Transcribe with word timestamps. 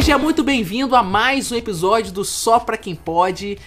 Seja 0.00 0.16
muito 0.16 0.42
bem-vindo 0.42 0.96
a 0.96 1.02
mais 1.02 1.52
um 1.52 1.56
episódio 1.56 2.10
do 2.10 2.24
Só 2.24 2.58
Pra 2.58 2.78
Quem 2.78 2.94
Pode. 2.94 3.58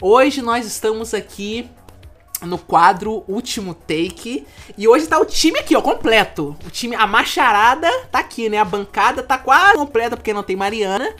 Hoje 0.00 0.40
nós 0.40 0.64
estamos 0.64 1.12
aqui 1.12 1.68
no 2.40 2.56
quadro 2.56 3.22
Último 3.28 3.74
Take. 3.74 4.46
E 4.78 4.88
hoje 4.88 5.06
tá 5.06 5.18
o 5.18 5.26
time 5.26 5.58
aqui, 5.58 5.76
ó, 5.76 5.82
completo. 5.82 6.56
O 6.66 6.70
time, 6.70 6.96
a 6.96 7.06
macharada 7.06 7.90
tá 8.10 8.20
aqui, 8.20 8.48
né? 8.48 8.56
A 8.56 8.64
bancada 8.64 9.22
tá 9.22 9.36
quase 9.36 9.74
completa 9.74 10.16
porque 10.16 10.32
não 10.32 10.42
tem 10.42 10.56
Mariana. 10.56 11.14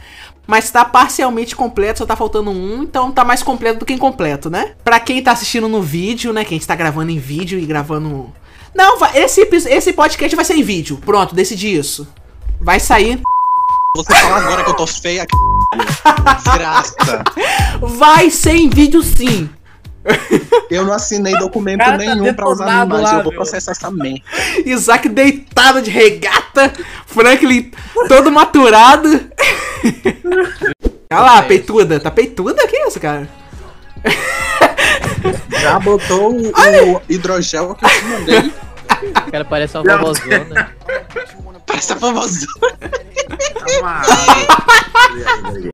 Mas 0.46 0.70
tá 0.70 0.86
parcialmente 0.86 1.54
completo, 1.54 1.98
só 1.98 2.06
tá 2.06 2.16
faltando 2.16 2.50
um, 2.50 2.82
então 2.82 3.12
tá 3.12 3.26
mais 3.26 3.42
completo 3.42 3.80
do 3.80 3.84
que 3.84 3.92
incompleto, 3.92 4.48
né? 4.48 4.74
Pra 4.82 4.98
quem 4.98 5.22
tá 5.22 5.32
assistindo 5.32 5.68
no 5.68 5.82
vídeo, 5.82 6.32
né? 6.32 6.46
Que 6.46 6.54
a 6.54 6.56
gente 6.56 6.66
tá 6.66 6.74
gravando 6.74 7.10
em 7.10 7.18
vídeo 7.18 7.58
e 7.58 7.66
gravando. 7.66 8.32
Não, 8.74 8.96
esse, 9.14 9.42
esse 9.42 9.92
podcast 9.92 10.34
vai 10.34 10.46
ser 10.46 10.54
em 10.54 10.62
vídeo. 10.62 10.96
Pronto, 10.96 11.34
decidi 11.34 11.76
isso. 11.76 12.08
Vai 12.58 12.80
sair. 12.80 13.20
Você 13.94 14.14
fala 14.14 14.38
agora 14.38 14.64
que 14.64 14.70
eu 14.70 14.74
tô 14.74 14.86
feia, 14.86 15.26
desgraça. 16.42 16.94
Vai 17.78 18.30
ser 18.30 18.54
em 18.54 18.70
vídeo 18.70 19.02
sim. 19.02 19.50
Eu 20.70 20.86
não 20.86 20.94
assinei 20.94 21.36
documento 21.36 21.80
Cara, 21.80 21.98
tá 21.98 22.14
nenhum 22.14 22.32
pra 22.32 22.48
usar 22.48 22.64
detonado 22.64 22.90
imagem. 22.90 23.04
lá, 23.04 23.20
eu 23.20 23.24
vou 23.24 23.32
processar 23.34 23.72
essa 23.72 23.90
merda. 23.90 24.20
Isaac 24.64 25.08
deitado 25.10 25.82
de 25.82 25.90
regata. 25.90 26.72
Franklin 27.06 27.70
todo 28.08 28.32
maturado. 28.32 29.08
Olha 31.12 31.20
lá, 31.20 31.42
peituda. 31.42 32.00
Tá 32.00 32.10
peituda? 32.10 32.66
Que 32.66 32.76
isso, 32.86 32.98
cara? 32.98 33.28
Já 35.60 35.78
botou 35.78 36.32
o, 36.32 36.48
o 36.48 37.02
hidrogel 37.10 37.74
que 37.74 37.84
eu 37.84 37.90
te 37.90 38.04
mandei. 38.06 38.52
O 39.26 39.30
cara 39.30 39.44
parece 39.44 39.76
uma 39.76 39.98
vovózona. 39.98 40.74
Parece 41.66 41.92
a 41.92 41.96
famosão. 41.96 42.48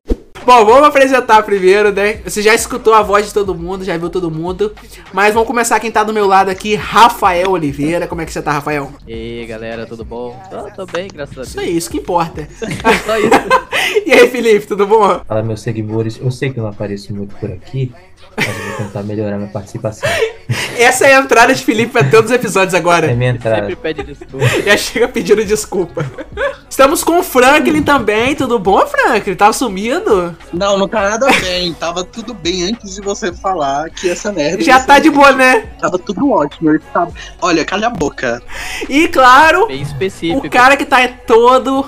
Bom, 0.49 0.65
vamos 0.65 0.87
apresentar 0.87 1.43
primeiro, 1.43 1.91
né? 1.91 2.21
Você 2.23 2.41
já 2.41 2.55
escutou 2.55 2.91
a 2.95 3.03
voz 3.03 3.27
de 3.27 3.31
todo 3.31 3.53
mundo, 3.53 3.85
já 3.85 3.95
viu 3.95 4.09
todo 4.09 4.31
mundo. 4.31 4.73
Mas 5.13 5.31
vamos 5.31 5.45
começar 5.45 5.79
quem 5.79 5.91
tá 5.91 6.03
do 6.03 6.11
meu 6.11 6.25
lado 6.25 6.49
aqui, 6.49 6.73
Rafael 6.73 7.51
Oliveira. 7.51 8.07
Como 8.07 8.19
é 8.19 8.25
que 8.25 8.33
você 8.33 8.41
tá, 8.41 8.53
Rafael? 8.53 8.91
E 9.07 9.13
aí, 9.13 9.45
galera, 9.45 9.85
tudo 9.85 10.03
bom? 10.03 10.41
Tô, 10.49 10.71
tô 10.71 10.91
bem, 10.91 11.07
graças 11.13 11.37
a 11.37 11.41
Isso 11.43 11.55
Deus. 11.55 11.67
aí, 11.67 11.77
isso 11.77 11.89
que 11.91 11.97
importa. 11.97 12.47
Só 13.05 13.17
isso. 13.19 13.29
E 14.05 14.11
aí, 14.13 14.27
Felipe, 14.29 14.67
tudo 14.67 14.85
bom? 14.85 15.21
Fala, 15.27 15.41
meus 15.41 15.61
seguidores. 15.61 16.19
Eu 16.21 16.29
sei 16.31 16.51
que 16.51 16.59
eu 16.59 16.63
não 16.63 16.69
apareço 16.69 17.13
muito 17.13 17.33
por 17.35 17.51
aqui, 17.51 17.91
mas 18.37 18.47
eu 18.47 18.53
vou 18.53 18.77
tentar 18.85 19.03
melhorar 19.03 19.37
minha 19.37 19.49
participação. 19.49 20.07
Essa 20.77 21.07
é 21.07 21.15
a 21.15 21.19
entrada 21.19 21.53
de 21.55 21.63
Felipe 21.63 21.91
pra 21.91 22.03
todos 22.03 22.29
os 22.29 22.35
episódios 22.35 22.73
É 22.73 22.77
agora. 22.77 23.13
minha 23.15 23.31
entrada. 23.31 23.61
Sempre 23.61 23.75
pede 23.77 24.03
desculpa. 24.03 24.45
Já 24.63 24.77
chega 24.77 25.07
pedindo 25.07 25.43
desculpa. 25.45 26.05
Estamos 26.79 27.03
com 27.03 27.19
o 27.19 27.23
Franklin 27.23 27.83
também, 27.83 28.33
tudo 28.33 28.57
bom, 28.57 28.87
Franklin? 28.87 29.35
Tá 29.35 29.51
sumido? 29.51 30.33
Não, 30.53 30.77
não 30.77 30.87
tá 30.87 31.09
nada 31.09 31.27
bem. 31.41 31.73
Tava 31.73 32.05
tudo 32.05 32.33
bem 32.33 32.63
antes 32.69 32.95
de 32.95 33.01
você 33.01 33.33
falar 33.33 33.89
que 33.89 34.09
essa 34.09 34.31
merda. 34.31 34.63
Já 34.63 34.79
tá 34.79 34.97
de 34.97 35.09
boa, 35.09 35.33
né? 35.33 35.67
Tava 35.77 35.99
tudo 35.99 36.31
ótimo. 36.31 36.79
tava- 36.93 37.11
Olha, 37.41 37.65
calha 37.65 37.87
a 37.87 37.89
boca. 37.89 38.41
E 38.87 39.09
claro, 39.09 39.67
Bem 39.67 39.81
específico. 39.81 40.47
o 40.47 40.49
cara 40.49 40.77
que 40.77 40.85
tá 40.85 41.05
todo 41.27 41.85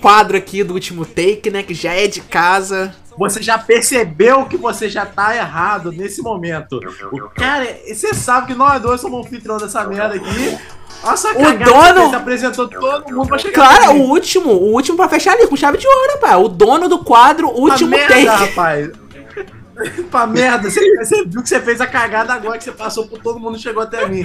quadro 0.00 0.34
aqui 0.34 0.64
do 0.64 0.72
último 0.72 1.04
take, 1.04 1.50
né? 1.50 1.62
Que 1.62 1.74
já 1.74 1.92
é 1.92 2.06
de 2.06 2.22
casa. 2.22 2.94
Você 3.18 3.42
já 3.42 3.58
percebeu 3.58 4.44
que 4.46 4.56
você 4.56 4.88
já 4.88 5.04
tá 5.06 5.34
errado 5.36 5.92
nesse 5.92 6.22
momento. 6.22 6.80
O 7.12 7.28
cara, 7.30 7.66
você 7.86 8.14
sabe 8.14 8.48
que 8.48 8.54
nós 8.54 8.80
dois 8.80 9.00
somos 9.00 9.26
anfitrião 9.26 9.58
dessa 9.58 9.84
merda 9.84 10.14
aqui. 10.14 10.58
Olha 11.04 11.12
essa 11.14 11.30
O 11.30 11.34
que 11.34 11.64
dono- 11.64 12.00
fez, 12.02 12.14
apresentou 12.14 12.68
todo 12.68 13.12
mundo 13.12 13.26
pra 13.28 13.38
chegar 13.38 13.54
Claro, 13.54 13.84
aqui. 13.90 13.98
o 14.00 14.02
último, 14.04 14.50
o 14.50 14.72
último 14.72 14.96
pra 14.96 15.08
fechar 15.08 15.32
ali 15.32 15.46
com 15.48 15.56
chave 15.56 15.76
de 15.78 15.86
ouro, 15.86 16.18
pá. 16.20 16.36
O 16.36 16.48
dono 16.48 16.88
do 16.88 17.00
quadro, 17.04 17.48
último 17.48 17.90
pra 17.90 17.98
merda, 17.98 18.14
take. 18.38 18.50
rapaz. 18.50 18.90
pra 20.10 20.26
merda, 20.26 20.70
você, 20.70 20.96
você 20.96 21.24
viu 21.24 21.42
que 21.42 21.48
você 21.48 21.60
fez 21.60 21.80
a 21.80 21.86
cagada 21.86 22.32
agora 22.32 22.56
que 22.56 22.62
você 22.64 22.72
passou 22.72 23.06
por 23.08 23.18
todo 23.20 23.40
mundo 23.40 23.56
e 23.56 23.60
chegou 23.60 23.82
até 23.82 24.06
mim. 24.06 24.22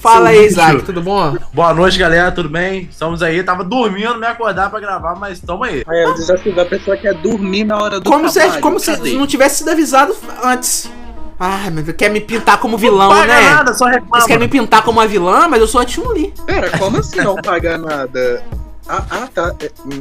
Fala 0.00 0.30
aí, 0.30 0.46
Isaac, 0.46 0.82
tudo 0.82 1.02
bom? 1.02 1.36
Boa 1.52 1.74
noite, 1.74 1.98
galera, 1.98 2.32
tudo 2.32 2.48
bem? 2.48 2.88
Estamos 2.90 3.22
aí, 3.22 3.42
tava 3.42 3.62
dormindo, 3.62 4.16
me 4.18 4.26
acordar 4.26 4.70
pra 4.70 4.80
gravar, 4.80 5.14
mas 5.14 5.40
tamo 5.40 5.62
aí. 5.64 5.84
Aí 5.86 6.06
o 6.06 6.14
desafio 6.14 6.54
da 6.54 6.64
pessoa 6.64 6.96
quer 6.96 7.12
dormir 7.14 7.64
na 7.64 7.76
hora 7.76 8.00
do 8.00 8.08
Como 8.10 8.26
se, 8.30 8.38
trabalho. 8.40 8.62
como 8.62 8.80
se 8.80 8.90
Cadê? 8.92 9.12
não 9.12 9.26
tivesse 9.26 9.58
sido 9.58 9.70
avisado 9.70 10.16
antes. 10.42 10.90
Ai, 11.38 11.68
meu 11.70 11.82
Deus, 11.84 11.96
quer 11.96 12.08
me 12.10 12.20
pintar 12.20 12.58
como 12.58 12.78
vilão, 12.78 13.10
Paga 13.10 13.26
né? 13.26 13.50
nada, 13.50 13.74
só 13.74 13.86
reclama. 13.86 14.26
querem 14.26 14.38
me 14.42 14.48
pintar 14.48 14.82
como 14.82 15.00
uma 15.00 15.06
vilã, 15.06 15.46
mas 15.48 15.60
eu 15.60 15.68
sou 15.68 15.80
a 15.82 15.86
Chun-Li. 15.86 16.32
Pera, 16.46 16.70
como 16.78 16.96
assim 16.98 17.20
não 17.20 17.36
pagar 17.36 17.76
nada? 17.78 18.42
Ah, 18.88 19.04
ah, 19.10 19.28
tá. 19.34 19.54
É, 19.60 19.70
hum. 19.84 20.00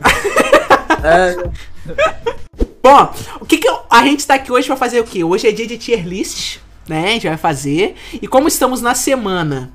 É, 1.04 1.50
Bom, 2.82 3.14
o 3.42 3.46
que 3.46 3.58
que 3.58 3.68
eu- 3.68 3.80
a 3.90 4.02
gente 4.04 4.26
tá 4.26 4.36
aqui 4.36 4.52
hoje 4.52 4.68
pra 4.68 4.78
fazer 4.78 5.02
o 5.02 5.04
quê? 5.04 5.24
Hoje 5.26 5.48
é 5.48 5.52
dia 5.52 5.68
de 5.68 5.78
tier 5.78 6.06
list, 6.08 6.58
né? 6.88 7.04
A 7.06 7.12
gente 7.12 7.28
vai 7.28 7.38
fazer. 7.38 7.96
E 8.14 8.28
como 8.28 8.48
estamos 8.48 8.82
na 8.82 8.96
semana, 8.96 9.72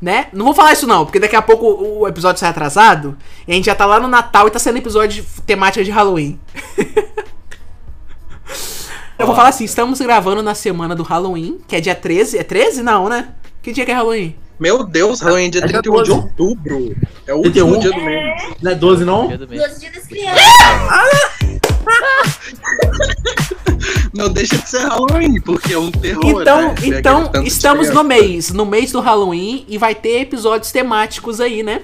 né? 0.00 0.28
Não 0.32 0.44
vou 0.44 0.54
falar 0.54 0.72
isso 0.72 0.86
não, 0.86 1.04
porque 1.04 1.18
daqui 1.18 1.36
a 1.36 1.42
pouco 1.42 1.66
o 1.66 2.06
episódio 2.06 2.40
sai 2.40 2.50
atrasado. 2.50 3.16
E 3.46 3.52
a 3.52 3.54
gente 3.54 3.66
já 3.66 3.74
tá 3.74 3.86
lá 3.86 4.00
no 4.00 4.08
Natal 4.08 4.46
e 4.46 4.50
tá 4.50 4.58
sendo 4.58 4.78
episódio 4.78 5.22
de 5.22 5.28
temática 5.42 5.84
de 5.84 5.90
Halloween. 5.90 6.38
eu 9.18 9.26
vou 9.26 9.34
falar 9.34 9.48
assim, 9.48 9.64
estamos 9.64 10.00
gravando 10.00 10.42
na 10.42 10.54
semana 10.54 10.94
do 10.94 11.02
Halloween, 11.02 11.58
que 11.66 11.76
é 11.76 11.80
dia 11.80 11.94
13. 11.94 12.38
É 12.38 12.42
13? 12.42 12.82
Não, 12.82 13.08
né? 13.08 13.28
Que 13.62 13.72
dia 13.72 13.84
que 13.84 13.90
é 13.90 13.94
Halloween? 13.94 14.36
Meu 14.58 14.84
Deus, 14.84 15.20
Halloween 15.20 15.46
é 15.46 15.50
dia 15.50 15.60
É 15.64 15.66
dia 15.66 15.82
31 15.82 16.02
de 16.02 16.08
12. 16.08 16.12
outubro. 16.12 16.96
É 17.26 17.34
o 17.34 17.42
31? 17.42 17.66
último 17.68 17.80
dia 17.80 17.90
do 17.90 18.04
mês. 18.04 18.42
não 18.62 18.70
é 18.70 18.74
12 18.74 19.04
não? 19.04 19.28
Dia 19.28 19.38
do 19.38 19.48
mês. 19.48 19.62
Doce 19.62 19.80
dia 19.80 19.90
das 19.92 20.06
crianças. 20.06 20.42
Não 24.16 24.28
deixa 24.30 24.56
de 24.56 24.68
ser 24.68 24.80
Halloween, 24.86 25.40
porque 25.40 25.74
é 25.74 25.78
um 25.78 25.90
terror. 25.90 26.40
Então, 26.40 26.62
né? 26.62 26.74
Então 26.84 27.30
estamos 27.44 27.90
no 27.90 28.02
mês, 28.02 28.50
no 28.50 28.64
mês 28.64 28.90
do 28.90 29.00
Halloween 29.00 29.64
e 29.68 29.76
vai 29.76 29.94
ter 29.94 30.22
episódios 30.22 30.72
temáticos 30.72 31.40
aí, 31.40 31.62
né? 31.62 31.82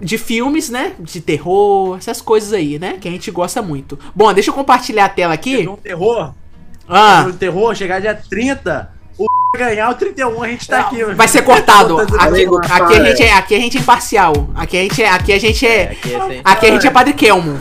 De 0.00 0.18
filmes, 0.18 0.68
né? 0.68 0.92
De 0.98 1.20
terror, 1.20 1.96
essas 1.96 2.20
coisas 2.20 2.52
aí, 2.52 2.78
né? 2.78 2.98
Que 3.00 3.08
a 3.08 3.10
gente 3.10 3.30
gosta 3.30 3.62
muito. 3.62 3.98
Bom, 4.14 4.32
deixa 4.34 4.50
eu 4.50 4.54
compartilhar 4.54 5.04
a 5.04 5.08
tela 5.08 5.32
aqui. 5.34 5.66
Um 5.68 5.76
terror, 5.76 6.32
Ah, 6.88 7.26
um 7.28 7.32
terror, 7.32 7.74
chegar 7.74 8.00
dia 8.00 8.14
30, 8.14 8.90
o 9.16 9.26
ganhar 9.56 9.88
o 9.90 9.94
31, 9.94 10.42
a 10.42 10.48
gente 10.48 10.66
tá 10.66 10.80
aqui. 10.80 11.04
vai 11.04 11.28
ser 11.28 11.42
cortado. 11.42 11.96
Botando 11.96 12.18
Aqui, 12.18 12.46
aqui 12.72 12.94
a 12.94 13.04
gente 13.04 13.22
é, 13.22 13.32
aqui 13.32 13.54
a 13.54 13.58
gente 13.60 13.78
é 13.78 13.80
imparcial. 13.80 14.50
Aqui 14.56 14.76
a 14.76 14.82
gente 14.82 15.02
é, 15.02 15.08
aqui 15.08 15.32
a 15.32 15.38
gente 15.38 15.66
É, 15.66 15.70
é, 15.70 15.84
aqui 15.84 16.14
é 16.14 16.40
aqui 16.44 16.66
a 16.66 16.70
gente 16.72 16.86
é 16.86 16.90
Padre 16.90 17.12
Kelmo. 17.14 17.60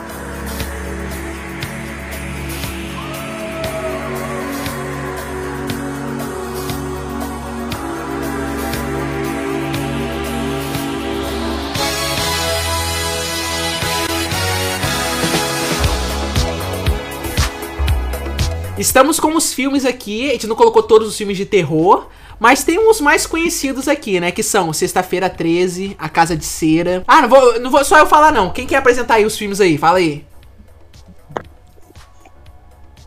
Estamos 18.93 19.19
com 19.19 19.35
os 19.35 19.51
filmes 19.51 19.85
aqui, 19.85 20.29
a 20.29 20.33
gente 20.33 20.45
não 20.45 20.55
colocou 20.55 20.83
todos 20.83 21.07
os 21.07 21.17
filmes 21.17 21.35
de 21.35 21.47
terror, 21.47 22.09
mas 22.39 22.63
tem 22.63 22.77
uns 22.77 23.01
mais 23.01 23.25
conhecidos 23.25 23.87
aqui, 23.87 24.19
né? 24.19 24.31
Que 24.31 24.43
são 24.43 24.71
Sexta-feira 24.71 25.27
13, 25.27 25.95
A 25.97 26.07
Casa 26.07 26.37
de 26.37 26.45
Cera. 26.45 27.03
Ah, 27.07 27.23
não 27.23 27.27
vou, 27.27 27.59
não 27.59 27.71
vou 27.71 27.83
só 27.83 27.97
eu 27.97 28.05
falar 28.05 28.31
não. 28.31 28.51
Quem 28.51 28.67
quer 28.67 28.75
apresentar 28.75 29.15
aí 29.15 29.25
os 29.25 29.35
filmes 29.35 29.59
aí? 29.59 29.79
Fala 29.79 29.97
aí. 29.97 30.23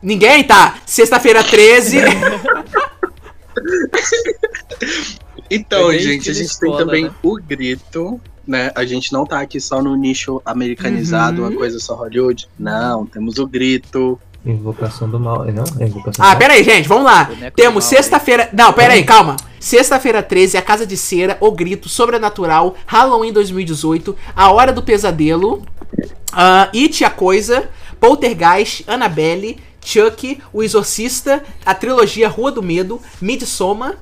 Ninguém? 0.02 0.42
Tá. 0.42 0.76
Sexta-feira 0.84 1.44
13. 1.44 1.98
Então, 5.48 5.90
bem 5.90 6.00
gente, 6.00 6.28
a 6.28 6.32
gente 6.34 6.58
tem 6.58 6.68
escola, 6.68 6.84
também 6.84 7.04
né? 7.04 7.10
o 7.22 7.36
grito, 7.36 8.20
né? 8.44 8.72
A 8.74 8.84
gente 8.84 9.12
não 9.12 9.24
tá 9.24 9.40
aqui 9.40 9.60
só 9.60 9.80
no 9.80 9.94
nicho 9.94 10.42
americanizado, 10.44 11.40
Uhum. 11.42 11.48
uma 11.48 11.56
coisa 11.56 11.78
só 11.78 11.94
Hollywood. 11.94 12.48
Não, 12.58 13.06
temos 13.06 13.38
o 13.38 13.46
grito. 13.46 14.20
Invocação 14.46 15.10
do 15.10 15.18
mal. 15.18 15.44
Não? 15.46 15.64
É 15.80 15.86
invocação 15.86 16.24
ah, 16.24 16.28
do 16.28 16.30
mal. 16.30 16.36
pera 16.36 16.54
aí, 16.54 16.62
gente. 16.62 16.88
Vamos 16.88 17.04
lá. 17.04 17.24
Boneco 17.24 17.56
Temos 17.56 17.84
sexta-feira. 17.84 18.48
Não, 18.52 18.72
pera 18.72 18.94
aí, 18.94 19.04
calma. 19.04 19.36
Sexta-feira 19.58 20.22
13, 20.22 20.56
A 20.56 20.62
Casa 20.62 20.86
de 20.86 20.96
Cera, 20.96 21.36
O 21.40 21.50
Grito, 21.50 21.88
Sobrenatural, 21.88 22.76
Halloween 22.86 23.32
2018, 23.32 24.14
A 24.36 24.52
Hora 24.52 24.72
do 24.72 24.80
Pesadelo, 24.80 25.66
ah, 26.32 26.70
It 26.72 27.04
a 27.04 27.10
Coisa, 27.10 27.68
Poltergeist, 27.98 28.84
Annabelle, 28.86 29.58
Chuck, 29.84 30.40
O 30.52 30.62
Exorcista, 30.62 31.42
a 31.64 31.74
trilogia 31.74 32.28
Rua 32.28 32.52
do 32.52 32.62
Medo, 32.62 33.00
Midsommar, 33.20 33.96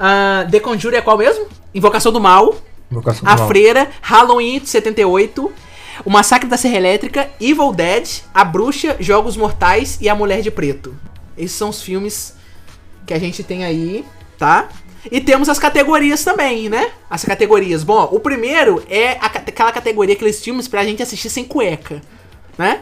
ah, 0.00 0.44
The 0.50 0.58
Conjure 0.58 0.96
é 0.96 1.00
qual 1.00 1.16
mesmo? 1.16 1.46
Invocação 1.72 2.10
do 2.10 2.20
Mal, 2.20 2.56
Invocação 2.90 3.22
do 3.22 3.30
A 3.30 3.36
mal. 3.36 3.46
Freira, 3.46 3.88
Halloween 4.00 4.64
78, 4.64 5.52
O 6.04 6.10
Massacre 6.10 6.48
da 6.48 6.56
Serra 6.56 6.76
Elétrica, 6.76 7.28
Evil 7.40 7.72
Dead, 7.72 8.20
A 8.32 8.44
Bruxa, 8.44 8.96
Jogos 9.00 9.36
Mortais 9.36 9.98
e 10.00 10.08
A 10.08 10.14
Mulher 10.14 10.40
de 10.42 10.50
Preto. 10.50 10.94
Esses 11.36 11.56
são 11.56 11.68
os 11.70 11.82
filmes 11.82 12.34
que 13.06 13.14
a 13.14 13.18
gente 13.18 13.42
tem 13.42 13.64
aí, 13.64 14.04
tá? 14.38 14.68
E 15.10 15.20
temos 15.20 15.48
as 15.48 15.58
categorias 15.58 16.22
também, 16.24 16.68
né? 16.68 16.90
As 17.08 17.24
categorias. 17.24 17.82
Bom, 17.84 18.08
o 18.12 18.20
primeiro 18.20 18.82
é 18.90 19.12
aquela 19.20 19.72
categoria, 19.72 20.14
aqueles 20.14 20.42
filmes 20.42 20.66
pra 20.68 20.84
gente 20.84 21.02
assistir 21.02 21.30
sem 21.30 21.44
cueca. 21.44 22.02
né? 22.56 22.80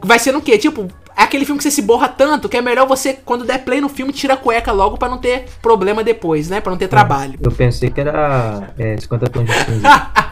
Vai 0.00 0.18
ser 0.18 0.32
no 0.32 0.40
quê? 0.40 0.58
Tipo, 0.58 0.88
é 1.16 1.22
aquele 1.22 1.44
filme 1.44 1.58
que 1.58 1.62
você 1.62 1.70
se 1.70 1.82
borra 1.82 2.08
tanto 2.08 2.48
que 2.48 2.56
é 2.56 2.62
melhor 2.62 2.88
você, 2.88 3.12
quando 3.24 3.44
der 3.44 3.58
play 3.64 3.80
no 3.80 3.88
filme, 3.88 4.12
tira 4.12 4.34
a 4.34 4.36
cueca 4.36 4.72
logo 4.72 4.96
pra 4.96 5.08
não 5.08 5.18
ter 5.18 5.44
problema 5.60 6.02
depois, 6.02 6.48
né? 6.48 6.60
Pra 6.60 6.70
não 6.72 6.78
ter 6.78 6.88
trabalho. 6.88 7.38
Eu 7.40 7.52
pensei 7.52 7.90
que 7.90 8.00
era 8.00 8.72
é, 8.78 8.96
50 8.98 9.26
tons 9.30 9.46
de 9.46 9.52
cinza. 9.64 10.10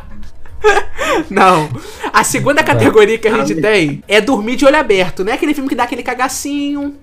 Não. 1.31 1.69
A 2.13 2.25
segunda 2.25 2.63
categoria 2.63 3.19
que 3.19 3.29
a 3.29 3.45
gente 3.45 3.61
tem 3.61 4.03
é 4.07 4.21
dormir 4.21 4.57
de 4.57 4.65
olho 4.65 4.77
aberto. 4.77 5.25
Não 5.25 5.33
é 5.33 5.35
aquele 5.35 5.55
filme 5.55 5.69
que 5.69 5.75
dá 5.75 5.85
aquele 5.85 6.03
cagacinho. 6.03 6.97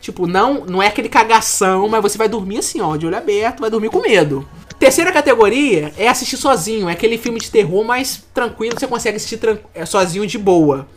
Tipo, 0.00 0.26
não, 0.26 0.64
não 0.64 0.82
é 0.82 0.88
aquele 0.88 1.08
cagação, 1.08 1.88
mas 1.88 2.02
você 2.02 2.18
vai 2.18 2.28
dormir 2.28 2.58
assim, 2.58 2.80
ó, 2.80 2.96
de 2.96 3.06
olho 3.06 3.16
aberto, 3.16 3.60
vai 3.60 3.70
dormir 3.70 3.88
com 3.88 4.00
medo. 4.00 4.44
Terceira 4.76 5.12
categoria 5.12 5.92
é 5.96 6.08
assistir 6.08 6.36
sozinho. 6.36 6.88
É 6.88 6.92
aquele 6.92 7.16
filme 7.16 7.38
de 7.38 7.48
terror 7.48 7.84
mais 7.84 8.20
tranquilo, 8.34 8.76
você 8.76 8.88
consegue 8.88 9.16
assistir 9.16 9.38
é, 9.72 9.86
sozinho 9.86 10.26
de 10.26 10.36
boa. 10.36 10.88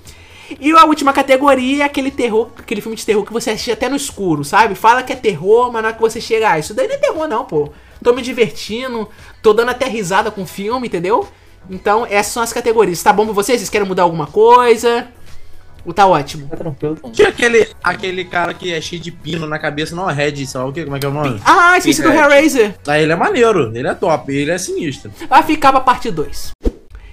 E 0.59 0.71
a 0.71 0.85
última 0.85 1.13
categoria 1.13 1.83
é 1.83 1.85
aquele 1.85 2.09
terror, 2.09 2.49
aquele 2.57 2.81
filme 2.81 2.95
de 2.95 3.05
terror 3.05 3.23
que 3.23 3.33
você 3.33 3.51
assiste 3.51 3.71
até 3.71 3.87
no 3.87 3.95
escuro, 3.95 4.43
sabe? 4.43 4.73
Fala 4.73 5.03
que 5.03 5.13
é 5.13 5.15
terror, 5.15 5.71
mas 5.71 5.83
na 5.83 5.89
hora 5.89 5.95
que 5.95 6.01
você 6.01 6.19
chega, 6.19 6.51
ah, 6.51 6.59
isso 6.59 6.73
daí 6.73 6.87
não 6.87 6.95
é 6.95 6.97
terror 6.97 7.27
não, 7.27 7.45
pô. 7.45 7.69
Tô 8.03 8.11
me 8.11 8.23
divertindo, 8.23 9.07
tô 9.41 9.53
dando 9.53 9.69
até 9.69 9.87
risada 9.87 10.31
com 10.31 10.43
o 10.43 10.47
filme, 10.47 10.87
entendeu? 10.87 11.27
Então, 11.69 12.05
essas 12.09 12.33
são 12.33 12.43
as 12.43 12.53
categorias. 12.53 13.01
Tá 13.01 13.11
bom 13.11 13.25
pra 13.25 13.33
vocês? 13.33 13.59
Vocês 13.59 13.69
querem 13.69 13.87
mudar 13.87 14.03
alguma 14.03 14.27
coisa? 14.27 15.07
Ou 15.85 15.93
tá 15.93 16.07
ótimo? 16.07 16.47
Tá 16.47 16.57
tranquilo. 16.57 16.97
Tinha 17.13 17.29
aquele, 17.29 17.67
aquele 17.83 18.25
cara 18.25 18.53
que 18.55 18.73
é 18.73 18.81
cheio 18.81 19.01
de 19.01 19.11
pino 19.11 19.45
na 19.45 19.59
cabeça, 19.59 19.95
não 19.95 20.09
é 20.09 20.13
Red, 20.13 20.45
sei 20.45 20.59
lá 20.59 20.65
o 20.65 20.73
que, 20.73 20.83
como 20.83 20.95
é 20.95 20.99
que 20.99 21.05
é 21.05 21.09
o 21.09 21.13
nome? 21.13 21.39
Ah, 21.45 21.77
esqueci 21.77 22.01
do 22.01 22.09
Hellraiser. 22.11 22.75
Aí 22.87 23.03
ele 23.03 23.11
é 23.11 23.15
maneiro, 23.15 23.71
ele 23.75 23.87
é 23.87 23.93
top, 23.93 24.33
ele 24.33 24.49
é 24.49 24.57
sinistro. 24.57 25.11
Vai 25.29 25.43
ficar 25.43 25.71
pra 25.71 25.81
parte 25.81 26.09
2. 26.09 26.51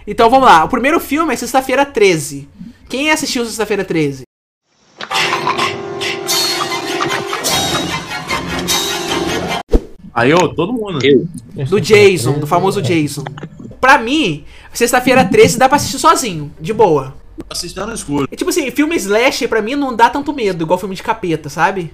Então 0.07 0.31
vamos 0.31 0.47
lá. 0.47 0.65
O 0.65 0.69
primeiro 0.69 0.99
filme 0.99 1.35
é 1.35 1.37
Sexta-feira 1.37 1.85
13. 1.85 2.49
Quem 2.89 3.11
assistiu 3.11 3.45
Sexta-feira 3.45 3.85
13? 3.85 4.23
Aí, 10.15 10.33
ô, 10.35 10.49
todo 10.49 10.73
mundo. 10.73 10.99
Eu. 11.05 11.27
Do 11.67 11.81
Jason, 11.81 12.39
do 12.39 12.47
famoso 12.47 12.83
Jason. 12.83 13.25
Pra 13.81 13.99
mim, 13.99 14.45
Sexta-feira 14.73 15.25
13 15.25 15.59
dá 15.59 15.69
pra 15.69 15.77
assistir 15.77 15.99
sozinho, 15.99 16.51
de 16.61 16.73
boa. 16.73 17.15
Assistindo 17.51 17.87
no 17.87 17.95
escuro. 17.95 18.29
E 18.31 18.37
tipo 18.37 18.51
assim, 18.51 18.71
filme 18.71 18.97
slasher 18.97 19.49
pra 19.49 19.61
mim 19.63 19.75
não 19.75 19.95
dá 19.95 20.09
tanto 20.09 20.33
medo, 20.33 20.63
igual 20.65 20.79
filme 20.79 20.95
de 20.95 21.03
capeta, 21.03 21.49
sabe? 21.49 21.93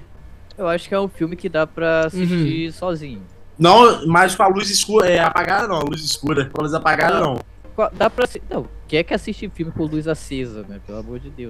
Eu 0.57 0.67
acho 0.67 0.87
que 0.87 0.93
é 0.95 0.99
um 0.99 1.07
filme 1.07 1.35
que 1.35 1.47
dá 1.49 1.65
pra 1.67 2.07
assistir 2.07 2.67
Uhum. 2.67 2.71
sozinho. 2.73 3.21
Não, 3.57 4.05
mas 4.07 4.35
com 4.35 4.43
a 4.43 4.47
luz 4.47 4.69
escura, 4.69 5.07
é 5.09 5.19
apagada 5.19 5.67
não, 5.67 5.77
a 5.77 5.83
luz 5.83 6.01
escura. 6.01 6.49
Com 6.53 6.61
a 6.61 6.63
luz 6.63 6.73
apagada 6.73 7.19
não. 7.19 7.39
Dá 7.93 8.09
pra. 8.09 8.27
Não, 8.49 8.65
quem 8.87 8.99
é 8.99 9.03
que 9.03 9.13
assiste 9.13 9.49
filme 9.53 9.71
com 9.71 9.83
luz 9.85 10.07
acesa, 10.07 10.65
né? 10.67 10.79
Pelo 10.85 10.99
amor 10.99 11.19
de 11.19 11.29
Deus. 11.29 11.49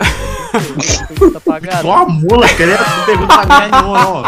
Tá 1.31 1.37
apagado. 1.37 1.81
Só 1.81 1.93
a 1.93 2.05
mula, 2.05 2.47
cara, 2.49 2.97
não 2.97 3.05
pergunta 3.05 3.37
pra 3.45 3.59
nenhuma, 3.67 4.03
não. 4.03 4.23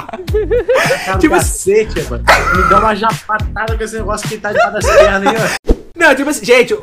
Cara, 1.06 1.18
Tipo- 1.20 1.36
cacete, 1.36 2.02
mano. 2.10 2.24
Me 2.56 2.70
dá 2.70 2.80
uma 2.80 2.96
japatada 2.96 3.78
com 3.78 3.84
esse 3.84 3.96
negócio 3.98 4.28
que 4.28 4.38
tá 4.38 4.52
debaixo 4.52 4.74
das 4.74 4.86
pernas 4.86 5.28
aí, 5.28 5.36
ó. 5.68 5.74
Não, 5.96 6.16
tipo 6.16 6.30
assim, 6.30 6.46
gente, 6.46 6.74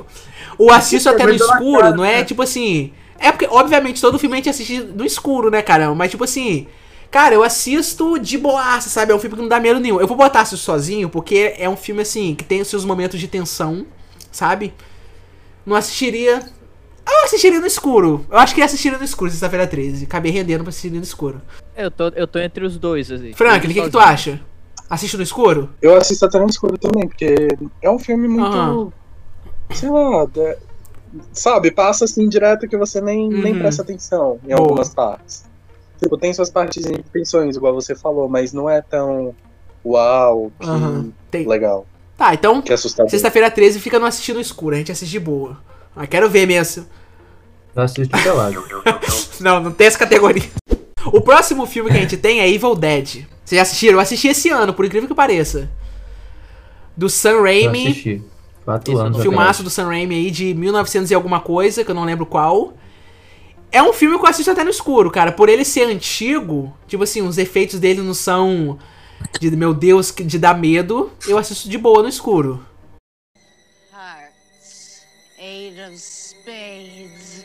o- 0.58 0.70
assisto 0.70 1.08
até 1.08 1.24
no 1.26 1.32
escuro 1.32 1.80
cara, 1.82 1.96
não 1.96 2.04
é 2.04 2.18
né? 2.18 2.24
tipo 2.24 2.42
assim. 2.42 2.92
É 3.18 3.32
porque, 3.32 3.48
obviamente, 3.50 4.00
todo 4.00 4.18
filme 4.18 4.34
a 4.34 4.36
gente 4.36 4.48
assiste 4.50 4.78
no 4.80 5.04
escuro, 5.04 5.50
né, 5.50 5.60
cara? 5.62 5.92
Mas 5.94 6.10
tipo 6.10 6.24
assim. 6.24 6.66
Cara, 7.10 7.34
eu 7.34 7.42
assisto 7.42 8.18
de 8.18 8.36
boaça, 8.36 8.90
sabe? 8.90 9.12
É 9.12 9.14
um 9.14 9.18
filme 9.18 9.34
que 9.34 9.40
não 9.40 9.48
dá 9.48 9.58
medo 9.58 9.80
nenhum. 9.80 9.98
Eu 9.98 10.06
vou 10.06 10.14
botar 10.14 10.42
assistir 10.42 10.62
sozinho, 10.62 11.08
porque 11.08 11.54
é 11.58 11.66
um 11.66 11.74
filme 11.74 12.02
assim, 12.02 12.34
que 12.34 12.44
tem 12.44 12.60
os 12.60 12.68
seus 12.68 12.84
momentos 12.84 13.18
de 13.18 13.26
tensão, 13.26 13.86
sabe? 14.30 14.74
Não 15.68 15.76
assistiria. 15.76 16.42
Eu 17.06 17.24
assistiria 17.24 17.60
no 17.60 17.66
escuro. 17.66 18.24
Eu 18.30 18.38
acho 18.38 18.54
que 18.54 18.60
ia 18.60 18.64
assistiria 18.64 18.96
no 18.96 19.04
escuro, 19.04 19.30
sexta-feira 19.30 19.66
13. 19.66 20.04
Acabei 20.06 20.32
rendendo 20.32 20.62
pra 20.64 20.70
assistir 20.70 20.90
no 20.90 21.02
escuro. 21.02 21.42
Eu 21.76 21.90
tô, 21.90 22.08
eu 22.08 22.26
tô 22.26 22.38
entre 22.38 22.64
os 22.64 22.78
dois, 22.78 23.10
assim. 23.12 23.34
Franklin, 23.34 23.70
o 23.70 23.74
que, 23.74 23.82
que 23.82 23.90
tu 23.90 23.98
acha? 23.98 24.40
Assiste 24.88 25.16
no 25.18 25.22
escuro? 25.22 25.70
Eu 25.82 25.94
assisto 25.96 26.24
até 26.24 26.38
no 26.40 26.46
escuro 26.46 26.78
também, 26.78 27.06
porque 27.06 27.48
é 27.82 27.90
um 27.90 27.98
filme 27.98 28.26
muito. 28.26 28.46
Aham. 28.56 28.90
Sei 29.74 29.90
lá. 29.90 30.24
da- 30.24 30.56
sabe, 31.32 31.70
passa 31.70 32.04
assim 32.06 32.28
direto 32.28 32.66
que 32.68 32.76
você 32.76 33.00
nem, 33.00 33.28
nem 33.30 33.52
Uhum. 33.52 33.58
presta 33.58 33.82
atenção 33.82 34.38
em 34.44 34.48
Boa. 34.48 34.60
algumas 34.60 34.94
partes. 34.94 35.44
Tipo, 36.02 36.16
tem 36.16 36.32
suas 36.32 36.50
partes 36.50 36.82
de 36.84 37.02
tensões, 37.12 37.56
igual 37.56 37.74
você 37.74 37.94
falou, 37.94 38.28
mas 38.28 38.52
não 38.54 38.68
é 38.70 38.80
tão. 38.80 39.34
Uau, 39.84 40.50
que 40.58 40.66
Aham. 40.66 41.12
Tem. 41.30 41.46
legal. 41.46 41.86
Tá, 42.18 42.34
então. 42.34 42.62
Sexta-feira 43.08 43.48
13 43.48 43.78
fica 43.78 43.96
no 44.00 44.04
assistir 44.04 44.32
no 44.34 44.40
escuro, 44.40 44.74
a 44.74 44.78
gente 44.78 44.90
assiste 44.90 45.12
de 45.12 45.20
boa. 45.20 45.56
Ah, 45.94 46.04
quero 46.04 46.28
ver 46.28 46.48
mesmo. 46.48 46.84
Eu 47.76 47.82
assisto 47.84 48.18
pelado. 48.20 48.64
Não, 49.40 49.60
não 49.60 49.70
tem 49.70 49.86
essa 49.86 49.98
categoria. 49.98 50.42
O 51.06 51.20
próximo 51.20 51.64
filme 51.64 51.92
que 51.92 51.96
a 51.96 52.00
gente 52.00 52.16
tem 52.16 52.40
é 52.40 52.50
Evil 52.50 52.74
Dead. 52.74 53.24
Vocês 53.44 53.56
já 53.56 53.62
assistiram? 53.62 53.94
Eu 53.94 54.00
assisti 54.00 54.26
esse 54.26 54.50
ano, 54.50 54.74
por 54.74 54.84
incrível 54.84 55.08
que 55.08 55.14
pareça. 55.14 55.70
Do 56.96 57.08
Sam 57.08 57.30
Eu 57.30 57.42
Raimi. 57.44 57.86
assisti. 57.86 58.22
Quatro 58.64 58.98
anos 58.98 59.16
no 59.18 59.22
Filmaço 59.22 59.62
do 59.62 59.70
Sam 59.70 59.86
Raimi 59.86 60.16
aí 60.16 60.30
de 60.32 60.52
1900 60.54 61.12
e 61.12 61.14
alguma 61.14 61.38
coisa, 61.38 61.84
que 61.84 61.90
eu 61.90 61.94
não 61.94 62.04
lembro 62.04 62.26
qual. 62.26 62.74
É 63.70 63.80
um 63.80 63.92
filme 63.92 64.18
que 64.18 64.24
eu 64.24 64.28
assisto 64.28 64.50
até 64.50 64.64
no 64.64 64.70
escuro, 64.70 65.08
cara. 65.08 65.30
Por 65.30 65.48
ele 65.48 65.64
ser 65.64 65.84
antigo, 65.84 66.74
tipo 66.88 67.04
assim, 67.04 67.22
os 67.22 67.38
efeitos 67.38 67.78
dele 67.78 68.02
não 68.02 68.12
são 68.14 68.76
de, 69.40 69.50
meu 69.56 69.72
Deus, 69.74 70.10
que- 70.10 70.24
de 70.24 70.38
dar 70.38 70.58
medo. 70.58 71.10
Eu 71.26 71.38
assisto 71.38 71.68
de 71.68 71.78
boa 71.78 72.02
no 72.02 72.08
escuro. 72.08 72.64
Hearts, 73.92 75.02
eight 75.38 75.80
of 75.80 75.96
spades, 75.98 77.44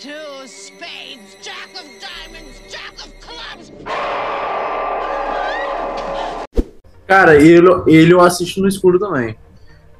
two 0.00 0.46
spades, 0.46 1.36
jack 1.42 1.70
of 1.76 1.88
diamonds, 1.98 2.60
jack 2.70 2.94
of 3.02 3.12
clubs. 3.20 3.72
Cara, 7.06 7.36
ele, 7.36 7.66
ele 7.86 8.12
eu 8.12 8.20
assisto 8.20 8.60
no 8.60 8.68
escuro 8.68 8.98
também. 8.98 9.36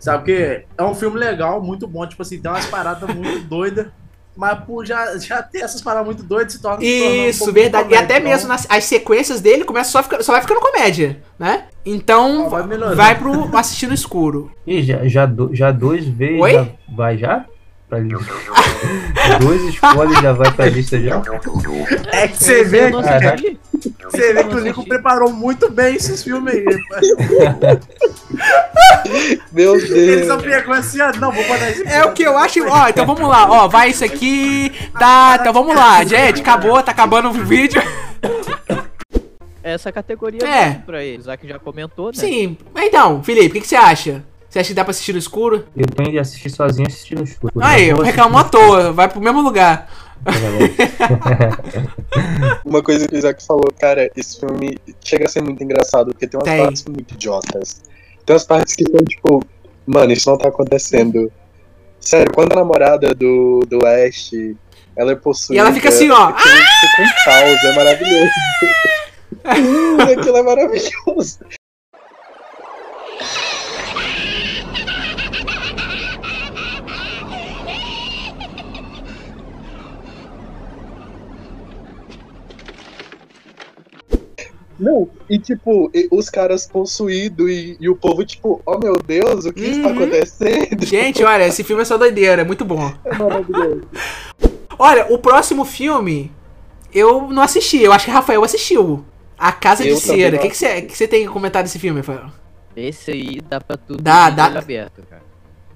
Sabe, 0.01 0.19
porque 0.19 0.67
é 0.77 0.83
um 0.83 0.95
filme 0.95 1.19
legal, 1.19 1.63
muito 1.63 1.87
bom. 1.87 2.07
Tipo 2.07 2.23
assim, 2.23 2.41
tem 2.41 2.51
umas 2.51 2.67
paradas 2.67 3.15
muito 3.15 3.47
doidas. 3.47 3.89
Mas 4.37 4.59
por 4.65 4.85
já, 4.85 5.17
já 5.19 5.43
ter 5.43 5.61
essas 5.61 5.81
paradas 5.81 6.07
muito 6.07 6.23
doidas, 6.25 6.55
se 6.55 6.61
torna. 6.61 6.81
se 6.81 6.87
um 6.87 7.29
Isso, 7.29 7.45
de 7.47 7.53
verdade. 7.53 7.85
E 7.85 7.89
comédia. 7.89 8.05
até 8.05 8.17
Então, 8.19 8.29
mesmo 8.31 8.49
nas, 8.49 8.67
as 8.69 8.85
sequências 8.85 9.41
dele 9.41 9.65
começa 9.65 9.91
só, 9.91 9.99
a 10.01 10.03
ficar- 10.03 10.23
só 10.25 10.33
vai 10.33 10.41
ficando 10.43 10.61
comédia, 10.61 11.23
né? 11.39 11.67
Então, 11.87 12.49
vai 12.49 12.63
vai 12.97 13.15
pro 13.19 13.57
assistir 13.57 13.87
no 13.87 13.95
escuro. 13.95 14.51
Ih, 14.67 14.83
já, 14.83 15.07
já, 15.07 15.25
do- 15.27 15.55
já 15.55 15.71
dois 15.71 16.05
vezes. 16.07 16.41
Oi? 16.41 16.53
Já 16.53 16.67
vai 16.89 17.17
já? 17.17 17.45
Pra 17.95 18.03
lista. 18.03 19.39
dois 19.41 19.63
spoilers 19.75 20.21
já 20.21 20.33
vai 20.33 20.51
pra 20.51 20.67
lista 20.67 21.01
já? 21.01 21.23
É 22.13 22.29
que 22.29 22.37
você 22.37 22.65
vê, 22.65 22.87
assisti. 22.87 23.59
você 24.03 24.33
vê 24.35 24.45
que 24.45 24.55
o 24.55 24.61
Nico 24.61 24.85
preparou 24.85 25.33
muito 25.33 25.71
bem 25.71 25.95
esses 25.95 26.23
filmes 26.25 26.55
aí. 26.55 26.65
Meu 29.53 29.77
Ele 29.77 30.25
só 30.27 30.37
Deus. 30.37 30.43
pegou 30.55 30.75
assim, 30.75 31.01
ah, 31.01 31.13
não, 31.21 31.31
vou 31.31 31.45
botar 31.45 31.71
esse 31.71 31.87
É 31.87 32.05
o 32.05 32.13
que 32.13 32.23
eu 32.25 32.37
acho. 32.37 32.67
Ó, 32.67 32.89
então 32.89 33.07
vamos 33.07 33.29
lá. 33.29 33.49
Ó, 33.49 33.69
vai 33.69 33.91
isso 33.91 34.05
aqui. 34.05 34.73
Tá, 34.99 35.37
então 35.41 35.53
vamos 35.53 35.75
lá. 35.77 36.03
Gente, 36.05 36.41
acabou, 36.41 36.83
tá 36.83 36.91
acabando 36.91 37.29
o 37.29 37.33
vídeo. 37.33 37.81
Essa 39.63 39.91
categoria 39.93 40.41
É. 40.45 40.67
mesmo 40.69 40.83
pra 40.83 41.03
eles, 41.03 41.25
já 41.27 41.37
que 41.37 41.49
já 41.49 41.59
comentou, 41.59 42.07
né? 42.07 42.13
Sim. 42.15 42.57
Então, 42.77 43.23
Felipe, 43.23 43.47
o 43.49 43.53
que, 43.53 43.61
que 43.63 43.69
você 43.69 43.77
acha? 43.77 44.23
Você 44.55 44.61
acha 44.61 44.69
que 44.69 44.75
dá 44.75 44.85
pra 44.85 44.93
assistir 44.93 45.13
no 45.13 45.19
escuro? 45.19 45.67
Eu 45.77 45.85
tenho 45.85 46.13
de 46.13 46.19
assistir 46.21 46.49
sozinho 46.49 46.87
assistir 46.87 47.17
no 47.17 47.25
escuro. 47.25 47.53
Aí, 47.61 47.89
eu 47.89 47.97
vou 47.97 48.05
reclamo 48.05 48.39
à 48.39 48.45
toa. 48.45 48.93
Vai 48.93 49.09
pro 49.09 49.21
mesmo 49.21 49.43
lugar. 49.43 49.91
Uma 52.65 52.81
coisa 52.81 53.09
que 53.09 53.17
o 53.17 53.19
Isaac 53.19 53.45
falou, 53.45 53.65
cara, 53.81 54.09
esse 54.15 54.39
filme 54.39 54.79
chega 55.03 55.25
a 55.25 55.29
ser 55.29 55.43
muito 55.43 55.61
engraçado, 55.65 56.13
porque 56.13 56.29
tem 56.29 56.39
umas 56.39 56.49
Tem. 56.49 56.63
partes 56.63 56.85
muito 56.85 57.15
idiotas. 57.15 57.83
Tem 58.25 58.33
umas 58.33 58.45
partes 58.45 58.77
que 58.77 58.85
são 58.89 59.05
tipo, 59.05 59.43
mano, 59.85 60.13
isso 60.13 60.31
não 60.31 60.39
tá 60.39 60.47
acontecendo. 60.47 61.33
Sério, 61.99 62.33
quando 62.33 62.53
a 62.53 62.57
namorada 62.57 63.13
do, 63.13 63.59
do 63.69 63.85
Ash, 63.85 64.31
ela 64.95 65.11
é 65.11 65.17
possuída. 65.17 65.57
E 65.57 65.59
ela 65.59 65.75
fica 65.75 65.89
assim, 65.89 66.09
ó. 66.11 66.33
fica 66.33 67.03
um 67.03 67.25
caos, 67.25 67.65
é 67.65 67.75
maravilhoso. 67.75 68.31
Aquilo 70.17 70.37
é 70.37 70.43
maravilhoso. 70.45 71.41
Não, 84.79 85.09
e 85.31 85.39
tipo, 85.39 85.91
e- 85.95 86.09
os 86.11 86.29
caras 86.29 86.67
possuídos 86.67 87.49
e, 87.51 87.77
e 87.81 87.89
o 87.89 87.95
povo, 87.97 88.25
tipo, 88.25 88.61
oh 88.67 88.79
meu 88.79 88.95
Deus, 88.97 89.45
o 89.45 89.53
que 89.53 89.65
está 89.65 89.89
Uhum. 89.89 89.95
acontecendo? 89.95 90.85
Gente, 90.85 91.23
olha, 91.23 91.47
esse 91.47 91.63
filme 91.63 91.83
é 91.83 91.85
só 91.85 91.97
doideira, 91.97 92.43
é 92.43 92.45
muito 92.45 92.65
bom. 92.65 92.93
É 93.05 93.15
maravilhoso. 93.17 93.83
Olha, 94.79 95.07
o 95.13 95.19
próximo 95.19 95.65
filme 95.65 96.33
eu 96.93 97.29
não 97.29 97.43
assisti. 97.43 97.81
Eu 97.83 97.93
acho 97.93 98.05
que 98.07 98.11
Rafael 98.11 98.43
assistiu. 98.45 99.05
A 99.39 99.53
Casa 99.53 99.85
Eu 99.85 99.95
de 99.95 100.01
Cera. 100.01 100.37
O 100.37 100.41
que, 100.41 100.49
que, 100.51 100.57
você, 100.57 100.83
que 100.83 100.97
você 100.97 101.07
tem 101.09 101.23
que 101.27 101.33
comentar 101.33 101.63
desse 101.63 101.79
filme, 101.79 102.01
Rafael? 102.01 102.27
Esse 102.77 103.11
aí 103.13 103.41
dá 103.49 103.61
pra 103.61 103.77
tudo 103.77 104.03
Dá, 104.03 104.31
dá. 104.31 104.47
aberto, 104.47 105.03
cara. 105.09 105.23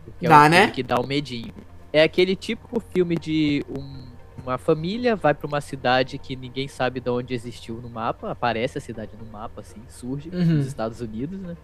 Porque 0.04 0.26
Dá, 0.28 0.34
é 0.34 0.38
um 0.38 0.42
filme 0.50 0.56
né? 0.66 0.72
que 0.72 0.82
dá 0.82 1.00
um 1.00 1.06
medinho. 1.06 1.52
É 1.92 2.02
aquele 2.02 2.34
típico 2.34 2.82
filme 2.92 3.16
de 3.16 3.64
um- 3.68 4.07
uma 4.48 4.58
família 4.58 5.14
vai 5.14 5.34
pra 5.34 5.46
uma 5.46 5.60
cidade 5.60 6.16
que 6.18 6.34
ninguém 6.34 6.66
sabe 6.68 7.00
de 7.00 7.10
onde 7.10 7.34
existiu 7.34 7.74
no 7.82 7.88
mapa. 7.88 8.30
Aparece 8.30 8.78
a 8.78 8.80
cidade 8.80 9.10
no 9.18 9.26
mapa, 9.30 9.60
assim, 9.60 9.80
surge 9.88 10.30
Uhum. 10.32 10.56
nos 10.56 10.66
Estados 10.66 11.00
Unidos, 11.00 11.38
né? 11.40 11.56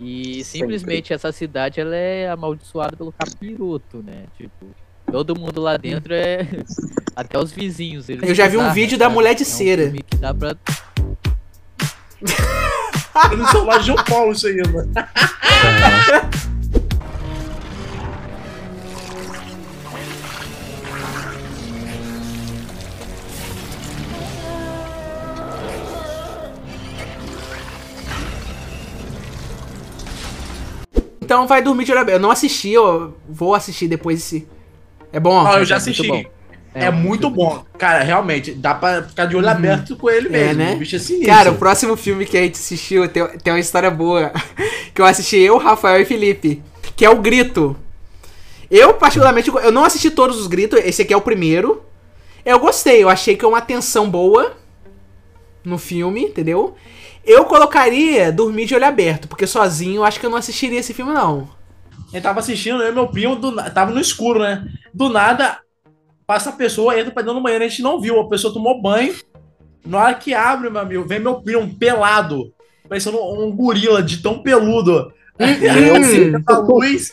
E 0.00 0.44
Sempre. 0.44 0.44
simplesmente 0.44 1.12
essa 1.12 1.30
cidade 1.32 1.80
ela 1.80 1.94
é 1.94 2.28
amaldiçoada 2.30 2.96
pelo 2.96 3.12
capiroto, 3.12 4.02
né? 4.02 4.24
Tipo, 4.36 4.66
todo 5.10 5.38
mundo 5.38 5.60
lá 5.60 5.76
dentro 5.76 6.12
é. 6.14 6.46
Até 7.16 7.36
os 7.38 7.50
vizinhos. 7.50 8.08
eles 8.08 8.28
Eu 8.28 8.34
já 8.34 8.46
vi 8.46 8.56
um 8.56 8.72
vídeo 8.72 8.96
da 8.96 9.06
sabe? 9.06 9.14
mulher 9.16 9.34
de 9.34 9.42
É 9.42 9.46
um 9.46 9.48
cera. 9.48 9.82
filme 9.84 10.02
que 10.02 10.16
dá 10.18 10.32
pra 10.34 10.56
Eu 13.30 13.36
não 13.36 13.46
sou 13.48 13.64
mais 13.64 13.84
João 13.84 13.98
Paulo 14.04 14.32
isso 14.32 14.46
aí, 14.46 14.62
mano. 14.72 14.92
Então 31.28 31.46
vai 31.46 31.60
dormir 31.60 31.84
de 31.84 31.92
olho 31.92 32.00
aberto. 32.00 32.16
Eu 32.16 32.22
não 32.22 32.30
assisti, 32.30 32.70
eu 32.70 33.14
vou 33.28 33.54
assistir 33.54 33.86
depois 33.86 34.16
desse. 34.18 34.48
É 35.12 35.20
bom? 35.20 35.46
Ah, 35.46 35.58
eu 35.58 35.64
já 35.66 35.76
é 35.76 35.78
muito 35.78 35.90
assisti. 35.90 36.08
bom. 36.08 36.24
É, 36.74 36.88
um 36.88 36.92
muito 36.94 37.20
filme 37.20 37.36
bom. 37.36 37.64
Cara, 37.76 38.02
realmente, 38.02 38.52
dá 38.52 38.74
pra 38.74 39.02
ficar 39.02 39.26
de 39.26 39.36
olho 39.36 39.46
aberto 39.46 39.94
com 39.94 40.08
ele 40.08 40.30
mesmo. 40.30 40.54
né? 40.54 40.72
O 40.72 40.78
bicho 40.78 40.96
é 40.96 40.98
sinistro. 40.98 41.28
Cara, 41.28 41.50
o 41.50 41.56
próximo 41.56 41.96
filme 41.98 42.24
que 42.24 42.38
a 42.38 42.40
gente 42.40 42.54
assistiu 42.54 43.06
tem, 43.10 43.28
tem 43.40 43.52
uma 43.52 43.60
história 43.60 43.90
boa. 43.90 44.32
Que 44.94 45.02
eu 45.02 45.06
assisti 45.06 45.36
eu, 45.36 45.58
Rafael 45.58 46.00
e 46.00 46.06
Felipe. 46.06 46.62
Que 46.96 47.04
é 47.04 47.10
o 47.10 47.20
Grito. 47.20 47.76
Eu, 48.70 48.94
particularmente, 48.94 49.50
eu 49.50 49.70
não 49.70 49.84
assisti 49.84 50.10
todos 50.10 50.40
os 50.40 50.46
gritos. 50.46 50.80
Esse 50.82 51.02
aqui 51.02 51.12
é 51.12 51.16
o 51.16 51.20
primeiro. 51.20 51.82
Eu 52.42 52.58
gostei, 52.58 53.02
eu 53.02 53.10
achei 53.10 53.36
que 53.36 53.44
é 53.44 53.48
uma 53.48 53.60
tensão 53.60 54.08
boa 54.10 54.56
no 55.62 55.76
filme, 55.76 56.22
entendeu? 56.24 56.74
Eu 57.28 57.44
colocaria 57.44 58.32
dormir 58.32 58.64
de 58.64 58.74
olho 58.74 58.86
aberto, 58.86 59.28
porque 59.28 59.46
sozinho 59.46 59.96
eu 59.96 60.04
acho 60.04 60.18
que 60.18 60.24
eu 60.24 60.30
não 60.30 60.38
assistiria 60.38 60.80
esse 60.80 60.94
filme, 60.94 61.12
não. 61.12 61.46
Ele 62.10 62.22
tava 62.22 62.40
assistindo, 62.40 62.82
eu 62.82 62.88
e 62.88 62.94
meu 62.94 63.06
primo, 63.06 63.36
do 63.36 63.54
tava 63.70 63.90
no 63.90 64.00
escuro, 64.00 64.40
né? 64.40 64.66
Do 64.94 65.10
nada, 65.10 65.58
passa 66.26 66.48
a 66.48 66.54
pessoa, 66.54 66.98
entra 66.98 67.12
pra 67.12 67.22
dentro 67.22 67.36
do 67.36 67.42
banheiro, 67.42 67.66
a 67.66 67.68
gente 67.68 67.82
não 67.82 68.00
viu. 68.00 68.18
A 68.18 68.30
pessoa 68.30 68.54
tomou 68.54 68.80
banho. 68.80 69.14
Na 69.84 69.98
hora 69.98 70.14
que 70.14 70.32
abre, 70.32 70.70
meu 70.70 70.80
amigo, 70.80 71.04
vem 71.04 71.20
meu 71.20 71.42
primo 71.42 71.78
pelado, 71.78 72.50
parecendo 72.88 73.18
um 73.22 73.54
gorila 73.54 74.02
de 74.02 74.22
tão 74.22 74.42
peludo. 74.42 75.12
Hum. 75.40 76.42
A 76.46 76.58
luz 76.58 77.12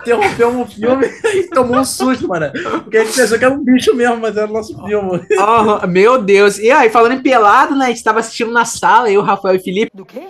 interrompeu 0.00 0.60
o 0.60 0.66
filme 0.66 1.06
e 1.34 1.42
tomou 1.50 1.78
um 1.78 1.84
susto, 1.84 2.26
mano. 2.26 2.50
Porque 2.82 2.98
a 2.98 3.04
gente 3.04 3.16
pensou 3.16 3.38
que 3.38 3.44
era 3.44 3.54
um 3.54 3.62
bicho 3.62 3.94
mesmo, 3.94 4.16
mas 4.16 4.36
era 4.36 4.48
o 4.48 4.52
nosso 4.52 4.76
primo. 4.82 5.20
Aham, 5.38 5.86
meu 5.86 6.22
Deus. 6.22 6.58
E 6.58 6.70
aí, 6.70 6.88
falando 6.88 7.12
em 7.12 7.22
pelado, 7.22 7.76
né? 7.76 7.86
A 7.86 7.88
gente 7.88 8.02
tava 8.02 8.20
assistindo 8.20 8.50
na 8.50 8.64
sala, 8.64 9.10
eu, 9.10 9.20
Rafael 9.20 9.56
e 9.56 9.60
Felipe. 9.60 9.90
Do 9.94 10.04
quê? 10.06 10.22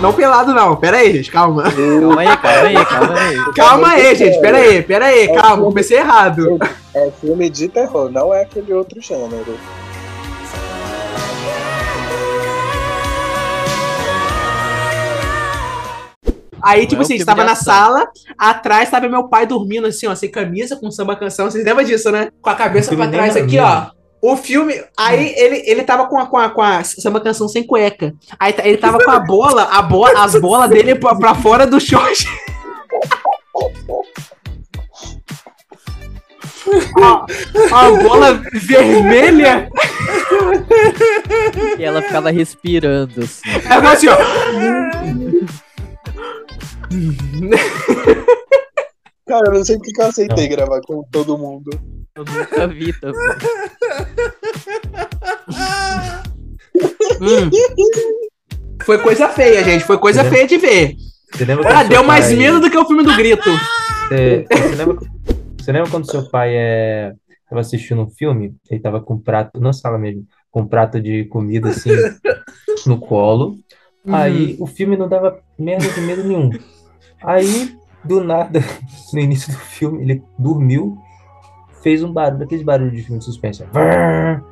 Não 0.00 0.12
pelado, 0.12 0.54
não. 0.54 0.76
Pera 0.76 0.98
aí, 0.98 1.12
gente, 1.12 1.30
calma. 1.30 1.64
Calma 1.64 2.20
aí, 2.20 2.36
calma 2.36 2.68
aí, 2.68 2.84
calma 2.84 3.18
aí. 3.18 3.38
Calma 3.56 3.88
aí, 3.88 4.14
gente. 4.14 4.40
Pera 4.40 4.58
aí, 4.58 4.82
pera 4.82 5.06
aí, 5.06 5.28
calma. 5.34 5.64
Comecei 5.64 5.98
errado. 5.98 6.58
É 6.94 7.10
filme 7.20 7.50
de 7.50 7.68
terror, 7.68 8.10
não 8.10 8.32
é 8.32 8.42
aquele 8.42 8.72
outro 8.72 9.00
gênero. 9.00 9.58
Aí, 16.68 16.86
tipo 16.86 17.00
é 17.00 17.04
assim, 17.04 17.14
a 17.14 17.16
gente 17.16 17.24
filme 17.24 17.36
tava 17.38 17.40
de 17.40 17.48
na 17.48 17.54
sala, 17.54 18.06
atrás 18.36 18.90
tava 18.90 19.08
meu 19.08 19.26
pai 19.26 19.46
dormindo 19.46 19.86
assim, 19.86 20.06
ó, 20.06 20.14
sem 20.14 20.30
camisa, 20.30 20.76
com 20.76 20.90
samba 20.90 21.16
canção. 21.16 21.50
Vocês 21.50 21.64
lembram 21.64 21.82
disso, 21.82 22.12
né? 22.12 22.28
Com 22.42 22.50
a 22.50 22.54
cabeça 22.54 22.90
filme 22.90 23.08
trás 23.08 23.34
aqui, 23.38 23.56
é 23.56 23.62
ó. 23.62 23.86
O 24.20 24.36
filme. 24.36 24.74
Aí 24.94 25.32
ele, 25.34 25.62
ele 25.64 25.82
tava 25.82 26.06
com 26.08 26.18
a, 26.18 26.26
com, 26.26 26.36
a, 26.36 26.50
com 26.50 26.60
a 26.60 26.84
samba 26.84 27.22
canção 27.22 27.48
sem 27.48 27.66
cueca. 27.66 28.14
Aí 28.38 28.54
ele 28.64 28.76
tava 28.76 29.02
com 29.02 29.10
a 29.10 29.18
bola, 29.18 29.62
a 29.62 29.80
bola 29.80 30.12
as 30.22 30.38
bolas 30.38 30.68
dele 30.68 30.94
pra, 30.94 31.14
pra 31.14 31.34
fora 31.34 31.66
do 31.66 31.80
short. 31.80 32.26
a, 37.00 37.24
a 37.72 37.90
bola 38.02 38.42
vermelha. 38.52 39.70
E 41.78 41.82
ela 41.82 42.02
ficava 42.02 42.30
respirando, 42.30 43.22
assim. 43.22 43.40
Ela 43.70 43.92
assim, 43.92 44.08
ó. 44.08 44.18
Cara, 49.26 49.46
eu 49.48 49.54
não 49.54 49.64
sei 49.64 49.76
porque 49.76 49.92
que 49.92 50.00
eu 50.00 50.06
aceitei 50.06 50.48
gravar 50.48 50.80
com 50.82 51.02
todo 51.10 51.36
mundo. 51.38 51.70
Eu 52.16 52.24
nunca 52.24 52.66
vi 52.68 52.92
também. 52.98 53.20
Hum. 57.20 57.50
Foi 58.84 58.98
coisa 58.98 59.28
feia, 59.28 59.62
gente. 59.64 59.84
Foi 59.84 59.98
coisa 59.98 60.24
feia 60.24 60.46
de 60.46 60.56
ver. 60.56 60.94
Ah, 61.66 61.82
deu 61.82 62.02
mais 62.02 62.26
pai- 62.26 62.36
medo 62.36 62.60
do 62.60 62.70
que 62.70 62.78
o 62.78 62.86
filme 62.86 63.02
do 63.04 63.14
grito. 63.16 63.50
Você, 64.08 64.46
você 64.50 64.74
lembra, 64.76 64.96
você 65.60 65.72
lembra 65.72 65.90
quando 65.90 66.10
seu 66.10 66.28
pai 66.30 66.54
é, 66.56 67.12
tava 67.48 67.60
assistindo 67.60 68.00
um 68.02 68.08
filme? 68.10 68.54
Ele 68.70 68.80
tava 68.80 69.00
com 69.00 69.14
um 69.14 69.20
prato, 69.20 69.60
na 69.60 69.72
sala 69.72 69.98
mesmo, 69.98 70.26
com 70.50 70.62
um 70.62 70.66
prato 70.66 71.00
de 71.00 71.24
comida 71.26 71.68
assim 71.68 71.90
no 72.86 72.98
colo. 72.98 73.56
Aí 74.06 74.56
o 74.58 74.66
filme 74.66 74.96
não 74.96 75.06
dava 75.08 75.38
merda 75.58 75.86
de 75.88 76.00
medo 76.00 76.24
nenhum. 76.24 76.50
Aí, 77.22 77.76
do 78.04 78.22
nada, 78.22 78.62
no 79.12 79.20
início 79.20 79.52
do 79.52 79.58
filme, 79.58 80.02
ele 80.02 80.22
dormiu, 80.38 80.96
fez 81.82 82.02
um 82.02 82.12
barulho, 82.12 82.44
aqueles 82.44 82.64
barulhos 82.64 82.94
de 82.94 83.02
filme 83.02 83.18
de 83.18 83.24
suspense. 83.24 83.64
Vrrr. 83.72 84.42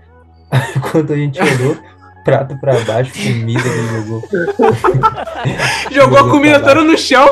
Aí 0.51 0.81
quando 0.91 1.13
a 1.13 1.17
gente 1.17 1.41
olhou, 1.41 1.77
prato 2.25 2.59
pra 2.61 2.79
baixo, 2.81 3.13
comida 3.13 3.63
que 3.63 3.69
ele 3.69 3.89
jogou. 3.89 4.23
Jogou 5.91 6.19
a 6.19 6.31
comida 6.31 6.61
toda 6.61 6.83
no 6.83 6.97
chão. 6.99 7.29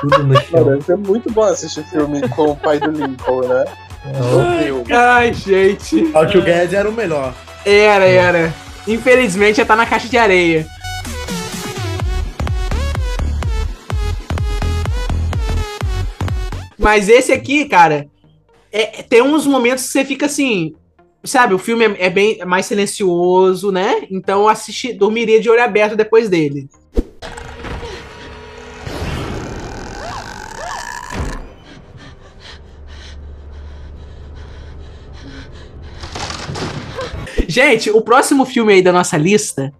Tudo 0.00 0.24
no 0.24 0.34
Cara, 0.34 0.64
chão. 0.64 0.80
ser 0.82 0.96
muito 0.96 1.32
bom 1.32 1.44
assistir 1.44 1.84
filme 1.84 2.26
com 2.28 2.50
o 2.50 2.56
pai 2.56 2.78
do 2.78 2.90
Lincoln, 2.90 3.46
né? 3.46 3.64
Horrível. 4.04 4.84
Ai, 4.90 5.32
gente. 5.32 6.12
O 6.14 6.42
Guedes 6.42 6.74
era 6.74 6.88
o 6.88 6.92
melhor. 6.92 7.34
Era, 7.64 8.04
era. 8.04 8.54
Infelizmente 8.86 9.56
já 9.56 9.64
tá 9.64 9.74
na 9.74 9.86
caixa 9.86 10.08
de 10.08 10.18
areia. 10.18 10.66
Mas 16.84 17.08
esse 17.08 17.32
aqui, 17.32 17.64
cara, 17.64 18.10
é- 18.70 19.02
tem 19.02 19.22
uns 19.22 19.46
momentos 19.46 19.86
que 19.86 19.90
você 19.90 20.04
fica 20.04 20.26
assim. 20.26 20.74
Sabe, 21.24 21.54
o 21.54 21.58
filme 21.58 21.82
é, 21.86 22.04
é 22.06 22.10
bem 22.10 22.36
é 22.38 22.44
mais 22.44 22.66
silencioso, 22.66 23.72
né? 23.72 24.02
Então 24.10 24.42
eu 24.42 24.48
assisti, 24.50 24.92
dormiria 24.92 25.40
de 25.40 25.48
olho 25.48 25.64
aberto 25.64 25.96
depois 25.96 26.28
dele. 26.28 26.68
Gente, 37.48 37.90
o 37.90 38.02
próximo 38.02 38.44
filme 38.44 38.74
aí 38.74 38.82
da 38.82 38.92
nossa 38.92 39.16
lista 39.16 39.72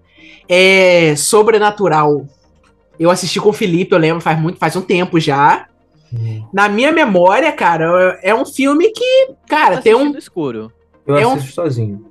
é 0.49 1.15
Sobrenatural. 1.17 2.27
Eu 2.99 3.11
assisti 3.11 3.39
com 3.39 3.51
o 3.51 3.53
Felipe, 3.53 3.93
eu 3.93 3.99
lembro, 3.99 4.23
faz 4.23 4.41
muito, 4.41 4.59
faz 4.59 4.75
um 4.75 4.81
tempo 4.81 5.21
já. 5.21 5.67
Hum. 6.19 6.47
Na 6.53 6.69
minha 6.69 6.93
memória, 6.93 7.51
cara, 7.53 8.19
é 8.23 8.35
um 8.35 8.45
filme 8.47 8.91
que, 8.91 9.31
cara, 9.49 9.81
tem 9.81 9.95
um, 9.95 10.13
no 10.13 10.19
escuro. 10.19 10.73
Eu 11.07 11.17
É 11.19 11.27
um- 11.27 11.33
assisto 11.35 11.55
sozinho. 11.55 12.05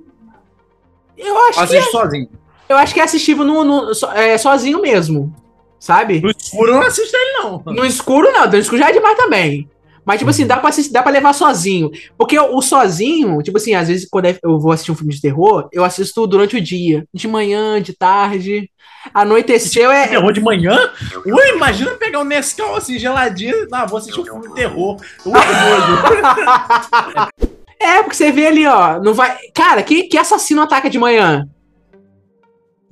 eu 1.16 1.36
acho 1.46 1.58
que 1.58 1.64
Assiste 1.76 1.90
sozinho. 1.90 2.28
eu 2.68 2.76
acho 2.76 2.94
que 2.94 3.00
é 3.00 3.02
assistível 3.04 3.44
no, 3.44 3.64
no- 3.64 3.94
so- 3.94 4.10
é, 4.12 4.36
sozinho 4.38 4.80
mesmo, 4.80 5.34
sabe? 5.78 6.20
No 6.20 6.30
escuro 6.30 6.72
eu 6.72 6.80
não 6.80 6.86
assisto 6.86 7.16
ele, 7.16 7.32
não. 7.42 7.62
No 7.66 7.84
escuro 7.84 8.30
não, 8.32 8.46
no 8.48 8.56
escuro 8.56 8.78
já 8.80 8.88
é 8.90 8.92
demais 8.92 9.16
também. 9.16 9.68
Mas, 10.04 10.18
tipo 10.18 10.30
assim, 10.30 10.46
dá 10.46 10.56
pra, 10.56 10.68
assistir, 10.68 10.92
dá 10.92 11.02
pra 11.02 11.12
levar 11.12 11.32
sozinho. 11.32 11.90
Porque 12.16 12.38
o, 12.38 12.60
sozinho, 12.60 13.42
tipo 13.42 13.56
assim, 13.56 13.74
às 13.74 13.88
vezes 13.88 14.08
quando 14.08 14.26
eu 14.26 14.58
vou 14.58 14.72
assistir 14.72 14.92
um 14.92 14.96
filme 14.96 15.14
de 15.14 15.20
terror, 15.20 15.68
eu 15.72 15.84
assisto 15.84 16.26
durante 16.26 16.56
o 16.56 16.60
dia. 16.60 17.06
De 17.12 17.26
manhã, 17.26 17.80
de 17.80 17.92
tarde. 17.92 18.70
Anoiteceu 19.12 19.90
é. 19.90 20.08
Terror 20.08 20.32
de 20.32 20.40
manhã? 20.40 20.90
Ui, 21.24 21.48
imagina 21.50 21.92
pegar 21.92 22.20
um 22.20 22.24
Nescau 22.24 22.76
assim, 22.76 22.98
geladinho. 22.98 23.68
Não, 23.70 23.86
vou 23.86 23.98
assistir 23.98 24.20
um 24.20 24.24
filme 24.24 24.48
de 24.48 24.54
terror. 24.54 24.96
Ui. 25.24 25.32
É, 27.84 28.02
porque 28.02 28.16
você 28.16 28.32
vê 28.32 28.46
ali, 28.46 28.66
ó. 28.66 28.98
Não 28.98 29.12
vai. 29.12 29.36
Cara, 29.54 29.82
que, 29.82 30.04
que 30.04 30.16
assassino 30.16 30.62
ataca 30.62 30.88
de 30.88 30.98
manhã? 30.98 31.46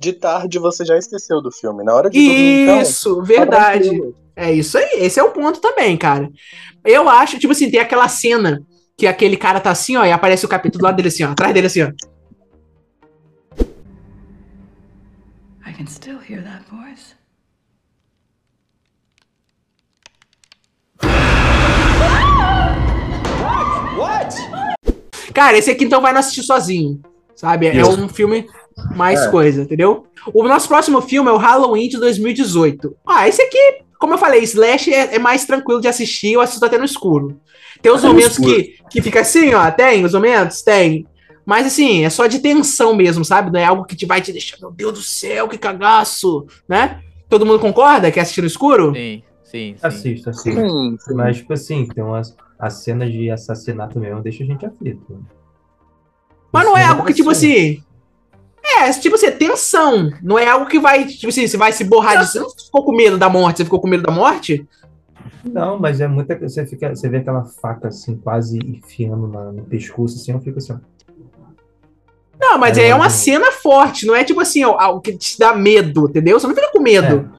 De 0.03 0.11
tarde 0.11 0.59
você 0.59 0.83
já 0.83 0.97
esqueceu 0.97 1.41
do 1.41 1.49
filme. 1.49 1.81
Na 1.81 1.95
hora 1.95 2.09
de 2.09 2.19
dormir, 2.19 2.63
então, 2.63 2.81
Isso, 2.81 3.23
verdade. 3.23 3.89
É 4.35 4.51
isso 4.51 4.77
aí, 4.77 4.89
esse 4.95 5.17
é 5.17 5.23
o 5.23 5.31
ponto 5.31 5.61
também, 5.61 5.95
cara. 5.95 6.29
Eu 6.83 7.07
acho, 7.07 7.39
tipo 7.39 7.53
assim, 7.53 7.71
tem 7.71 7.79
aquela 7.79 8.09
cena 8.09 8.61
que 8.97 9.07
aquele 9.07 9.37
cara 9.37 9.61
tá 9.61 9.71
assim, 9.71 9.95
ó, 9.95 10.03
e 10.03 10.11
aparece 10.11 10.45
o 10.45 10.49
capítulo 10.49 10.81
do 10.81 10.83
lado 10.83 10.97
dele 10.97 11.07
assim, 11.07 11.23
ó, 11.23 11.31
atrás 11.31 11.53
dele 11.53 11.67
assim, 11.67 11.83
ó. 11.83 11.91
I 15.65 15.71
can 15.71 15.87
still 15.87 16.19
hear 16.19 16.43
that 16.43 16.65
voice. 16.69 17.15
Cara, 24.43 24.75
Cara, 25.33 25.57
esse 25.57 25.71
aqui 25.71 25.85
então 25.85 26.01
vai 26.01 26.11
não 26.11 26.19
assistir 26.19 26.43
sozinho. 26.43 27.01
Sabe? 27.35 27.67
É 27.67 27.75
Isso. 27.75 27.99
um 27.99 28.07
filme 28.07 28.47
mais 28.95 29.21
É. 29.21 29.29
coisa, 29.31 29.61
entendeu? 29.61 30.05
O 30.33 30.43
nosso 30.43 30.67
próximo 30.67 31.01
filme 31.01 31.29
é 31.29 31.33
o 31.33 31.37
Halloween 31.37 31.87
de 31.89 31.97
2018. 31.99 32.95
Ah, 33.05 33.27
esse 33.27 33.41
aqui, 33.41 33.81
como 33.99 34.13
eu 34.13 34.17
falei, 34.17 34.41
Slash 34.43 34.93
é, 34.93 35.15
é 35.15 35.19
mais 35.19 35.45
tranquilo 35.45 35.81
de 35.81 35.87
assistir, 35.87 36.33
eu 36.33 36.41
assisto 36.41 36.65
até 36.65 36.77
no 36.77 36.85
escuro. 36.85 37.39
Tem 37.81 37.91
os 37.91 37.99
Até 37.99 38.07
momentos 38.07 38.37
que, 38.37 38.75
que 38.89 39.01
fica 39.01 39.21
assim, 39.21 39.53
ó, 39.53 39.69
tem 39.71 40.05
os 40.05 40.13
momentos? 40.13 40.61
Tem. 40.61 41.05
Mas 41.45 41.67
assim, 41.67 42.05
é 42.05 42.09
só 42.09 42.25
de 42.27 42.39
tensão 42.39 42.95
mesmo, 42.95 43.25
sabe? 43.25 43.51
Não 43.51 43.59
é 43.59 43.65
algo 43.65 43.83
que 43.83 43.95
te 43.95 44.05
vai 44.05 44.21
te 44.21 44.31
deixar, 44.31 44.57
meu 44.61 44.71
Deus 44.71 44.93
do 44.93 45.01
céu, 45.01 45.47
que 45.49 45.57
cagaço, 45.57 46.45
né? 46.67 47.01
Todo 47.27 47.45
mundo 47.45 47.59
concorda 47.59 48.09
que 48.11 48.19
é 48.19 48.21
assistir 48.21 48.41
no 48.41 48.47
escuro? 48.47 48.93
Sim, 48.95 49.21
sim, 49.43 49.75
sim. 49.75 49.75
Assisto, 49.81 50.29
assisto. 50.29 50.59
Sim, 50.61 50.97
sim. 50.99 51.13
Mas, 51.13 51.37
tipo 51.37 51.51
assim, 51.51 51.85
tem 51.87 52.03
umas 52.03 52.35
as 52.57 52.75
cenas 52.75 53.11
de 53.11 53.29
assassinato 53.29 53.99
mesmo, 53.99 54.21
deixa 54.21 54.43
a 54.43 54.47
gente 54.47 54.65
aflito. 54.65 55.25
Mas 56.51 56.65
não 56.65 56.77
é 56.77 56.83
algo 56.85 57.03
que, 57.03 57.13
tipo 57.13 57.29
assim. 57.31 57.83
É, 58.79 58.91
tipo 58.91 59.15
assim, 59.15 59.27
é 59.27 59.31
tensão. 59.31 60.09
Não 60.21 60.37
é 60.37 60.47
algo 60.47 60.65
que 60.67 60.79
vai, 60.79 61.05
tipo 61.05 61.27
assim, 61.29 61.47
você 61.47 61.57
vai 61.57 61.71
se 61.71 61.83
borrar 61.83 62.19
de. 62.19 62.31
Você 62.31 62.39
não 62.39 62.49
ficou 62.49 62.83
com 62.85 62.95
medo 62.95 63.17
da 63.17 63.29
morte? 63.29 63.57
Você 63.57 63.63
ficou 63.65 63.79
com 63.79 63.87
medo 63.87 64.03
da 64.03 64.11
morte? 64.11 64.67
Não, 65.43 65.77
mas 65.79 65.99
é 66.01 66.07
muita. 66.07 66.37
Você, 66.39 66.65
fica, 66.65 66.95
você 66.95 67.09
vê 67.09 67.17
aquela 67.17 67.43
faca 67.43 67.89
assim, 67.89 68.15
quase 68.17 68.57
enfiando 68.59 69.27
na- 69.27 69.51
no 69.51 69.63
pescoço, 69.63 70.15
assim, 70.17 70.31
eu 70.31 70.39
fico 70.39 70.57
assim, 70.59 70.73
ó. 70.73 70.77
Não, 72.39 72.57
mas 72.57 72.77
É, 72.77 72.89
é, 72.89 72.95
uma 72.95 73.09
cena 73.09 73.51
forte, 73.51 74.05
não 74.05 74.15
é 74.15 74.23
tipo 74.23 74.41
assim, 74.41 74.63
ó, 74.65 74.77
algo 74.79 75.01
que 75.01 75.15
te 75.15 75.37
dá 75.37 75.53
medo, 75.53 76.09
entendeu? 76.09 76.39
Você 76.39 76.47
não 76.47 76.55
fica 76.55 76.71
com 76.71 76.81
medo. 76.81 77.29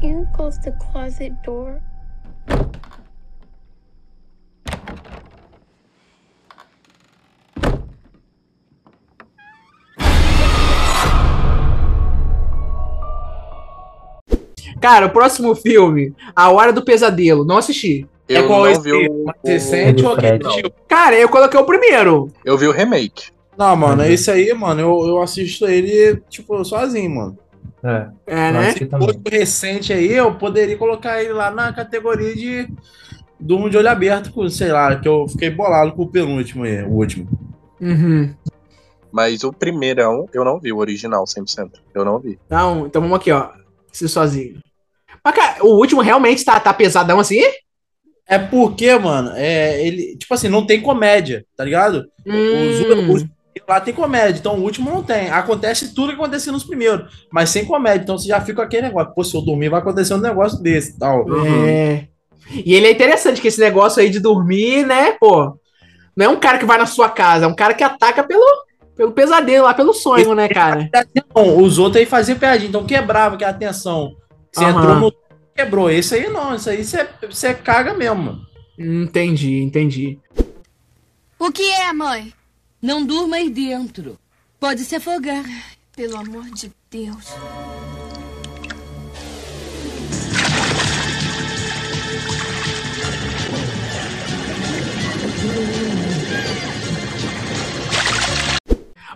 Can 0.00 0.08
you 0.08 0.28
close 0.34 0.60
the 0.62 0.72
closet 0.92 1.32
door? 1.44 1.78
Cara, 14.84 15.06
o 15.06 15.10
próximo 15.10 15.54
filme, 15.54 16.12
A 16.36 16.50
Hora 16.50 16.70
do 16.70 16.84
Pesadelo, 16.84 17.42
não 17.42 17.56
assisti. 17.56 18.06
Eu 18.28 18.44
é 18.44 18.46
qual 18.46 18.64
não 18.64 18.70
esse 18.70 18.82
vi 18.82 18.92
o, 18.92 19.24
mais 19.24 19.38
recente 19.42 20.02
o 20.04 20.08
ou 20.08 20.12
aquele? 20.12 20.40
Cara, 20.86 21.16
eu 21.16 21.26
coloquei 21.26 21.58
o 21.58 21.64
primeiro. 21.64 22.30
Eu 22.44 22.58
vi 22.58 22.66
o 22.66 22.70
remake. 22.70 23.30
Não, 23.56 23.74
mano, 23.74 24.02
Uhum. 24.02 24.08
esse 24.10 24.30
aí, 24.30 24.52
mano, 24.52 24.82
eu, 24.82 25.06
eu 25.06 25.22
assisto 25.22 25.66
ele, 25.66 26.20
tipo, 26.28 26.62
sozinho, 26.66 27.14
mano. 27.14 27.38
É, 27.82 28.08
É, 28.26 28.52
né? 28.52 28.74
Outro 29.00 29.22
recente 29.30 29.90
aí, 29.90 30.12
eu 30.12 30.34
poderia 30.34 30.76
colocar 30.76 31.22
ele 31.22 31.32
lá 31.32 31.50
na 31.50 31.72
categoria 31.72 32.34
de 32.34 32.68
Durmo 33.40 33.70
de 33.70 33.78
olho 33.78 33.88
aberto, 33.88 34.32
com, 34.34 34.46
sei 34.50 34.70
lá, 34.70 34.96
que 34.96 35.08
eu 35.08 35.26
fiquei 35.28 35.48
bolado 35.48 35.92
com 35.92 36.02
o 36.02 36.10
penúltimo 36.10 36.64
aí, 36.64 36.82
o 36.82 36.90
último. 36.90 37.26
Uhum. 37.80 38.34
Mas 39.10 39.44
o 39.44 39.50
primeirão, 39.52 40.28
eu 40.34 40.44
não 40.44 40.60
vi, 40.60 40.72
o 40.72 40.76
original 40.78 41.24
100%. 41.24 41.70
Eu 41.94 42.04
não 42.04 42.18
vi. 42.18 42.38
Então, 42.46 42.86
então 42.86 43.00
vamos 43.00 43.16
aqui, 43.16 43.32
ó. 43.32 43.48
Esse 43.90 44.08
sozinho. 44.08 44.58
Mas, 45.24 45.34
cara, 45.34 45.64
o 45.64 45.76
último 45.78 46.00
realmente 46.02 46.44
tá, 46.44 46.60
tá 46.60 46.72
pesadão 46.74 47.18
assim? 47.18 47.40
É 48.26 48.38
porque, 48.38 48.94
mano, 48.98 49.32
é, 49.34 49.84
ele, 49.86 50.16
tipo 50.16 50.32
assim, 50.34 50.48
não 50.48 50.66
tem 50.66 50.80
comédia, 50.80 51.44
tá 51.56 51.64
ligado? 51.64 52.04
Hum. 52.26 53.10
Os, 53.10 53.22
os- 53.22 53.28
lá 53.68 53.80
tem 53.80 53.94
comédia, 53.94 54.38
então 54.40 54.56
o 54.58 54.62
último 54.62 54.90
não 54.90 55.02
tem. 55.02 55.30
Acontece 55.30 55.94
tudo 55.94 56.08
que 56.08 56.14
acontecia 56.14 56.52
nos 56.52 56.64
primeiros, 56.64 57.26
mas 57.32 57.50
sem 57.50 57.64
comédia. 57.64 58.02
Então 58.02 58.18
você 58.18 58.28
já 58.28 58.40
fica 58.40 58.56
com 58.56 58.62
aquele 58.62 58.82
negócio, 58.88 59.14
pô, 59.14 59.22
se 59.24 59.34
eu 59.34 59.40
dormir 59.42 59.68
vai 59.70 59.80
acontecer 59.80 60.12
um 60.14 60.18
negócio 60.18 60.60
desse 60.60 60.92
e 60.96 60.98
tal. 60.98 61.24
É. 61.46 62.06
E 62.64 62.74
ele 62.74 62.86
é 62.86 62.90
interessante 62.90 63.40
que 63.40 63.48
esse 63.48 63.60
negócio 63.60 64.02
aí 64.02 64.10
de 64.10 64.20
dormir, 64.20 64.84
né, 64.84 65.12
pô. 65.12 65.58
Não 66.16 66.26
é 66.26 66.28
um 66.28 66.36
cara 66.38 66.58
que 66.58 66.64
vai 66.66 66.76
na 66.78 66.86
sua 66.86 67.08
casa, 67.08 67.44
é 67.44 67.48
um 67.48 67.54
cara 67.54 67.74
que 67.74 67.82
ataca 67.82 68.22
pelo, 68.22 68.44
pelo 68.96 69.12
pesadelo 69.12 69.64
lá, 69.64 69.72
pelo 69.74 69.92
sonho, 69.94 70.34
né, 70.34 70.48
cara? 70.48 70.88
Os 71.34 71.78
outros 71.78 72.00
aí 72.00 72.06
faziam 72.06 72.38
piadinha, 72.38 72.68
então 72.68 72.84
quebrava 72.84 73.36
que 73.36 73.44
a 73.44 73.48
atenção. 73.48 74.12
Você 74.54 74.64
Aham. 74.64 74.78
entrou 74.78 75.00
no. 75.00 75.14
Quebrou. 75.54 75.90
Esse 75.90 76.14
aí 76.14 76.28
não, 76.28 76.54
isso 76.54 76.70
aí 76.70 76.84
você, 76.84 77.08
você 77.28 77.54
caga 77.54 77.92
mesmo, 77.94 78.22
mano. 78.22 78.46
Entendi, 78.78 79.60
entendi. 79.60 80.18
O 81.38 81.52
que 81.52 81.70
é, 81.70 81.92
mãe? 81.92 82.32
Não 82.80 83.04
durma 83.04 83.36
aí 83.36 83.50
dentro. 83.50 84.18
Pode 84.58 84.84
se 84.84 84.96
afogar. 84.96 85.44
Pelo 85.94 86.16
amor 86.16 86.44
de 86.50 86.72
Deus. 86.90 87.34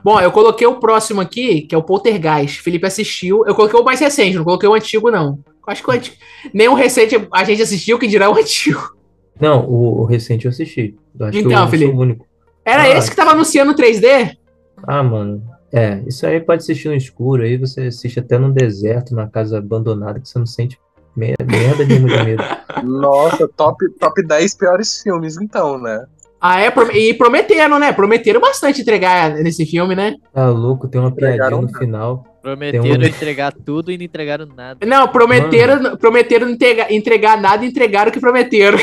Bom, 0.09 0.21
eu 0.21 0.33
coloquei 0.33 0.67
o 0.67 0.77
próximo 0.81 1.21
aqui, 1.21 1.61
que 1.63 1.75
é 1.75 1.79
o 1.79 1.83
Poltergeist. 1.83 2.63
Felipe 2.63 2.87
assistiu. 2.87 3.45
Eu 3.47 3.55
coloquei 3.55 3.79
o 3.79 3.85
mais 3.85 4.01
recente, 4.01 4.37
não 4.39 4.45
coloquei 4.45 4.67
o 4.67 4.73
antigo, 4.73 5.11
não. 5.11 5.39
Eu 5.47 5.73
Acho 5.73 5.83
que 5.83 5.91
o 5.91 5.93
antigo. 5.93 6.17
Nem 6.55 6.67
o 6.67 6.73
recente 6.75 7.15
a 7.31 7.45
gente 7.45 7.61
assistiu, 7.61 7.99
que 7.99 8.07
dirá 8.07 8.31
o 8.31 8.35
antigo. 8.41 8.97
Não, 9.39 9.67
o, 9.69 10.01
o 10.01 10.05
recente 10.07 10.47
eu 10.47 10.51
assisti. 10.51 10.97
Eu 11.21 11.27
acho 11.27 11.39
que 11.39 11.45
Então, 11.45 11.59
sou 11.61 11.69
Felipe. 11.69 11.93
o 11.93 11.99
único. 11.99 12.27
Era 12.65 12.85
Ah. 12.85 12.89
esse 12.97 13.11
que 13.11 13.17
tava 13.17 13.33
anunciando 13.33 13.75
3D? 13.75 14.35
Ah, 14.83 15.03
mano. 15.03 15.43
É, 15.71 16.03
isso 16.07 16.27
aí 16.27 16.41
pode 16.41 16.63
assistir 16.63 16.89
no 16.89 16.95
escuro, 16.95 17.43
aí 17.43 17.59
você 17.59 17.83
assiste 17.83 18.19
até 18.19 18.39
num 18.39 18.51
deserto, 18.51 19.15
numa 19.15 19.29
casa 19.29 19.59
abandonada, 19.59 20.19
que 20.19 20.27
você 20.27 20.39
não 20.39 20.47
sente 20.47 20.79
me- 21.15 21.35
merda 21.47 21.85
nenhuma 21.85 22.09
de 22.09 22.25
medo. 22.25 22.43
Nossa, 22.83 23.47
top, 23.49 23.87
top 24.01 24.23
10 24.27 24.55
piores 24.55 25.03
filmes, 25.03 25.37
então, 25.39 25.79
né? 25.79 26.07
Ah, 26.41 26.61
é? 26.61 26.73
E 26.95 27.15
prometeram, 27.15 27.79
né? 27.79 27.93
Prometeram 27.93 28.41
bastante 28.41 28.81
entregar 28.83 29.31
nesse 29.35 29.67
filme, 29.67 29.95
né? 29.97 30.15
Tá 30.33 30.49
louco, 30.49 30.87
tem 30.87 31.01
uma 31.01 31.11
piadinha 31.11 31.35
Entregaram 31.37 31.63
no 31.63 31.69
final. 31.77 32.25
Prometeram 32.41 32.85
um- 32.85 33.03
entregar 33.05 33.53
tudo 33.53 33.91
e 33.91 33.99
não 33.99 34.05
entregaram 34.05 34.47
nada. 34.47 34.87
Não, 34.87 35.09
prometeram, 35.09 35.97
prometeram 35.97 36.49
entregar, 36.49 36.93
entregar 36.93 37.41
nada 37.41 37.65
e 37.65 37.69
entregaram 37.69 38.11
o 38.11 38.13
que 38.13 38.21
prometeram. 38.21 38.79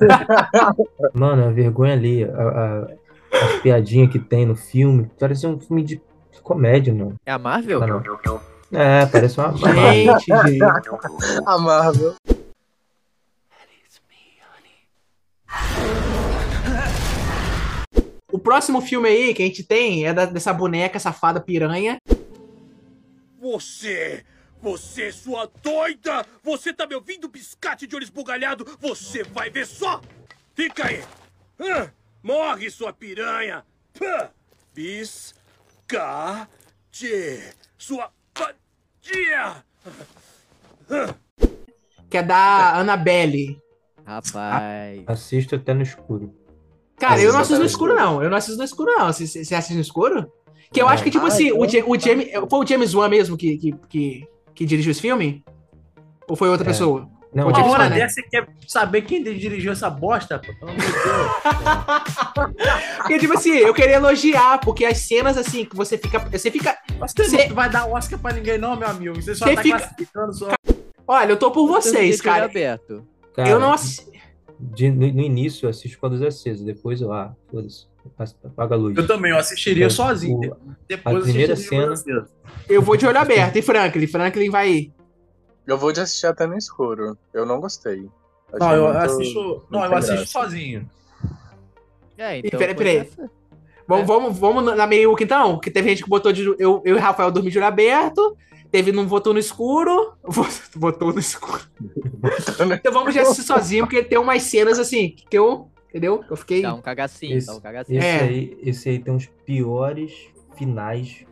Mano, 1.14 1.46
a 1.46 1.50
vergonha 1.50 1.92
ali, 1.92 2.24
a, 2.24 2.28
a, 2.28 2.88
as 3.32 3.52
piadinhas 3.62 4.10
que 4.10 4.18
tem 4.18 4.44
no 4.44 4.56
filme, 4.56 5.08
parece 5.18 5.46
um 5.46 5.58
filme 5.58 5.84
de 5.84 6.00
comédia, 6.42 6.94
mano. 6.94 7.14
É 7.26 7.32
a 7.32 7.38
Marvel? 7.38 7.78
Tá, 7.80 7.86
não. 7.86 8.40
É, 8.72 9.06
parece 9.06 9.38
uma. 9.38 9.54
Gente, 9.56 10.24
gente. 10.26 10.62
A 11.46 11.58
Marvel. 11.58 12.14
O 18.38 18.40
próximo 18.40 18.80
filme 18.80 19.08
aí 19.08 19.34
que 19.34 19.42
a 19.42 19.46
gente 19.46 19.64
tem 19.64 20.06
é 20.06 20.14
da- 20.14 20.24
dessa 20.24 20.52
boneca 20.52 20.96
safada 21.00 21.40
piranha. 21.40 21.98
Você! 23.40 24.24
Você, 24.62 25.10
sua 25.10 25.50
doida! 25.60 26.24
Você 26.44 26.72
tá 26.72 26.86
me 26.86 26.94
ouvindo, 26.94 27.26
biscate 27.28 27.84
de 27.84 27.96
olho 27.96 28.04
esbugalhado? 28.04 28.64
Você 28.80 29.24
vai 29.24 29.50
ver 29.50 29.66
só! 29.66 30.00
Fica 30.54 30.86
aí! 30.86 31.02
Hã? 31.58 31.92
morre, 32.22 32.70
sua 32.70 32.92
piranha! 32.92 33.64
Pã! 33.98 34.30
Biscate! 34.72 35.42
Sua 37.76 38.12
vadia! 38.38 39.64
Que 42.08 42.18
é 42.18 42.22
da 42.22 42.76
Annabelle. 42.76 43.60
Rapaz. 44.06 45.02
Assisto 45.08 45.56
até 45.56 45.74
no 45.74 45.82
escuro. 45.82 46.37
Cara, 46.98 47.20
eu 47.20 47.32
não 47.32 47.40
assisto 47.40 47.60
no 47.60 47.66
escuro, 47.66 47.94
não. 47.94 48.22
Eu 48.22 48.28
não 48.30 48.36
assisto 48.36 48.58
no 48.58 48.64
escuro, 48.64 48.90
não. 48.98 49.06
Você, 49.12 49.26
você 49.26 49.54
assiste 49.54 49.74
no 49.74 49.80
escuro? 49.80 50.30
Que 50.72 50.82
eu 50.82 50.88
acho 50.88 51.02
que, 51.02 51.10
tipo 51.10 51.24
Ah, 51.24 51.28
assim, 51.28 51.50
o, 51.52 51.64
então- 51.64 51.68
Ja- 51.68 51.84
o 51.86 51.98
James. 51.98 52.28
Foi 52.50 52.58
o 52.64 52.66
James 52.66 52.94
Wan 52.94 53.08
mesmo 53.08 53.36
que, 53.36 53.56
que, 53.56 53.72
que, 53.88 54.28
que 54.54 54.66
dirigiu 54.66 54.90
esse 54.90 55.00
filme? 55.00 55.42
Ou 56.28 56.36
foi 56.36 56.48
outra 56.48 56.66
É. 56.66 56.68
pessoa? 56.68 57.08
Não, 57.32 57.48
Uma 57.48 57.58
hora 57.58 57.68
Wan, 57.84 57.88
né? 57.90 57.96
dessa 57.96 58.14
você 58.14 58.22
quer 58.22 58.48
saber 58.66 59.02
quem 59.02 59.22
dirigiu 59.22 59.70
essa 59.72 59.88
bosta, 59.90 60.38
pô? 60.38 60.52
Pelo 60.58 60.70
amor 60.70 60.80
de 60.80 60.92
Deus. 60.92 62.14
Porque, 62.98 63.18
tipo 63.18 63.34
assim, 63.34 63.50
eu 63.52 63.74
queria 63.74 63.96
elogiar, 63.96 64.58
porque 64.60 64.84
as 64.84 64.98
cenas, 64.98 65.36
assim, 65.36 65.64
que 65.64 65.76
você 65.76 65.96
fica. 65.98 66.18
Você 66.20 66.50
fica. 66.50 66.76
Você 66.98 67.24
Cê- 67.24 67.48
não 67.48 67.54
vai 67.54 67.68
dar 67.70 67.86
Oscar 67.86 68.18
pra 68.18 68.32
ninguém, 68.32 68.58
não, 68.58 68.76
meu 68.76 68.88
amigo. 68.88 69.14
Você 69.20 69.34
só 69.34 69.46
Cê 69.46 69.54
tá 69.54 69.62
fica- 69.62 69.78
classificando 69.78 70.32
só. 70.34 70.48
Olha, 71.06 71.30
eu 71.32 71.36
tô 71.36 71.50
por 71.50 71.66
vocês, 71.66 72.20
cara. 72.20 72.44
aberto. 72.46 73.06
cara, 73.34 73.48
Eu 73.48 73.58
não 73.58 73.72
assisti. 73.72 74.17
De- 74.58 74.90
no, 74.90 75.06
no 75.12 75.20
início 75.22 75.66
eu 75.66 75.70
assisto 75.70 75.98
com 75.98 76.06
a 76.06 76.08
luz 76.08 76.22
acesa, 76.22 76.64
depois 76.64 77.00
eu, 77.00 77.12
ah, 77.12 77.34
foda-se, 77.50 77.86
apaga 78.44 78.74
a 78.74 78.78
luz. 78.78 78.96
Eu 78.96 79.06
também, 79.06 79.30
eu 79.32 79.38
assistiria 79.38 79.86
É, 79.86 79.90
sozinho. 79.90 80.52
o- 80.52 80.74
Depois 80.88 81.16
a 81.16 81.18
eu 81.18 81.22
primeira 81.24 81.56
cena-. 81.56 81.94
Eu 82.68 82.82
vou 82.82 82.96
de 82.96 83.06
olho 83.06 83.18
aberto. 83.18 83.56
E 83.56 83.62
Franklin? 83.62 84.06
Franklin 84.06 84.50
vai. 84.50 84.90
Eu 85.66 85.76
vou 85.76 85.92
de 85.92 86.00
assistir 86.00 86.26
até 86.26 86.46
no 86.46 86.56
escuro. 86.56 87.16
Eu 87.32 87.44
não 87.44 87.60
gostei. 87.60 88.08
Achei 88.52 88.58
Não, 88.58 88.74
eu 88.74 88.84
muito- 88.84 88.98
assisto. 88.98 89.66
Não, 89.70 89.80
eu 89.84 89.90
muito 89.90 89.94
assisto 89.98 90.16
graça. 90.16 90.26
sozinho. 90.32 90.90
É, 92.16 92.38
então. 92.38 92.58
peraí, 92.58 92.74
peraí. 92.74 93.08
Vamos, 93.86 94.06
vamos, 94.06 94.38
vamos 94.38 94.76
na 94.76 94.86
meiuca 94.86 95.22
então? 95.22 95.58
Que 95.58 95.70
teve 95.70 95.88
gente 95.90 96.02
que 96.02 96.08
botou 96.10 96.32
de. 96.32 96.42
Eu, 96.58 96.82
eu 96.84 96.96
e 96.96 96.98
Rafael 96.98 97.30
dormir 97.30 97.50
de 97.50 97.58
olho 97.58 97.66
aberto. 97.66 98.36
Teve 98.70 98.92
não 98.92 99.06
votou 99.08 99.32
no 99.32 99.38
escuro. 99.38 100.12
Votou 100.76 101.12
no 101.12 101.18
escuro. 101.20 101.60
Então 102.72 102.92
vamos 102.92 103.12
de 103.14 103.20
assistir 103.20 103.42
sozinho, 103.42 103.84
porque 103.84 104.02
tem 104.02 104.18
umas 104.18 104.42
cenas 104.42 104.78
assim 104.78 105.14
que 105.30 105.38
eu. 105.38 105.70
entendeu? 105.88 106.22
Eu 106.28 106.36
fiquei. 106.36 106.62
Dá 106.62 106.74
um 106.74 106.80
cagacinho, 106.82 107.36
Esse, 107.36 107.46
dá 107.46 107.54
um 107.56 107.60
cagacinho. 107.60 107.98
esse 107.98 108.06
É. 108.06 108.20
aí, 108.20 108.58
esse 108.62 108.88
aí 108.90 108.98
tem 108.98 109.14
os 109.14 109.26
piores 109.44 110.12
finais, 110.56 111.24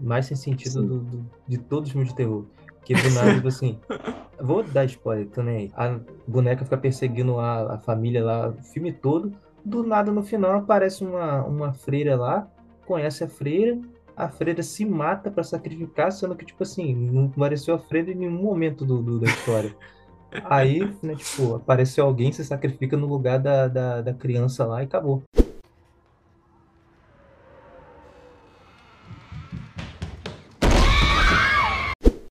mais 0.00 0.26
sem 0.26 0.36
sentido 0.36 0.82
do- 0.82 1.00
do- 1.00 1.30
de 1.46 1.58
todos 1.58 1.88
os 1.88 1.92
filmes 1.92 2.08
de 2.10 2.16
terror. 2.16 2.44
Que 2.84 2.94
do 2.94 3.10
nada, 3.10 3.34
tipo 3.34 3.48
assim. 3.48 3.78
Vou 4.40 4.62
dar 4.62 4.84
spoiler, 4.86 5.28
tô 5.28 5.42
nem 5.42 5.56
aí. 5.56 5.72
A 5.76 5.98
boneca 6.26 6.64
fica 6.64 6.76
perseguindo 6.76 7.38
a, 7.38 7.74
a 7.74 7.78
família 7.78 8.22
lá 8.24 8.48
o 8.50 8.62
filme 8.64 8.92
todo. 8.92 9.32
Do 9.64 9.82
nada, 9.82 10.10
no 10.12 10.22
final, 10.22 10.58
aparece 10.58 11.02
uma, 11.04 11.42
uma 11.44 11.72
freira 11.72 12.16
lá, 12.16 12.46
conhece 12.84 13.24
a 13.24 13.28
freira, 13.28 13.78
a 14.16 14.28
freira 14.28 14.62
se 14.62 14.84
mata 14.84 15.30
pra 15.30 15.42
sacrificar, 15.42 16.12
sendo 16.12 16.36
que, 16.36 16.44
tipo 16.44 16.62
assim, 16.62 16.94
não 16.94 17.26
apareceu 17.26 17.74
a 17.74 17.78
freira 17.78 18.12
em 18.12 18.14
nenhum 18.14 18.42
momento 18.42 18.84
do, 18.84 19.02
do- 19.02 19.18
da 19.20 19.26
história. 19.26 19.74
Aí, 20.44 20.80
né, 21.02 21.14
tipo, 21.14 21.54
apareceu 21.54 22.04
alguém, 22.04 22.32
se 22.32 22.44
sacrifica 22.44 22.96
no 22.96 23.06
lugar 23.06 23.38
da, 23.38 23.68
da, 23.68 24.00
da 24.02 24.14
criança 24.14 24.64
lá 24.64 24.82
e 24.82 24.84
acabou. 24.84 25.22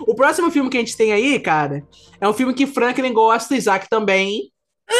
O 0.06 0.16
próximo 0.16 0.52
filme 0.52 0.70
que 0.70 0.78
a 0.78 0.80
gente 0.82 0.98
tem 0.98 1.12
aí, 1.14 1.40
cara, 1.40 1.84
é 2.20 2.28
um 2.28 2.34
filme 2.34 2.54
que 2.54 2.68
Franklin 2.68 3.14
gosta, 3.14 3.56
Isaac 3.56 3.88
também, 3.90 4.52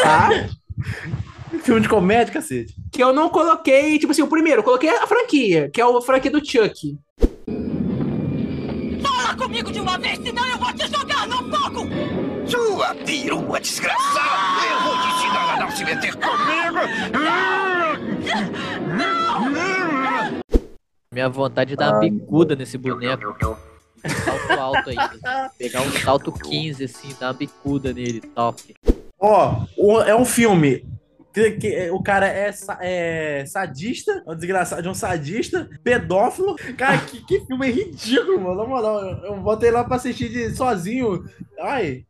tá? 0.02 0.30
Filme 1.62 1.82
de 1.82 1.90
comédia, 1.90 2.34
cacete. 2.34 2.74
que 2.92 3.02
eu 3.04 3.14
não 3.14 3.30
coloquei, 3.30 3.98
tipo 4.00 4.12
assim, 4.12 4.22
o 4.22 4.28
primeiro, 4.28 4.60
eu 4.60 4.64
coloquei 4.64 4.90
a 4.90 5.06
franquia, 5.08 5.70
que 5.70 5.80
é 5.80 5.86
o 5.86 6.02
franquia 6.02 6.32
do 6.32 6.44
Chuck. 6.46 6.98
Fala 9.02 9.36
comigo 9.36 9.72
de 9.72 9.80
uma 9.80 9.98
vez, 9.98 10.18
senão 10.20 10.46
eu 10.48 10.58
vou 10.58 10.74
te 10.74 10.88
jogar 10.88 11.28
no 11.28 11.38
fogo! 11.56 11.88
Sua 12.48 12.94
perua 12.96 13.60
desgraçada! 13.60 14.66
Eu 14.72 14.82
vou 14.84 15.02
te 15.02 15.08
ensinar 15.08 15.54
a 15.54 15.60
não 15.60 15.72
se 15.72 15.86
meter 15.86 16.16
comigo! 16.16 16.80
Minha 21.14 21.30
vontade 21.30 21.74
é 21.74 21.76
dar 21.76 21.92
uma 21.92 22.00
bicuda 22.00 22.56
nesse 22.56 22.78
boneco. 22.78 23.36
Salto 24.26 24.60
alto 24.60 24.90
ainda. 24.90 25.52
Pegar 25.58 25.82
um 25.82 25.92
salto 25.92 26.32
15, 26.32 26.84
assim, 26.84 27.16
dar 27.20 27.28
uma 27.28 27.34
bicuda 27.34 27.94
nele, 27.94 28.20
top. 28.22 28.76
Ó, 29.20 29.64
o- 29.78 30.02
é 30.02 30.16
um 30.16 30.26
filme. 30.26 30.84
Que, 31.34 31.52
que- 31.52 31.90
o 31.90 32.02
cara 32.04 32.28
é, 32.28 32.52
é 32.82 33.46
sadista, 33.48 34.24
é 34.26 34.32
um 34.32 34.36
desgraçado 34.36 34.82
de 34.84 34.90
um 34.90 34.94
sadista, 34.94 35.68
pedófilo. 35.84 36.56
Cara, 36.78 37.00
que, 37.00 37.26
que 37.26 37.40
filme 37.46 37.72
ridículo, 37.72 38.40
mano. 38.40 38.56
Na 38.56 38.66
moral, 38.68 39.02
eu, 39.24 39.36
botei 39.38 39.72
lá 39.72 39.84
pra 39.84 39.96
assistir 39.96 40.30
de- 40.30 40.56
sozinho. 40.56 41.24
Ai, 41.60 42.06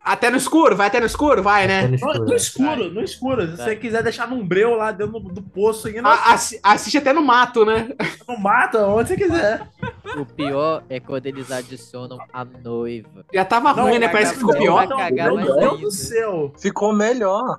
Até 0.00 0.30
no 0.30 0.36
escuro? 0.36 0.76
Vai 0.76 0.86
até 0.88 1.00
no 1.00 1.06
escuro? 1.06 1.42
Vai, 1.42 1.66
né? 1.66 1.82
No 1.82 1.88
no, 1.88 1.94
escuro. 1.96 2.24
no 2.26 2.34
escuro, 2.36 2.90
no 2.92 3.02
escuro. 3.02 3.46
Se 3.48 3.56
você 3.56 3.74
quiser 3.76 4.02
deixar 4.04 4.28
num 4.28 4.46
breu 4.46 4.76
lá 4.76 4.92
dentro 4.92 5.18
do, 5.18 5.32
do 5.32 5.42
poço 5.42 5.88
aí, 5.88 6.00
não, 6.00 6.10
A- 6.10 6.34
assi- 6.34 6.60
assiste 6.62 6.98
até 6.98 7.12
no 7.12 7.22
mato, 7.22 7.64
né? 7.64 7.88
não 8.28 8.38
mata, 8.38 8.86
onde 8.86 9.08
você 9.08 9.16
quiser. 9.16 9.66
O 10.16 10.24
pior 10.24 10.84
é 10.88 11.00
quando 11.00 11.26
eles 11.26 11.50
adicionam 11.50 12.18
a 12.32 12.44
noiva. 12.44 13.24
Já 13.34 13.44
tava 13.44 13.72
Não, 13.74 13.84
ruim, 13.84 13.98
né? 13.98 14.06
Parece 14.08 14.34
que 14.34 14.38
ficou 14.38 14.54
pior. 14.56 14.86
Meu 14.86 15.36
Deus 15.38 15.48
ainda. 15.48 15.76
do 15.78 15.90
céu. 15.90 16.52
Ficou 16.58 16.92
melhor. 16.94 17.58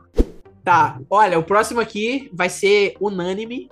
Tá, 0.67 0.99
olha, 1.09 1.39
o 1.39 1.43
próximo 1.43 1.79
aqui 1.79 2.29
vai 2.33 2.49
ser 2.49 2.97
unânime. 2.99 3.69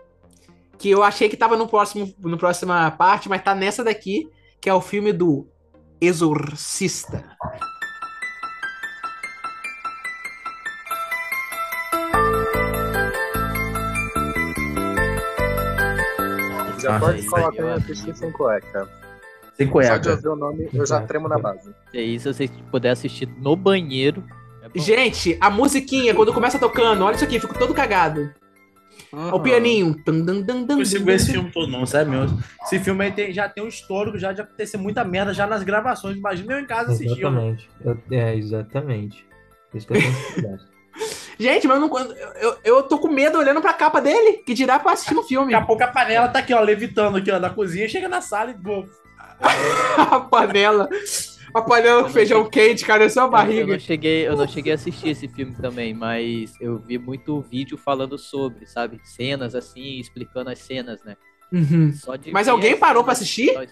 Que 0.78 0.90
eu 0.90 1.04
achei 1.04 1.28
que 1.28 1.36
tava 1.36 1.58
no 1.58 1.68
próximo, 1.68 2.16
no 2.20 2.38
próxima 2.38 2.90
parte, 2.90 3.28
mas 3.28 3.44
tá 3.44 3.54
nessa 3.54 3.84
daqui, 3.84 4.30
que 4.62 4.70
é 4.70 4.74
o 4.74 4.80
filme 4.80 5.12
do 5.12 5.46
Exorcista. 6.00 7.22
Já 16.80 16.94
Nossa, 16.94 17.06
pode 17.08 17.20
isso 17.20 17.30
falar 17.30 17.52
que 17.52 17.62
eu 17.62 17.68
ó. 17.68 17.74
assisti 17.74 18.18
sem 18.18 18.32
cueca. 18.32 18.88
Sem 19.54 19.68
Só 19.68 19.82
de 19.82 19.88
cueca. 19.90 20.12
ouvir 20.12 20.28
o 20.30 20.36
nome, 20.38 20.70
eu 20.74 20.86
já 20.86 21.02
tremo 21.02 21.28
na 21.28 21.38
base. 21.38 21.76
E 21.94 21.98
aí, 21.98 22.18
se 22.18 22.34
vocês 22.34 22.50
puderem 22.72 22.94
assistir 22.94 23.28
no 23.28 23.54
banheiro. 23.58 24.24
É. 24.74 24.80
Gente, 24.80 25.38
a 25.42 25.50
musiquinha, 25.50 26.14
quando 26.14 26.34
começa 26.34 26.58
tocando, 26.60 27.04
olha 27.04 27.16
isso 27.16 27.24
aqui, 27.24 27.40
fico 27.40 27.58
todo 27.58 27.74
cagado. 27.74 28.34
Ó, 29.12 29.36
O 29.36 29.40
pianinho. 29.40 29.94
Tum, 30.06 30.22
dum, 30.26 30.42
dum, 30.42 30.64
dum, 30.64 30.66
Não 30.68 30.78
consigo 30.78 31.00
dum, 31.00 31.06
ver 31.06 31.16
esse 31.16 31.32
filme 31.32 31.52
todo, 31.52 31.72
não, 31.72 31.86
sério 31.86 32.12
mesmo. 32.12 32.40
Esse 32.64 32.80
filme 32.80 33.06
aí 33.06 33.12
tem- 33.12 33.32
já 33.34 33.48
tem 33.48 33.64
um 33.64 33.68
histórico 33.68 34.18
já 34.18 34.32
de 34.34 34.42
acontecer 34.42 34.78
muita 34.78 35.04
merda 35.04 35.34
já 35.34 35.46
nas 35.48 35.64
gravações. 35.64 36.18
Imagina 36.18 36.54
eu 36.54 36.60
em 36.60 36.66
casa 36.66 36.92
assistindo. 36.92 37.20
Exatamente. 37.20 37.70
Eu- 37.84 37.98
é, 38.12 38.36
exatamente. 38.36 39.26
Isso 39.74 39.88
que 39.88 39.94
eu 39.94 40.02
tenho. 40.02 40.60
Gente, 41.38 41.68
mas 41.68 41.76
eu, 41.82 41.88
não, 41.88 42.00
eu, 42.00 42.16
eu, 42.42 42.58
eu 42.64 42.84
tô 42.84 42.98
com 42.98 43.10
medo 43.10 43.38
olhando 43.38 43.62
pra 43.62 43.74
capa 43.74 44.00
dele, 44.00 44.38
que 44.46 44.54
dirá 44.54 44.80
pra 44.80 44.94
assistir 44.94 45.14
no 45.14 45.24
filme. 45.24 45.52
Daqui 45.52 45.64
a 45.64 45.68
pouco 45.68 45.84
a 45.84 45.88
panela 45.88 46.30
tá 46.30 46.40
aqui, 46.40 46.54
ó, 46.54 46.62
levitando 46.62 47.18
aqui, 47.18 47.30
ó, 47.30 47.38
na 47.40 47.50
cozinha, 47.50 47.88
chega 47.90 48.08
na 48.08 48.22
sala 48.22 48.52
e 48.52 48.56
a 49.98 50.20
panela. 50.22 50.88
A 51.56 51.62
panela 51.62 52.04
com 52.04 52.10
feijão 52.10 52.50
quente, 52.50 52.84
cara, 52.86 53.06
é 53.06 53.10
só 53.10 53.22
a 53.22 53.24
Eu, 53.24 53.28
eu 53.28 53.32
barriga. 53.32 53.68
não 53.68 53.80
cheguei, 53.80 54.28
eu 54.28 54.36
não 54.36 54.46
cheguei 54.46 54.74
a 54.74 54.76
assistir 54.76 55.08
esse 55.08 55.26
filme 55.30 55.56
também, 55.56 55.94
mas 55.94 56.54
eu 56.60 56.78
vi 56.80 56.98
muito 56.98 57.40
vídeo 57.40 57.78
falando 57.78 58.18
sobre, 58.18 58.68
sabe? 58.68 59.00
Cenas 59.06 59.56
assim, 59.56 59.98
explicando 59.98 60.50
as 60.50 60.60
cenas, 60.60 61.02
né? 61.06 61.16
Uhum. 61.54 61.94
Mas 62.34 62.50
alguém 62.50 62.76
parou 62.76 63.06
pra 63.06 63.16
cenas, 63.16 63.22
assistir? 63.22 63.54
só 63.54 63.64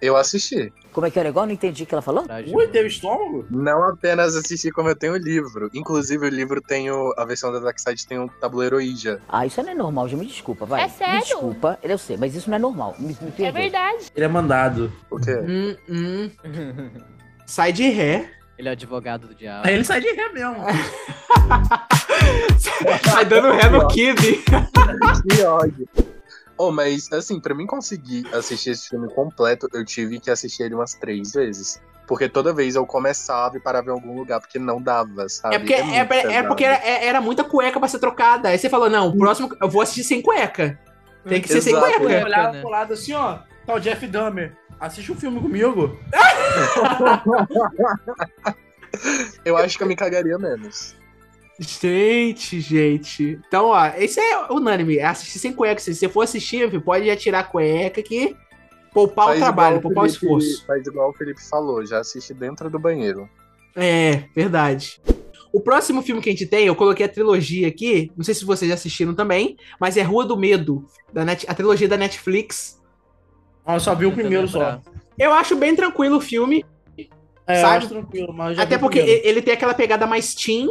Eu 0.00 0.16
assisti. 0.16 0.72
Como 0.92 1.06
é 1.06 1.10
que 1.10 1.18
é 1.18 1.22
o 1.22 1.24
negócio? 1.24 1.46
Não 1.46 1.54
entendi 1.54 1.82
o 1.82 1.86
que 1.86 1.94
ela 1.94 2.02
falou? 2.02 2.24
ui, 2.24 2.46
jogar. 2.46 2.68
teve 2.68 2.88
estômago? 2.88 3.46
Não 3.50 3.82
apenas 3.84 4.36
assisti, 4.36 4.70
como 4.70 4.88
eu 4.88 4.96
tenho 4.96 5.14
o 5.14 5.16
livro. 5.16 5.70
Inclusive, 5.74 6.26
o 6.26 6.30
livro 6.30 6.60
tem 6.60 6.90
o. 6.90 7.12
A 7.16 7.24
versão 7.24 7.52
da 7.52 7.58
Dark 7.58 7.78
Side 7.78 8.06
tem 8.06 8.18
um 8.18 8.28
tabuleiro 8.28 8.76
Ouija. 8.76 9.20
Ah, 9.28 9.46
isso 9.46 9.62
não 9.62 9.70
é 9.70 9.74
normal, 9.74 10.08
já 10.08 10.16
me 10.16 10.26
desculpa, 10.26 10.64
vai. 10.66 10.84
É 10.84 10.88
sério? 10.88 11.14
Me 11.14 11.20
desculpa, 11.20 11.78
eu 11.82 11.98
sei, 11.98 12.16
mas 12.16 12.34
isso 12.34 12.48
não 12.48 12.56
é 12.56 12.60
normal. 12.60 12.94
Me, 12.98 13.16
me 13.20 13.44
É 13.44 13.50
verdade. 13.50 14.06
Ele 14.14 14.24
é 14.24 14.28
mandado. 14.28 14.92
O 15.10 15.18
quê? 15.18 15.36
Hum, 15.36 15.76
hum. 15.88 16.30
Sai 17.46 17.72
de 17.72 17.88
ré. 17.88 18.30
Ele 18.56 18.68
é 18.68 18.70
o 18.70 18.72
advogado 18.72 19.26
do 19.26 19.34
diabo. 19.34 19.68
Ele 19.68 19.84
sai 19.84 20.00
de 20.00 20.12
ré 20.12 20.28
mesmo. 20.32 20.56
Sai 23.04 23.24
dando 23.24 23.50
ré 23.50 23.68
no 23.68 23.88
Kid. 23.88 24.44
Que 25.28 25.42
ódio. 25.42 25.88
Oh, 26.56 26.70
mas 26.70 27.12
assim, 27.12 27.40
pra 27.40 27.54
mim 27.54 27.66
conseguir 27.66 28.26
assistir 28.32 28.70
esse 28.70 28.88
filme 28.88 29.12
completo, 29.12 29.68
eu 29.72 29.84
tive 29.84 30.20
que 30.20 30.30
assistir 30.30 30.64
ele 30.64 30.74
umas 30.74 30.94
três 30.94 31.32
vezes. 31.32 31.80
Porque 32.06 32.28
toda 32.28 32.52
vez 32.52 32.76
eu 32.76 32.86
começava 32.86 33.56
e 33.56 33.60
parava 33.60 33.88
em 33.88 33.92
algum 33.92 34.14
lugar, 34.14 34.38
porque 34.38 34.58
não 34.58 34.80
dava, 34.80 35.28
sabe? 35.28 35.56
É 35.56 35.58
porque, 35.58 35.74
é, 35.74 35.82
muito 35.82 35.96
é 35.96 36.04
pesado. 36.04 36.48
porque 36.48 36.64
era, 36.64 36.74
é- 36.76 37.06
era 37.06 37.20
muita 37.20 37.42
cueca 37.44 37.80
pra 37.80 37.88
ser 37.88 37.98
trocada. 37.98 38.50
Aí 38.50 38.58
você 38.58 38.68
falou, 38.68 38.90
não, 38.90 39.08
o 39.08 39.18
próximo 39.18 39.48
eu 39.60 39.68
vou 39.68 39.80
assistir 39.80 40.04
sem 40.04 40.20
cueca. 40.20 40.78
Tem 41.26 41.40
que 41.40 41.48
ser 41.48 41.62
sem 41.62 41.74
Exato. 41.74 41.90
Eu 41.92 42.00
cueca. 42.00 42.26
olhava 42.26 42.52
né? 42.52 42.60
pro 42.60 42.70
lado 42.70 42.92
assim, 42.92 43.14
ó, 43.14 43.38
tá 43.66 43.74
o 43.74 43.80
Jeff 43.80 44.06
Dahmer. 44.06 44.54
Assiste 44.78 45.10
um 45.10 45.16
filme 45.16 45.40
comigo. 45.40 45.98
Eu 49.44 49.56
acho 49.56 49.76
que 49.76 49.82
eu 49.82 49.88
me 49.88 49.96
cagaria 49.96 50.38
menos. 50.38 50.94
Gente, 51.58 52.60
gente. 52.60 53.38
Então, 53.46 53.66
ó, 53.66 53.86
esse 53.96 54.18
é 54.20 54.46
unânime. 54.52 54.98
É 54.98 55.04
assistir 55.06 55.38
sem 55.38 55.52
cueca. 55.52 55.80
Se 55.80 55.94
você 55.94 56.08
for 56.08 56.22
assistir, 56.22 56.80
pode 56.82 57.06
já 57.06 57.16
tirar 57.16 57.40
a 57.40 57.44
cueca 57.44 58.02
que 58.02 58.36
poupar 58.92 59.26
o 59.26 59.28
Faz 59.28 59.40
trabalho, 59.40 59.76
igual 59.78 59.82
poupar 59.82 60.04
o 60.04 60.08
Felipe- 60.08 60.24
esforço. 60.26 60.66
Faz 60.66 60.86
igual 60.86 61.10
o 61.10 61.12
Felipe 61.12 61.42
falou, 61.48 61.84
já 61.86 61.98
assisti 62.00 62.34
dentro 62.34 62.68
do 62.68 62.78
banheiro. 62.78 63.28
É, 63.76 64.24
verdade. 64.34 65.00
O 65.52 65.60
próximo 65.60 66.02
filme 66.02 66.20
que 66.20 66.28
a 66.28 66.32
gente 66.32 66.46
tem, 66.46 66.66
eu 66.66 66.74
coloquei 66.74 67.06
a 67.06 67.08
trilogia 67.08 67.68
aqui. 67.68 68.10
Não 68.16 68.24
sei 68.24 68.34
se 68.34 68.44
vocês 68.44 68.68
já 68.68 68.74
assistiram 68.74 69.14
também, 69.14 69.56
mas 69.80 69.96
é 69.96 70.02
Rua 70.02 70.24
do 70.26 70.36
Medo, 70.36 70.84
da 71.12 71.24
Net, 71.24 71.44
a 71.48 71.54
trilogia 71.54 71.88
da 71.88 71.96
Netflix. 71.96 72.80
Ah, 73.64 73.74
eu 73.76 73.80
só 73.80 73.94
vi 73.94 74.06
o 74.06 74.12
primeiro 74.12 74.48
só. 74.48 74.80
Eu 75.16 75.32
acho 75.32 75.54
bem 75.54 75.74
tranquilo 75.76 76.16
o 76.16 76.20
filme, 76.20 76.64
É, 77.46 77.58
eu 77.58 77.60
Sabe? 77.60 77.76
acho 77.78 77.88
tranquilo, 77.88 78.32
mas 78.32 78.50
eu 78.50 78.54
já 78.56 78.62
até 78.64 78.76
vi 78.76 78.78
o 78.78 78.80
porque 78.80 78.98
primeiro. 79.00 79.28
ele 79.28 79.42
tem 79.42 79.54
aquela 79.54 79.74
pegada 79.74 80.06
mais 80.06 80.34
teen, 80.34 80.68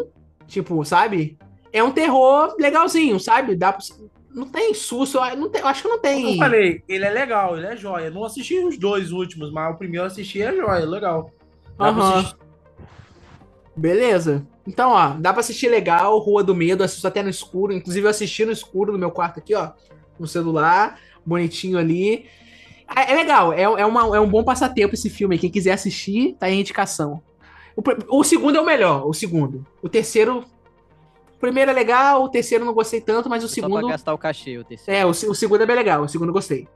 tipo, 0.54 0.84
sabe? 0.86 1.38
É 1.72 1.84
um 1.84 1.92
terror 1.92 2.56
legalzinho, 2.60 3.20
sabe? 3.20 3.56
Dá 3.56 3.74
pra... 3.74 3.84
Não 4.34 4.48
tem 4.48 4.74
susto, 4.74 5.18
eu 5.20 5.38
não 5.38 5.50
tem, 5.50 5.62
eu 5.62 5.68
acho 5.68 5.82
que 5.84 5.88
não 5.88 6.00
Como 6.00 6.02
tem. 6.16 6.32
eu 6.34 6.38
falei, 6.40 6.82
ele 6.88 7.06
é 7.06 7.10
legal, 7.10 7.56
ele 7.58 7.68
é 7.68 7.76
joia. 7.78 8.10
Não 8.10 8.24
assisti 8.24 8.58
os 8.60 8.78
dois 8.80 9.12
últimos, 9.12 9.52
mas 9.52 9.74
o 9.74 9.78
primeiro 9.78 10.04
eu 10.06 10.08
assisti 10.08 10.42
é 10.42 10.56
joia, 10.56 10.86
legal. 10.86 11.30
Aham. 11.80 12.34
Beleza. 13.76 14.46
Então, 14.68 14.92
ó, 14.92 15.10
dá 15.10 15.34
pra 15.34 15.42
assistir 15.42 15.68
legal, 15.68 16.18
Rua 16.20 16.44
do 16.44 16.56
Medo, 16.56 16.84
assisto 16.84 17.08
até 17.08 17.22
no 17.22 17.30
escuro. 17.30 17.74
Inclusive, 17.74 18.06
eu 18.06 18.10
assisti 18.10 18.46
no 18.46 18.52
escuro 18.52 18.92
no 18.94 19.00
meu 19.00 19.12
quarto 19.12 19.40
aqui, 19.40 19.54
ó. 19.56 19.72
No 20.20 20.28
celular, 20.28 21.00
bonitinho 21.26 21.78
ali. 21.78 22.26
É 22.96 23.12
é 23.12 23.16
legal, 23.16 23.52
é, 23.54 23.64
é, 23.64 23.86
uma- 23.86 24.16
é 24.16 24.20
um 24.20 24.30
bom 24.30 24.44
passatempo 24.44 24.94
esse 24.94 25.10
filme. 25.10 25.38
Quem 25.40 25.50
quiser 25.50 25.72
assistir, 25.74 26.36
tá 26.40 26.46
aí 26.46 26.54
a 26.54 26.60
indicação. 26.60 27.22
O, 27.76 28.20
o 28.20 28.24
segundo 28.24 28.58
é 28.58 28.62
o 28.62 28.66
melhor, 28.66 29.08
o 29.08 29.14
segundo. 29.14 29.66
O 29.82 29.90
terceiro. 29.90 30.44
O 31.36 31.40
primeiro 31.44 31.72
é 31.72 31.74
legal, 31.74 32.24
o 32.24 32.30
terceiro 32.30 32.64
eu 32.64 32.68
não 32.68 32.74
gostei 32.74 33.02
tanto, 33.02 33.30
mas 33.30 33.44
o 33.44 33.48
Só 33.50 33.56
pra 33.56 33.68
segundo. 33.70 33.88
gastar 33.90 34.14
o 34.14 34.18
cachê, 34.18 34.58
o 34.58 34.64
terceiro. 34.64 34.98
É, 35.00 35.06
o, 35.06 35.10
o 35.10 35.36
segundo 35.36 35.62
é 35.62 35.66
bem 35.66 35.76
legal, 35.76 36.02
o 36.04 36.08
segundo 36.08 36.30
eu 36.30 36.34
gostei. 36.34 36.68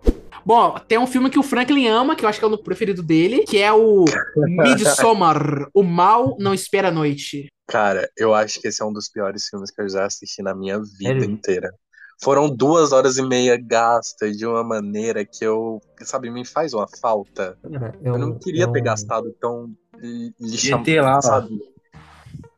Bom, 0.46 0.76
tem 0.88 0.98
um 0.98 1.08
filme 1.08 1.30
que 1.30 1.40
o 1.40 1.44
Franklin 1.44 1.88
ama, 1.88 2.16
que 2.16 2.26
eu 2.26 2.30
acho 2.30 2.38
que 2.40 2.44
é 2.46 2.48
o 2.48 2.58
preferido 2.58 3.02
dele, 3.02 3.46
que 3.46 3.58
é 3.60 3.72
o 3.72 4.04
Midsommar, 4.36 5.70
O 5.74 5.84
Mal 5.84 6.36
Não 6.40 6.54
Espera 6.54 6.90
a 6.90 6.92
Noite. 6.92 7.48
Cara, 7.68 8.10
eu 8.18 8.34
acho 8.34 8.60
que 8.62 8.68
esse 8.68 8.82
é 8.82 8.86
um 8.86 8.94
dos 8.94 9.10
piores 9.10 9.46
filmes 9.48 9.72
que 9.72 9.82
eu 9.82 9.90
já 9.90 10.06
assisti 10.06 10.42
na 10.42 10.54
minha 10.56 10.80
vida 10.80 11.20
Sério? 11.20 11.26
inteira. 11.26 11.74
Foram 12.22 12.50
duas 12.50 12.92
horas 12.92 13.18
e 13.18 13.22
meia 13.22 13.58
gastas 13.62 14.36
de 14.38 14.46
uma 14.46 14.64
maneira 14.64 15.24
que 15.24 15.46
eu, 15.46 15.80
sabe, 16.02 16.30
me 16.32 16.44
faz 16.46 16.74
uma 16.74 16.88
falta. 17.00 17.58
É 18.04 18.10
Eu 18.10 18.18
não 18.18 18.30
um- 18.30 18.40
queria 18.40 18.64
é 18.64 18.68
ter 18.72 18.82
gastado 18.82 19.34
tão 19.40 19.70
lixam, 20.02 20.84
ter 20.84 21.02
lá, 21.02 21.22
sabe? 21.22 21.60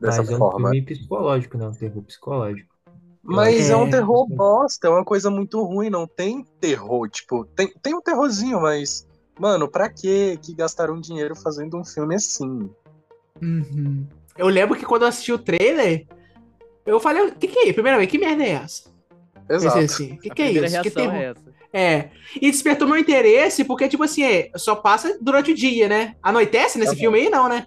Dessa 0.00 0.22
Mas 0.22 0.30
é 0.30 0.34
um 0.34 0.38
forma. 0.38 0.70
filme 0.70 0.82
psicológico, 0.86 1.58
né? 1.58 1.66
Um 1.68 1.72
terror 1.74 2.02
psicológico. 2.02 2.70
Mas 3.22 3.68
é, 3.68 3.76
um 3.76 3.86
É. 3.86 3.90
terror 3.90 4.26
bosta, 4.28 4.86
é 4.88 4.90
uma 4.90 5.04
coisa 5.04 5.30
muito 5.30 5.62
ruim, 5.62 5.90
não 5.90 6.06
tem 6.06 6.42
terror, 6.58 7.08
tipo, 7.08 7.44
tem, 7.44 7.68
tem 7.82 7.94
um 7.94 8.00
terrorzinho, 8.00 8.60
mas, 8.62 9.06
mano, 9.38 9.68
pra 9.68 9.90
que 9.90 10.38
que 10.38 10.54
gastaram 10.54 10.98
dinheiro 10.98 11.36
fazendo 11.36 11.76
um 11.76 11.84
filme 11.84 12.14
assim? 12.14 12.70
Uhum. 13.42 14.06
Eu 14.38 14.48
lembro 14.48 14.78
que 14.78 14.86
quando 14.86 15.02
eu 15.02 15.08
assisti 15.08 15.32
o 15.32 15.38
trailer, 15.38 16.06
eu 16.86 16.98
falei, 16.98 17.26
o 17.26 17.34
que 17.34 17.46
que 17.46 17.58
é 17.58 17.64
isso? 17.64 17.74
Primeira 17.74 17.98
vez, 17.98 18.10
que 18.10 18.18
merda 18.18 18.42
é 18.42 18.50
essa? 18.50 18.90
Exato. 19.48 19.74
Pensei 19.78 19.84
assim, 19.84 20.14
o 20.14 20.18
que 20.18 20.30
que 20.30 20.42
é 20.42 20.50
isso? 20.52 20.64
Que 20.64 20.70
reação 20.70 20.92
terror? 20.92 21.14
é 21.14 21.24
essa. 21.24 21.49
É. 21.72 22.10
E 22.40 22.50
despertou 22.50 22.88
meu 22.88 22.96
interesse, 22.98 23.64
porque, 23.64 23.88
tipo 23.88 24.02
assim, 24.02 24.24
é, 24.24 24.50
só 24.56 24.74
passa 24.74 25.16
durante 25.20 25.52
o 25.52 25.54
dia, 25.54 25.88
né? 25.88 26.14
Anoitece 26.22 26.78
nesse 26.78 26.92
Uhum. 26.94 26.98
filme 26.98 27.18
aí, 27.20 27.30
não, 27.30 27.48
né? 27.48 27.66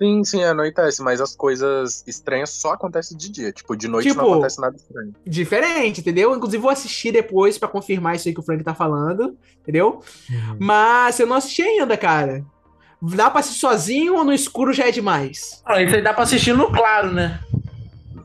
Sim, 0.00 0.22
sim, 0.22 0.44
anoitece, 0.44 1.02
mas 1.02 1.20
as 1.20 1.34
coisas 1.34 2.04
estranhas 2.06 2.50
só 2.50 2.72
acontecem 2.74 3.16
de 3.16 3.28
dia, 3.30 3.50
tipo, 3.50 3.74
de 3.76 3.88
noite 3.88 4.08
Tipo, 4.10 4.20
não 4.22 4.32
acontece 4.34 4.60
nada 4.60 4.76
estranho. 4.76 5.12
Diferente, 5.26 6.00
entendeu? 6.00 6.36
Inclusive, 6.36 6.62
vou 6.62 6.70
assistir 6.70 7.10
depois 7.10 7.58
pra 7.58 7.66
confirmar 7.68 8.14
isso 8.14 8.28
aí 8.28 8.34
que 8.34 8.38
o 8.38 8.44
Frank 8.44 8.62
tá 8.62 8.74
falando, 8.74 9.36
entendeu? 9.60 10.00
Mas 10.58 11.18
eu 11.18 11.26
não 11.26 11.34
assisti 11.36 11.62
ainda, 11.62 11.96
cara. 11.96 12.44
Dá 13.02 13.28
pra 13.30 13.40
assistir 13.40 13.60
sozinho 13.60 14.14
ou 14.16 14.24
no 14.24 14.32
escuro 14.32 14.72
já 14.72 14.86
é 14.88 14.90
demais? 14.92 15.62
Ah, 15.64 15.82
isso 15.82 15.94
aí 15.96 16.02
dá 16.02 16.12
pra 16.14 16.22
assistir 16.24 16.52
no 16.52 16.70
claro, 16.70 17.10
né? 17.12 17.40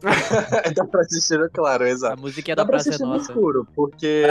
Dá 0.75 0.85
pra 0.85 1.01
assistir, 1.01 1.37
no 1.39 1.49
claro, 1.49 1.83
A 1.85 1.89
exato. 1.89 2.21
música 2.21 2.51
é 2.51 2.55
Dá 2.55 2.63
da 2.63 2.65
pra 2.67 2.73
Praça 2.75 2.89
é 2.89 2.91
assistir 2.91 3.05
no 3.07 3.15
escuro, 3.17 3.67
porque 3.75 4.23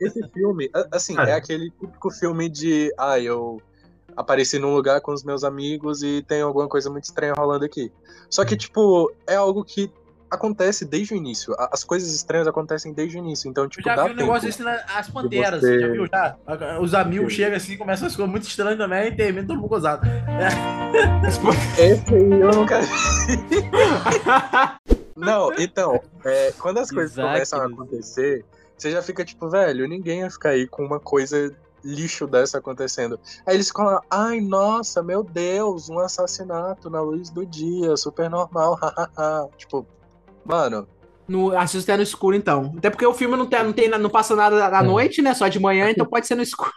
esse 0.00 0.22
filme, 0.28 0.70
a- 0.74 0.86
assim, 0.92 1.14
Ah. 1.18 1.28
é 1.30 1.32
aquele 1.32 1.70
típico 1.70 2.10
filme 2.10 2.48
de, 2.48 2.92
ah, 2.98 3.18
eu 3.18 3.60
apareci 4.16 4.58
num 4.58 4.74
lugar 4.74 5.00
com 5.00 5.12
os 5.12 5.24
meus 5.24 5.42
amigos 5.44 6.02
e 6.02 6.22
tem 6.22 6.42
alguma 6.42 6.68
coisa 6.68 6.90
muito 6.90 7.04
estranha 7.04 7.32
rolando 7.34 7.64
aqui. 7.64 7.90
Só 8.30 8.44
que, 8.44 8.56
tipo, 8.56 9.12
é 9.26 9.34
algo 9.36 9.64
que 9.64 9.90
acontece 10.30 10.84
desde 10.84 11.14
o 11.14 11.16
início. 11.16 11.54
As 11.72 11.82
coisas 11.84 12.14
estranhas 12.14 12.46
acontecem 12.46 12.92
desde 12.92 13.16
o 13.16 13.18
início, 13.18 13.48
então, 13.48 13.64
Eu 13.64 13.70
tipo, 13.70 13.88
já 13.88 13.94
dá 13.96 14.04
vi 14.04 14.12
um 14.12 14.16
negócio 14.16 14.46
desse 14.46 14.62
nas 14.62 15.08
Panteras, 15.08 15.60
você- 15.60 15.80
já 15.80 15.88
viu? 15.88 16.06
Já? 16.06 16.36
Os 16.80 16.94
amigos 16.94 17.32
chegam 17.32 17.56
assim, 17.56 17.76
começam 17.76 18.06
as 18.06 18.14
coisas 18.16 18.30
muito 18.30 18.46
estranhas 18.48 18.78
também 18.78 19.08
e 19.08 19.16
termina 19.16 19.46
todo 19.46 19.56
mundo 19.58 19.68
gozado. 19.68 20.02
Esse 21.78 22.14
aí 22.14 22.40
eu 22.40 22.50
nunca 22.50 22.80
Não, 25.16 25.52
então, 25.58 26.00
é, 26.24 26.52
quando 26.58 26.78
as 26.78 26.90
coisas 26.90 27.12
Isaac, 27.12 27.28
começam 27.32 27.60
a 27.60 27.66
acontecer, 27.66 28.44
você 28.76 28.90
já 28.90 29.00
fica 29.00 29.24
tipo, 29.24 29.48
velho, 29.48 29.88
ninguém 29.88 30.20
ia 30.20 30.30
ficar 30.30 30.50
aí 30.50 30.66
com 30.66 30.84
uma 30.84 30.98
coisa 30.98 31.54
lixo 31.84 32.26
dessa 32.26 32.58
acontecendo. 32.58 33.18
Aí 33.46 33.54
eles 33.54 33.68
ficam 33.68 33.84
lá, 33.84 34.00
ai, 34.10 34.40
nossa, 34.40 35.02
meu 35.02 35.22
Deus, 35.22 35.88
um 35.88 35.98
assassinato 35.98 36.90
na 36.90 37.00
luz 37.00 37.30
do 37.30 37.46
dia, 37.46 37.96
super 37.96 38.28
normal, 38.28 38.74
hahaha. 38.82 39.48
tipo, 39.56 39.86
mano, 40.44 40.86
No, 41.26 41.56
assisto 41.56 41.90
até 41.90 41.96
no 41.96 42.02
escuro, 42.02 42.36
então. 42.36 42.74
Até 42.76 42.90
porque 42.90 43.06
o 43.06 43.14
filme 43.14 43.34
não, 43.36 43.46
tem, 43.46 43.62
não, 43.64 43.72
tem, 43.72 43.88
não 43.88 44.10
passa 44.10 44.36
nada 44.36 44.68
à 44.68 44.80
É. 44.80 44.86
noite, 44.86 45.22
né? 45.22 45.32
Só 45.34 45.48
de 45.48 45.58
manhã, 45.58 45.90
então 45.90 46.04
pode 46.06 46.26
ser 46.26 46.34
no 46.34 46.42
escuro. 46.42 46.70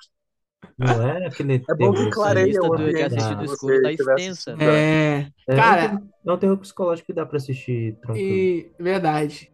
Não 0.78 1.08
é 1.08 1.26
aquele 1.28 1.56
é 1.70 1.76
bom 1.76 1.92
que 1.92 2.10
clareia 2.12 2.46
lista 2.46 2.62
o 2.66 2.70
do- 2.70 2.78
de 2.78 2.84
ambiente. 2.84 3.04
assistir 3.06 3.30
que 3.36 3.42
no 3.42 3.48
você 3.48 3.54
escuro 3.54 3.82
tá 3.82 3.92
extensa. 3.92 4.14
assistindo. 4.54 4.62
É. 4.62 5.28
É, 5.50 5.56
Cara, 5.56 5.82
é 5.82 5.86
um 5.86 5.90
terror- 5.90 6.04
é 6.28 6.32
um 6.34 6.38
terror 6.38 6.58
psicológico 6.58 7.08
que 7.08 7.14
dá 7.14 7.26
pra 7.26 7.38
assistir 7.38 7.96
tranquilo. 8.02 8.28
e. 8.36 8.72
Verdade. 8.80 9.52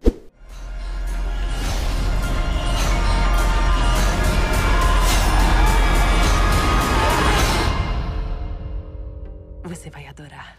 Você 9.64 9.90
vai 9.90 10.06
adorar. 10.08 10.58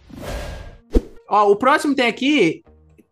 Ó, 1.29 1.51
o 1.51 1.57
próximo 1.57 1.95
tem 1.95 2.07
aqui. 2.07 2.62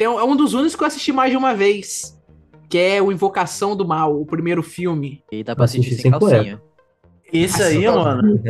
Tem, 0.02 0.08
um- 0.08 0.18
é 0.18 0.24
um 0.24 0.34
dos 0.34 0.52
únicos 0.52 0.74
que 0.74 0.82
eu 0.82 0.86
assisti 0.88 1.12
mais 1.12 1.30
de 1.30 1.36
uma 1.36 1.54
vez. 1.54 2.20
Que 2.68 2.76
é 2.78 3.00
o 3.02 3.12
Invocação 3.12 3.76
do 3.76 3.86
Mal, 3.86 4.20
o 4.20 4.26
primeiro 4.26 4.60
filme. 4.62 5.22
E 5.30 5.44
dá 5.44 5.54
pra 5.54 5.64
assistir 5.66 5.90
sem 5.94 6.02
sem 6.02 6.10
calcinha. 6.10 6.60
Esse 7.32 7.62
aí, 7.62 7.86
mano. 7.86 8.42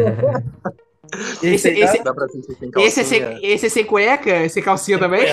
Esse, 1.43 1.69
aí 1.69 1.81
esse, 1.83 2.03
Dá 2.03 2.15
pra 2.15 2.25
assistir 2.25 2.55
sem 2.55 2.71
esse, 2.79 3.01
é 3.01 3.05
sem, 3.05 3.21
calcinha. 3.21 3.41
esse 3.53 3.67
é 3.67 3.69
sem 3.69 3.85
cueca? 3.85 4.49
Sem 4.49 4.63
calcinha 4.63 4.99
também? 4.99 5.27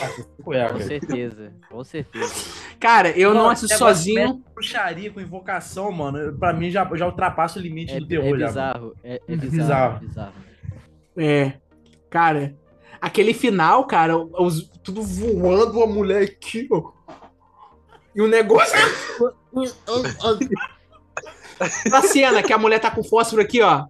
Cueca. 0.43 0.73
Com 0.73 0.81
certeza, 0.81 1.53
com 1.71 1.83
certeza. 1.85 2.33
Cara, 2.79 3.11
eu 3.17 3.29
não 3.29 3.41
Mano, 3.43 3.51
assisto 3.53 3.73
negócio 3.75 3.95
sozinho. 3.95 4.33
de 4.33 4.53
Bruxaria 4.53 5.09
com 5.11 5.21
invocação, 5.21 5.89
mano, 5.91 6.37
pra 6.37 6.51
mim 6.51 6.69
já, 6.69 6.83
já 6.95 7.05
ultrapassa 7.05 7.59
o 7.59 7.61
limite 7.61 7.93
É, 7.93 7.99
do 7.99 8.05
é 8.05 8.07
terror. 8.09 8.25
já, 8.25 8.31
mano. 8.33 8.47
bizarro, 8.47 8.95
é, 9.05 9.15
é 9.15 9.31
Uhum. 9.31 9.37
bizarro, 9.39 9.99
Bizarro. 9.99 9.99
é 9.99 10.07
bizarro. 10.07 10.33
É. 11.17 11.53
Cara, 12.09 12.55
aquele 12.99 13.33
final, 13.33 13.85
cara, 13.85 14.17
os, 14.17 14.69
tudo 14.89 15.03
voando, 15.03 15.83
a 15.83 15.87
mulher 15.87 16.23
aqui, 16.23 16.67
ó. 16.71 16.91
E 18.15 18.21
o 18.21 18.27
negócio. 18.27 18.75
Na 21.91 22.01
cena 22.01 22.41
que 22.41 22.53
a 22.53 22.57
mulher 22.57 22.79
tá 22.79 22.89
com 22.89 23.03
fósforo 23.03 23.41
aqui, 23.41 23.61
ó. 23.61 23.85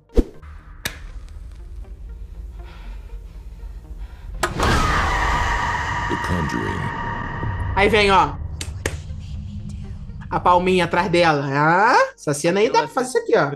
The 6.10 6.16
Conjuring. 6.28 6.80
Aí 7.76 7.88
vem, 7.88 8.10
ó. 8.12 8.34
A 10.30 10.40
palminha 10.40 10.86
atrás 10.86 11.10
dela. 11.10 11.46
Ah, 11.48 12.12
essa 12.16 12.34
cena 12.34 12.60
aí 12.60 12.70
dá 12.70 12.80
pra 12.80 12.88
fazer 12.90 13.10
isso 13.10 13.18
aqui, 13.20 13.38
ó. 13.38 13.52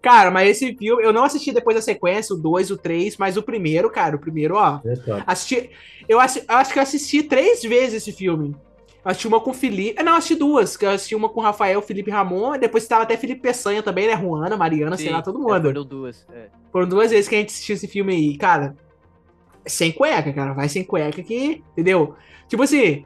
Cara, 0.00 0.30
mas 0.30 0.48
esse 0.50 0.74
filme, 0.76 1.02
eu 1.02 1.12
não 1.12 1.24
assisti 1.24 1.52
depois 1.52 1.74
da 1.74 1.82
sequência, 1.82 2.34
o 2.34 2.38
2, 2.38 2.70
o 2.70 2.76
3, 2.76 3.16
mas 3.16 3.36
o 3.36 3.42
primeiro, 3.42 3.90
cara, 3.90 4.14
o 4.14 4.18
primeiro, 4.18 4.54
ó. 4.54 4.80
É. 4.84 4.94
Assisti, 5.26 5.70
eu, 6.08 6.20
assi- 6.20 6.44
eu 6.48 6.54
acho 6.56 6.72
que 6.72 6.78
eu 6.78 6.82
assisti 6.82 7.22
três 7.22 7.62
vezes 7.62 7.94
esse 7.94 8.12
filme. 8.12 8.54
Eu 9.04 9.10
assisti 9.10 9.26
uma 9.26 9.40
com 9.40 9.50
o 9.50 9.54
Felipe. 9.54 9.96
ah, 9.98 10.02
Não, 10.04 10.12
eu 10.12 10.18
assisti 10.18 10.34
duas. 10.36 10.76
Que 10.76 10.84
eu 10.86 10.90
assisti 10.90 11.14
uma 11.16 11.28
com 11.28 11.40
o 11.40 11.42
Rafael, 11.42 11.82
Felipe 11.82 12.10
Ramon. 12.10 12.54
e 12.54 12.58
Depois 12.58 12.86
tava 12.86 13.02
até 13.02 13.16
Felipe 13.16 13.40
Peçanha 13.40 13.82
também, 13.82 14.06
né? 14.06 14.16
Juana, 14.16 14.56
Mariana, 14.56 14.96
sei 14.96 15.06
Sim, 15.06 15.12
lá, 15.12 15.22
todo 15.22 15.38
é, 15.38 15.40
mundo. 15.42 15.62
foram 15.62 15.84
duas. 15.84 16.26
é. 16.32 16.46
Foram 16.70 16.88
duas 16.88 17.10
vezes 17.10 17.26
que 17.28 17.34
a 17.34 17.38
gente 17.38 17.48
assistiu 17.50 17.74
esse 17.74 17.88
filme 17.88 18.12
aí. 18.14 18.36
Cara, 18.38 18.76
sem 19.66 19.90
cueca, 19.92 20.32
cara. 20.32 20.52
Vai 20.52 20.68
sem 20.68 20.84
cueca 20.84 21.20
aqui, 21.20 21.62
entendeu? 21.72 22.14
Tipo 22.48 22.62
assim, 22.62 23.04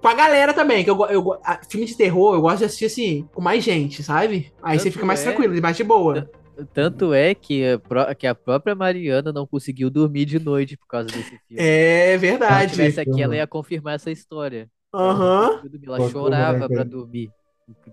com 0.00 0.08
a 0.08 0.14
galera 0.14 0.52
também. 0.54 0.84
Que 0.84 0.90
eu, 0.90 0.96
eu, 1.06 1.32
a- 1.44 1.60
filme 1.68 1.86
de 1.86 1.96
terror, 1.96 2.34
eu 2.34 2.40
gosto 2.40 2.58
de 2.58 2.64
assistir 2.66 2.84
assim, 2.86 3.28
com 3.32 3.40
mais 3.40 3.62
gente, 3.64 4.02
sabe? 4.02 4.52
Aí 4.62 4.78
você 4.78 4.84
Tanto 4.84 4.92
fica 4.94 5.06
mais 5.06 5.20
é- 5.20 5.24
tranquilo, 5.24 5.60
mais 5.62 5.76
de 5.76 5.84
boa. 5.84 6.30
Tanto 6.74 7.14
é 7.14 7.34
que 7.36 7.62
a, 7.64 8.14
que 8.16 8.26
a 8.26 8.34
própria 8.34 8.74
Mariana 8.74 9.32
não 9.32 9.46
conseguiu 9.46 9.88
dormir 9.88 10.24
de 10.24 10.40
noite 10.40 10.76
por 10.76 10.88
causa 10.88 11.06
desse 11.06 11.30
filme. 11.46 11.56
É 11.56 12.06
Se 12.06 12.10
ela 12.10 12.18
verdade. 12.18 12.72
tivesse 12.72 13.00
aqui, 13.00 13.22
ela 13.22 13.36
ia 13.36 13.46
confirmar 13.46 13.94
essa 13.94 14.10
história. 14.10 14.68
Aham. 14.92 15.62
Ela 15.86 15.98
Pô, 15.98 16.08
chorava 16.10 16.52
como 16.60 16.64
é 16.64 16.68
pra 16.74 16.84
dormir. 16.84 17.30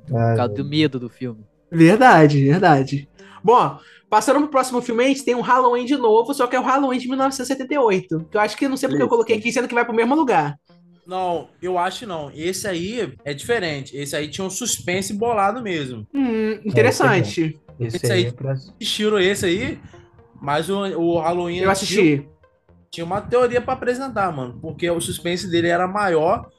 Por 0.07 0.17
Ah, 0.17 0.35
causa 0.35 0.53
do 0.53 0.65
medo 0.65 0.99
do 0.99 1.09
filme. 1.09 1.45
Verdade, 1.71 2.43
verdade. 2.43 3.07
Bom, 3.43 3.77
passando 4.09 4.39
pro 4.39 4.47
próximo 4.49 4.81
filme, 4.81 5.03
a 5.03 5.07
gente 5.09 5.23
tem 5.23 5.35
um 5.35 5.41
Halloween 5.41 5.85
de 5.85 5.95
novo, 5.97 6.33
só 6.33 6.47
que 6.47 6.55
é 6.55 6.59
o 6.59 6.63
Halloween 6.63 6.97
de 6.97 7.07
1978. 7.07 8.25
Que 8.31 8.37
eu 8.37 8.41
acho 8.41 8.57
que 8.57 8.67
não 8.67 8.77
sei 8.77 8.89
porque 8.89 9.03
eu 9.03 9.07
coloquei 9.09 9.37
aqui, 9.37 9.51
sendo 9.51 9.67
que 9.67 9.75
vai 9.75 9.85
pro 9.85 9.93
mesmo 9.93 10.15
lugar. 10.15 10.57
Não, 11.05 11.49
eu 11.61 11.77
acho 11.77 12.07
não. 12.07 12.31
Esse 12.33 12.67
aí 12.67 13.13
é 13.23 13.33
diferente. 13.33 13.95
Esse 13.95 14.15
aí 14.15 14.27
tinha 14.27 14.45
um 14.45 14.49
suspense 14.49 15.13
bolado 15.13 15.61
mesmo. 15.61 16.07
Hum, 16.13 16.53
interessante. 16.65 17.59
Esse, 17.79 17.97
Esse 17.97 18.11
aí 18.11 18.25
é 18.25 18.31
pra... 18.31 18.53
Assistiram 18.53 19.19
esse 19.19 19.45
aí, 19.45 19.79
mas 20.41 20.69
o, 20.69 20.79
o 20.99 21.19
Halloween 21.19 21.57
Eu 21.59 21.69
assisti. 21.71 22.27
tinha 22.89 23.05
uma 23.05 23.21
teoria 23.21 23.61
pra 23.61 23.73
apresentar, 23.73 24.31
mano. 24.31 24.57
Porque 24.61 24.89
o 24.89 24.99
suspense 25.01 25.49
dele 25.49 25.67
era 25.67 25.87
maior 25.87 26.49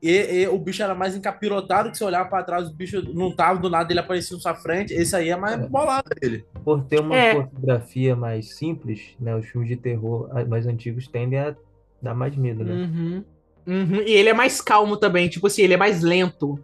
e, 0.00 0.42
e 0.42 0.48
o 0.48 0.58
bicho 0.58 0.82
era 0.82 0.94
mais 0.94 1.14
encapirotado, 1.14 1.90
que 1.90 1.98
você 1.98 2.04
olhava 2.04 2.28
pra 2.28 2.42
trás, 2.42 2.68
o 2.68 2.74
bicho 2.74 3.02
não 3.14 3.34
tava, 3.34 3.60
do 3.60 3.68
nada 3.70 3.92
ele 3.92 4.00
aparecia 4.00 4.36
na 4.36 4.42
sua 4.42 4.54
frente. 4.54 4.92
Esse 4.94 5.14
aí 5.14 5.28
é 5.28 5.36
mais 5.36 5.60
É. 5.60 5.66
bolado 5.68 6.08
dele. 6.20 6.44
Por 6.64 6.82
ter 6.84 7.00
uma 7.00 7.16
É. 7.16 7.34
fotografia 7.34 8.16
mais 8.16 8.54
simples, 8.56 9.14
né? 9.20 9.36
Os 9.36 9.46
filmes 9.46 9.68
de 9.68 9.76
terror 9.76 10.28
mais 10.48 10.66
antigos 10.66 11.06
tendem 11.08 11.38
a 11.38 11.54
dar 12.00 12.14
mais 12.14 12.34
medo, 12.36 12.64
né? 12.64 12.72
Uhum. 12.72 13.24
Uhum. 13.66 14.02
E 14.06 14.10
ele 14.12 14.28
é 14.28 14.34
mais 14.34 14.60
calmo 14.60 14.96
também, 14.96 15.28
tipo 15.28 15.46
assim, 15.46 15.62
ele 15.62 15.74
é 15.74 15.76
mais 15.76 16.02
lento. 16.02 16.58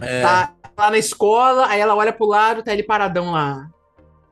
É. 0.00 0.22
Tá 0.22 0.54
lá 0.76 0.90
na 0.90 0.98
escola, 0.98 1.66
aí 1.66 1.80
ela 1.80 1.94
olha 1.94 2.12
pro 2.12 2.26
lado, 2.26 2.62
tá 2.62 2.72
ele 2.72 2.82
paradão 2.82 3.30
lá. 3.32 3.68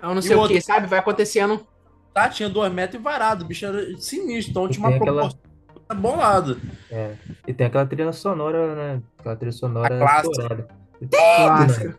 Eu 0.02 0.14
não 0.14 0.22
sei 0.22 0.32
E 0.32 0.34
o 0.34 0.38
outro- 0.40 0.54
que, 0.54 0.60
sabe? 0.60 0.86
Vai 0.86 0.98
acontecendo. 0.98 1.64
Tá, 2.12 2.28
tinha 2.28 2.48
dois 2.48 2.72
metros 2.72 3.00
e 3.00 3.02
varado, 3.02 3.44
o 3.44 3.48
bicho 3.48 3.64
era 3.64 3.96
sinistro, 3.98 4.50
então 4.50 4.68
tinha 4.68 4.80
uma 4.84 4.90
tem 4.90 5.00
aquela- 5.00 5.20
proporção 5.28 5.52
bolado. 5.94 6.60
É. 6.90 7.14
E 7.46 7.52
tem 7.52 7.66
aquela 7.66 7.84
trilha 7.86 8.12
sonora, 8.12 8.74
né? 8.74 9.02
Aquela 9.18 9.36
trilha 9.36 9.52
sonora 9.52 9.94
A 9.94 9.98
clássica. 9.98 10.68
Clássica. 11.10 11.98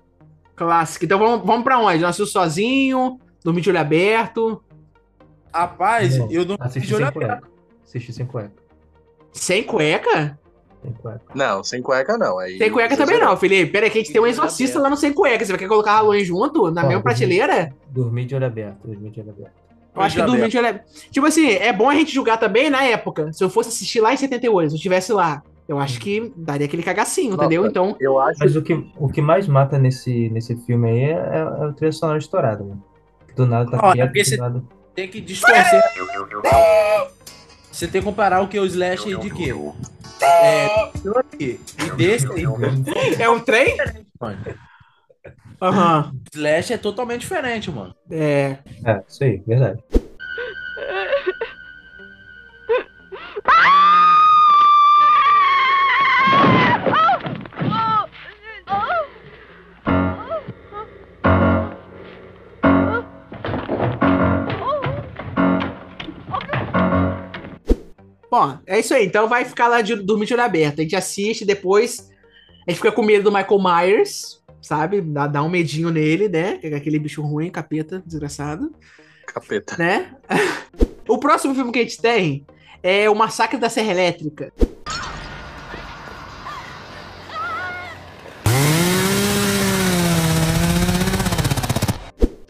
Clássico. 0.55 1.05
Então 1.05 1.19
vamos, 1.19 1.45
vamos 1.45 1.63
pra 1.63 1.77
onde? 1.79 1.99
Nasceu 2.01 2.25
sozinho, 2.25 3.19
dormir 3.43 3.61
de 3.61 3.69
olho 3.69 3.79
aberto. 3.79 4.63
Rapaz, 5.53 6.17
Não, 6.17 6.31
eu 6.31 6.45
não 6.45 6.57
Assisti 6.59 6.87
de 6.87 6.95
olho 6.95 7.05
sem 7.05 7.15
aberto. 7.15 7.41
cueca. 7.41 7.53
Assisti 7.83 8.13
sem 8.13 8.25
cueca. 8.25 8.51
Sem 9.33 9.63
cueca? 9.63 10.37
Sem 10.81 10.91
cueca. 10.93 11.21
Não, 11.33 11.63
sem 11.63 11.81
cueca 11.81 12.17
não. 12.17 12.39
Aí 12.39 12.57
Sem 12.57 12.71
cueca 12.71 12.95
também 12.95 13.19
não, 13.19 13.35
Felipe. 13.35 13.71
Pera 13.71 13.85
aí 13.85 13.89
que 13.89 13.97
a 13.97 14.01
gente 14.01 14.13
tem 14.13 14.21
um 14.21 14.27
exorcista 14.27 14.79
lá 14.79 14.89
no 14.89 14.97
sem 14.97 15.13
cueca. 15.13 15.43
Você 15.43 15.51
vai 15.51 15.57
querer 15.57 15.69
colocar 15.69 15.93
Halloween 15.95 16.23
junto, 16.23 16.69
na 16.71 16.83
Ó, 16.83 16.87
mesma 16.87 17.01
prateleira? 17.01 17.73
Dormi 17.89 18.25
de 18.25 18.35
olho 18.35 18.45
aberto. 18.45 18.85
Dormi 18.85 19.09
de 19.09 19.19
olho 19.19 19.29
aberto. 19.29 19.63
Eu 19.95 20.01
acho 20.01 20.15
que 20.15 20.21
dormir 20.23 20.49
de 20.49 20.57
olho 20.57 20.67
aberto. 20.67 20.85
Tipo 21.11 21.27
assim, 21.27 21.51
é 21.51 21.71
bom 21.71 21.89
a 21.89 21.95
gente 21.95 22.13
julgar 22.13 22.37
também 22.37 22.69
na 22.69 22.83
época. 22.83 23.31
Se 23.31 23.43
eu 23.43 23.49
fosse 23.49 23.69
assistir 23.69 24.01
lá 24.01 24.13
em 24.13 24.17
78, 24.17 24.69
se 24.69 24.73
eu 24.73 24.77
estivesse 24.77 25.13
lá, 25.13 25.43
eu 25.67 25.79
acho 25.79 25.99
que 25.99 26.33
daria 26.35 26.65
aquele 26.65 26.83
cagacinho, 26.83 27.35
entendeu? 27.35 27.65
Então, 27.65 27.95
Eu 27.99 28.19
acho 28.19 28.39
Mas 28.39 28.55
o 28.55 28.61
que, 28.61 28.73
o 28.97 29.07
que 29.07 29.21
mais 29.21 29.47
mata 29.47 29.77
nesse, 29.77 30.29
nesse 30.29 30.55
filme 30.55 30.89
aí 30.89 31.03
é, 31.03 31.37
é 31.61 31.67
o 31.67 31.73
trilha 31.73 31.91
sonora 31.91 32.17
estourado, 32.17 32.65
mano. 32.65 32.83
Do 33.35 33.45
nada 33.45 33.71
tá 33.71 33.91
é 33.95 34.07
quieto, 34.07 34.29
do 34.31 34.37
nada... 34.37 34.63
Tem 34.93 35.07
que 35.07 35.21
distorcer. 35.21 35.81
Você 37.73 37.87
tem 37.87 38.01
que 38.01 38.05
comparar 38.05 38.39
o 38.41 38.47
que 38.47 38.59
o 38.59 38.65
Slash 38.65 39.17
de 39.17 39.29
quê? 39.31 39.51
É, 40.21 40.91
e 41.39 41.59
desse 41.97 42.31
aí. 42.31 42.43
é 43.19 43.27
um 43.27 43.39
trem? 43.39 43.75
Aham. 45.59 46.13
Slash 46.31 46.73
é 46.73 46.77
totalmente 46.77 47.21
diferente, 47.21 47.71
mano. 47.71 47.95
É. 48.11 48.57
É, 48.85 49.03
isso 49.07 49.23
aí, 49.23 49.41
verdade. 49.47 49.83
Bom, 68.33 68.57
é 68.65 68.79
isso 68.79 68.95
aí. 68.95 69.05
Então 69.05 69.29
vai 69.29 69.45
ficar 69.45 69.67
lá 69.67 69.81
de 69.81 69.95
dormir 69.95 70.25
de 70.25 70.33
olho 70.33 70.41
aberto. 70.41 70.79
A 70.79 70.81
gente 70.81 70.95
assiste, 70.95 71.45
depois 71.45 72.09
a 72.67 72.71
gente 72.71 72.77
fica 72.77 72.91
com 72.91 73.03
medo 73.03 73.25
do 73.25 73.31
Michael 73.31 73.61
Myers, 73.61 74.41
sabe? 74.59 75.01
Dá, 75.01 75.27
dá 75.27 75.43
um 75.43 75.49
medinho 75.49 75.91
nele, 75.91 76.27
né? 76.27 76.57
Que 76.57 76.65
é 76.65 76.75
Aquele 76.75 76.97
bicho 76.97 77.21
ruim, 77.21 77.51
capeta, 77.51 78.01
desgraçado, 78.03 78.73
capeta. 79.27 79.77
né? 79.77 80.15
o 81.07 81.19
próximo 81.19 81.53
filme 81.53 81.71
que 81.71 81.77
a 81.77 81.83
gente 81.83 82.01
tem 82.01 82.43
é 82.81 83.07
O 83.07 83.13
Massacre 83.13 83.59
da 83.59 83.69
Serra 83.69 83.91
Elétrica. 83.91 84.51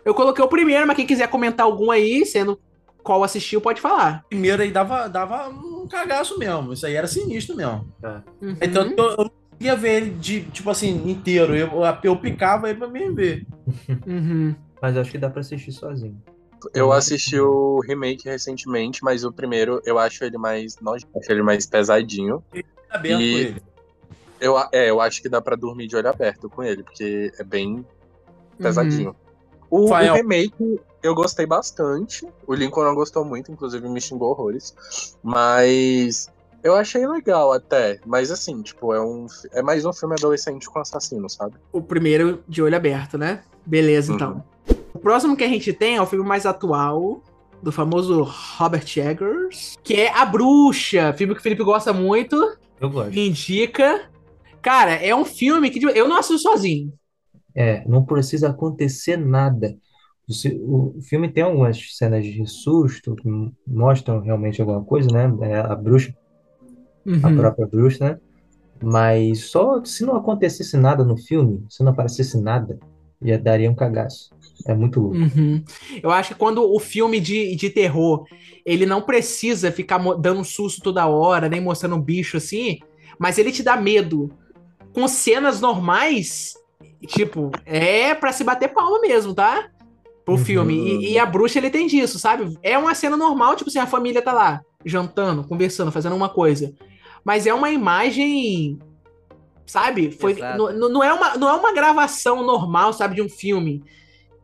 Eu 0.06 0.14
coloquei 0.14 0.46
o 0.46 0.48
primeiro, 0.48 0.88
mas 0.88 0.96
quem 0.96 1.06
quiser 1.06 1.28
comentar 1.28 1.66
algum 1.66 1.92
aí, 1.92 2.26
sendo 2.26 2.58
qual 3.04 3.22
assistiu, 3.22 3.60
pode 3.60 3.82
falar. 3.82 4.24
Primeiro 4.30 4.62
aí 4.62 4.72
dava, 4.72 5.10
dava 5.10 5.52
um 5.84 5.88
cagaço 5.88 6.38
mesmo. 6.40 6.74
Isso 6.74 6.86
aí 6.86 6.96
era 6.96 7.08
sinistro 7.08 7.56
mesmo. 7.56 7.88
Uhum. 8.42 8.56
Então 8.62 8.84
eu, 8.84 8.98
eu 8.98 9.18
não 9.18 9.32
conseguia 9.50 9.76
ver 9.76 10.02
ele 10.02 10.10
de, 10.12 10.42
tipo 10.46 10.70
assim, 10.70 11.10
inteiro. 11.10 11.56
Eu, 11.56 11.70
eu 12.04 12.16
picava 12.18 12.70
ele 12.70 12.80
pra 12.80 12.88
mim 12.88 13.14
ver. 13.14 13.46
Uhum. 14.08 14.56
Mas 14.82 14.98
acho 14.98 15.12
que 15.12 15.18
dá 15.18 15.30
pra 15.30 15.42
assistir 15.42 15.72
sozinho. 15.72 16.22
Eu 16.74 16.92
assisti 16.94 17.38
o 17.40 17.82
remake 17.82 18.26
recentemente, 18.28 19.04
mas 19.04 19.24
o 19.26 19.32
primeiro 19.34 19.82
eu 19.86 20.00
acho 20.00 20.24
ele 20.24 20.38
mais 20.38 20.80
nojento, 20.80 21.12
acho 21.20 21.30
ele 21.32 21.44
mais 21.44 21.66
pesadinho. 21.66 22.42
Tá 22.52 22.62
aberto 22.98 23.22
E- 23.22 23.34
com 23.34 23.40
ele. 23.40 23.62
Eu, 24.40 24.58
é, 24.72 24.90
eu 24.90 25.00
acho 25.00 25.22
que 25.22 25.30
dá 25.30 25.42
pra 25.42 25.56
dormir 25.56 25.88
de 25.88 25.96
olho 25.96 26.10
aberto 26.10 26.50
com 26.50 26.62
ele, 26.64 26.84
porque 26.84 27.32
é 27.40 27.44
bem 27.44 27.86
pesadinho. 28.58 29.16
O, 29.70 29.86
o 29.86 29.88
Fael. 29.88 30.14
remake 30.16 30.80
eu 31.04 31.14
gostei 31.14 31.46
bastante. 31.46 32.26
O 32.48 32.54
Lincoln 32.56 32.84
não 32.84 32.96
gostou 32.96 33.24
muito, 33.26 33.52
inclusive 33.52 33.88
me 33.90 34.00
xingou 34.02 34.32
horrores. 34.32 34.74
Mas 35.24 36.30
eu 36.64 36.76
achei 36.76 37.06
legal 37.06 37.52
até. 37.52 38.00
Mas 38.06 38.32
assim, 38.32 38.62
tipo, 38.62 38.94
é 38.94 39.02
um 39.02 39.28
é 39.52 39.62
mais 39.62 39.86
um 39.86 39.94
filme 39.94 40.16
adolescente 40.18 40.70
com 40.70 40.80
assassino, 40.80 41.30
sabe? 41.30 41.56
O 41.72 41.82
primeiro 41.82 42.44
de 42.48 42.62
olho 42.62 42.76
aberto, 42.76 43.18
né? 43.18 43.44
Beleza, 43.66 44.12
Uhum. 44.12 44.16
então. 44.16 44.44
O 44.94 45.00
próximo 45.00 45.36
que 45.36 45.44
a 45.44 45.48
gente 45.48 45.74
tem 45.74 45.98
é 45.98 46.02
o 46.02 46.06
filme 46.06 46.26
mais 46.26 46.46
atual, 46.46 47.22
do 47.62 47.72
famoso 47.72 48.24
Robert 48.58 48.86
Eggers, 48.98 49.76
que 49.84 49.96
é 49.96 50.10
A 50.14 50.26
Bruxa, 50.26 51.14
filme 51.14 51.34
que 51.34 51.40
o 51.40 51.44
Felipe 51.44 51.64
gosta 51.64 51.92
muito, 51.94 52.36
Eu 52.80 52.90
gosto. 52.90 53.12
me 53.14 53.28
indica. 53.30 54.10
Cara, 54.62 54.92
é 54.94 55.14
um 55.16 55.26
filme 55.26 55.70
que 55.70 55.80
tipo, 55.80 55.92
eu 55.92 56.08
não 56.08 56.18
assisto 56.18 56.40
sozinho. 56.50 56.94
É, 57.56 57.88
não 57.88 58.04
precisa 58.06 58.50
acontecer 58.50 59.18
nada. 59.18 59.76
O, 60.28 61.02
filme 61.02 61.30
tem 61.30 61.44
algumas 61.44 61.98
cenas 61.98 62.26
de 62.26 62.46
susto 62.48 63.16
que 63.16 63.28
mostram 63.68 64.22
realmente 64.22 64.62
alguma 64.62 64.84
coisa, 64.84 65.10
né? 65.12 65.50
É 65.50 65.60
a 65.60 65.76
bruxa, 65.76 66.14
a 67.22 67.28
Uhum. 67.28 67.36
própria 67.36 67.68
bruxa, 67.68 68.06
né? 68.06 68.18
Mas 68.82 69.50
só 69.52 69.84
se 69.84 70.06
não 70.06 70.16
acontecesse 70.16 70.78
nada 70.78 71.04
no 71.04 71.18
filme, 71.18 71.66
se 71.70 71.84
não 71.84 71.92
aparecesse 71.92 72.42
nada, 72.42 72.80
já 73.22 73.38
daria 73.38 73.70
um 73.70 73.76
cagaço. 73.76 74.30
É 74.66 74.74
muito 74.74 75.00
louco. 75.00 75.18
Uhum. 75.18 75.64
Eu 76.02 76.12
acho 76.12 76.34
que 76.34 76.40
quando 76.40 76.64
o 76.64 76.80
filme 76.80 77.20
de, 77.20 77.56
de 77.56 77.70
terror, 77.70 78.26
ele 78.66 78.86
não 78.86 79.02
precisa 79.02 79.72
ficar 79.72 79.98
dando 80.16 80.44
susto 80.44 80.82
toda 80.82 81.08
hora, 81.08 81.50
nem 81.50 81.60
mostrando 81.62 81.96
um 81.96 82.02
bicho 82.02 82.38
assim, 82.38 82.80
mas 83.20 83.38
ele 83.38 83.52
te 83.52 83.64
dá 83.64 83.76
medo. 83.76 84.30
Com 84.94 85.08
cenas 85.08 85.60
normais, 85.60 86.54
tipo, 87.08 87.52
é 87.66 88.14
pra 88.14 88.32
se 88.32 88.44
bater 88.44 88.70
palma 88.74 89.02
mesmo, 89.02 89.34
tá? 89.34 89.70
Pro 90.26 90.36
Uhum. 90.36 90.46
filme. 90.46 90.74
E, 91.04 91.14
e 91.14 91.20
a 91.20 91.26
bruxa, 91.26 91.60
ele 91.60 91.70
tem 91.70 91.86
disso, 91.88 92.18
sabe? 92.18 92.58
É 92.64 92.78
uma 92.78 92.96
cena 92.96 93.18
normal, 93.18 93.56
tipo 93.56 93.70
assim, 93.70 93.80
a 93.80 93.86
família 93.88 94.22
tá 94.22 94.32
lá, 94.32 94.62
jantando, 94.86 95.44
conversando, 95.46 95.92
fazendo 95.92 96.16
uma 96.16 96.30
coisa. 96.30 96.74
Mas 97.26 97.46
é 97.46 97.54
uma 97.54 97.70
imagem. 97.70 98.80
Sabe? 99.66 100.12
Foi, 100.12 100.34
não, 100.58 100.90
não- 100.90 101.04
é 101.04 101.14
uma, 101.14 101.38
não 101.38 101.50
é 101.50 101.54
uma 101.54 101.74
gravação 101.74 102.44
normal, 102.46 102.92
sabe, 102.94 103.16
de 103.16 103.22
um 103.22 103.30
filme 103.30 103.84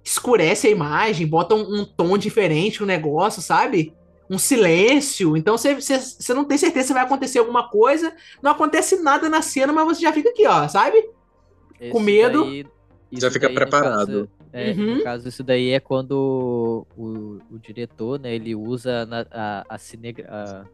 escurece 0.04 0.66
a 0.66 0.72
imagem, 0.72 1.28
bota 1.28 1.54
um, 1.54 1.82
um 1.82 1.86
tom 1.86 2.18
diferente 2.18 2.80
no 2.80 2.88
negócio, 2.88 3.42
sabe? 3.42 3.94
Um 4.30 4.38
silêncio. 4.38 5.36
Então 5.38 5.58
você 5.58 5.76
você- 5.76 6.00
você 6.00 6.34
não 6.34 6.46
tem 6.46 6.58
certeza 6.58 6.88
se 6.88 6.94
vai 6.94 7.04
acontecer 7.04 7.40
alguma 7.40 7.70
coisa. 7.70 8.14
Não 8.42 8.52
acontece 8.52 8.98
nada 9.04 9.28
na 9.30 9.42
cena, 9.42 9.74
mas 9.74 9.86
você 9.86 10.02
já 10.02 10.14
fica 10.14 10.30
aqui, 10.30 10.48
ó, 10.48 10.68
sabe? 10.68 10.98
Esse 11.80 11.92
Com 11.92 12.00
medo. 12.00 12.46
daí- 12.46 12.66
Já 13.12 13.30
fica 13.30 13.50
preparado. 13.50 14.30
É, 14.52 14.72
Uhum. 14.72 14.96
No 14.96 15.04
caso, 15.04 15.28
isso 15.28 15.44
daí 15.44 15.70
é 15.72 15.80
quando 15.80 16.86
o, 16.98 17.38
o 17.52 17.60
diretor, 17.60 18.20
né, 18.20 18.34
ele 18.34 18.56
usa 18.56 19.06
na- 19.06 19.26
a, 19.32 19.66
a, 19.70 19.78
cinegra- 19.78 20.28
a, 20.28 20.66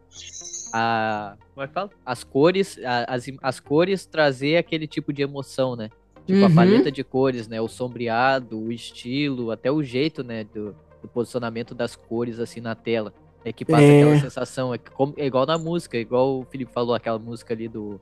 a- 0.73 1.37
como 1.53 1.63
é 1.63 1.67
que 1.67 1.73
fala? 1.73 1.89
As 2.05 2.23
cores, 2.23 2.79
a- 2.83 3.05
as, 3.13 3.25
as 3.41 3.59
cores 3.59 4.05
trazer 4.05 4.57
aquele 4.57 4.87
tipo 4.87 5.11
de 5.13 5.21
emoção, 5.21 5.75
né? 5.75 5.89
Tipo, 6.25 6.39
Uhum. 6.39 6.45
a 6.45 6.49
paleta 6.49 6.91
de 6.91 7.03
cores, 7.03 7.47
né? 7.47 7.61
O 7.61 7.67
sombreado, 7.67 8.59
o 8.59 8.71
estilo, 8.71 9.51
até 9.51 9.71
o 9.71 9.83
jeito, 9.83 10.23
né? 10.23 10.43
Do, 10.43 10.75
do 11.01 11.07
posicionamento 11.07 11.75
das 11.75 11.95
cores, 11.95 12.39
assim, 12.39 12.59
na 12.61 12.73
tela. 12.75 13.13
É 13.43 13.53
que 13.53 13.63
passa 13.63 13.83
É. 13.83 14.01
aquela 14.01 14.19
sensação. 14.19 14.73
É, 14.73 14.77
como- 14.79 15.13
é 15.17 15.25
igual 15.27 15.45
na 15.45 15.57
música, 15.57 15.97
igual 15.97 16.39
o 16.39 16.45
Felipe 16.45 16.71
falou, 16.73 16.95
aquela 16.95 17.19
música 17.19 17.53
ali 17.53 17.67
do, 17.67 18.01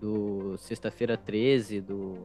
do 0.00 0.56
Sexta-feira 0.58 1.16
13, 1.16 1.80
do 1.80 2.16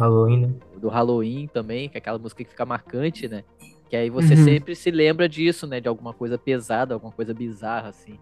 Halloween, 0.00 0.40
né? 0.46 0.54
do 0.76 0.88
Halloween 0.88 1.46
também, 1.52 1.88
que 1.88 1.96
é 1.96 1.98
aquela 1.98 2.18
música 2.18 2.42
que 2.42 2.50
fica 2.50 2.64
marcante, 2.64 3.28
né? 3.28 3.44
Que 3.88 3.96
aí 3.96 4.08
você 4.10 4.34
Uhum. 4.34 4.44
sempre 4.44 4.74
se 4.74 4.90
lembra 4.90 5.28
disso, 5.28 5.66
né? 5.66 5.80
De 5.80 5.88
alguma 5.88 6.12
coisa 6.14 6.38
pesada, 6.38 6.94
alguma 6.94 7.12
coisa 7.12 7.34
bizarra, 7.34 7.88
assim. 7.90 8.18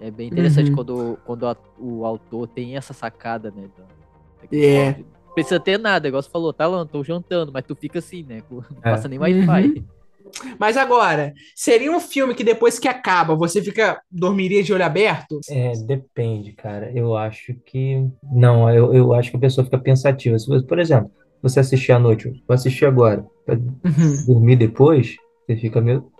É 0.00 0.10
bem 0.10 0.28
interessante 0.28 0.70
Uhum. 0.70 0.76
quando, 0.76 1.18
quando 1.26 1.46
a- 1.46 1.56
o 1.78 2.04
autor 2.04 2.46
tem 2.48 2.76
essa 2.76 2.92
sacada, 2.94 3.50
né? 3.50 3.68
do- 3.76 4.56
É. 4.56 4.96
Não 4.98 5.34
precisa 5.34 5.60
ter 5.60 5.78
nada, 5.78 6.08
igual 6.08 6.22
você 6.22 6.30
falou, 6.30 6.52
tá 6.52 6.66
lá, 6.66 6.84
tô 6.86 7.02
jantando, 7.04 7.52
mas 7.52 7.64
tu 7.66 7.74
fica 7.76 7.98
assim, 7.98 8.22
né? 8.22 8.42
Não 8.50 8.62
É. 8.82 8.90
passa 8.90 9.08
nem 9.08 9.18
Wi-Fi. 9.18 9.66
Uhum. 9.78 9.84
Mas 10.58 10.76
agora, 10.76 11.32
seria 11.56 11.90
um 11.90 11.98
filme 12.00 12.34
que 12.34 12.44
depois 12.44 12.78
que 12.78 12.86
acaba, 12.86 13.34
você 13.34 13.62
fica. 13.62 14.00
dormiria 14.10 14.62
de 14.62 14.72
olho 14.74 14.84
aberto? 14.84 15.40
É, 15.48 15.72
depende, 15.72 16.52
cara. 16.52 16.92
Eu 16.92 17.16
acho 17.16 17.54
que. 17.64 18.06
Não, 18.22 18.68
eu, 18.70 18.92
eu 18.92 19.14
acho 19.14 19.30
que 19.30 19.36
a 19.38 19.40
pessoa 19.40 19.64
fica 19.64 19.78
pensativa. 19.78 20.38
Se 20.38 20.46
você, 20.46 20.66
por 20.66 20.78
exemplo, 20.78 21.10
você 21.42 21.60
assistir 21.60 21.92
à 21.92 21.98
noite, 21.98 22.28
vou 22.46 22.54
assistir 22.54 22.84
agora, 22.86 23.24
pra 23.46 23.54
Uhum. 23.56 24.24
dormir 24.26 24.56
depois, 24.56 25.16
você 25.46 25.56
fica 25.56 25.80
meio, 25.80 26.10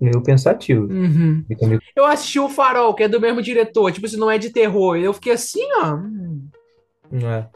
meio 0.00 0.20
pensativo. 0.22 0.86
Uhum. 0.92 1.44
Fica 1.46 1.66
meio... 1.66 1.80
Eu 1.94 2.04
assisti 2.06 2.38
o 2.40 2.48
Farol, 2.48 2.94
que 2.94 3.04
é 3.04 3.08
do 3.08 3.20
mesmo 3.20 3.40
diretor, 3.42 3.92
tipo, 3.92 4.08
se 4.08 4.16
não 4.16 4.30
é 4.30 4.38
de 4.38 4.50
terror. 4.50 4.96
Eu 4.96 5.12
fiquei 5.12 5.32
assim, 5.32 5.64
ó. 5.82 5.94
hum. 5.94 6.46
É. 7.12 7.46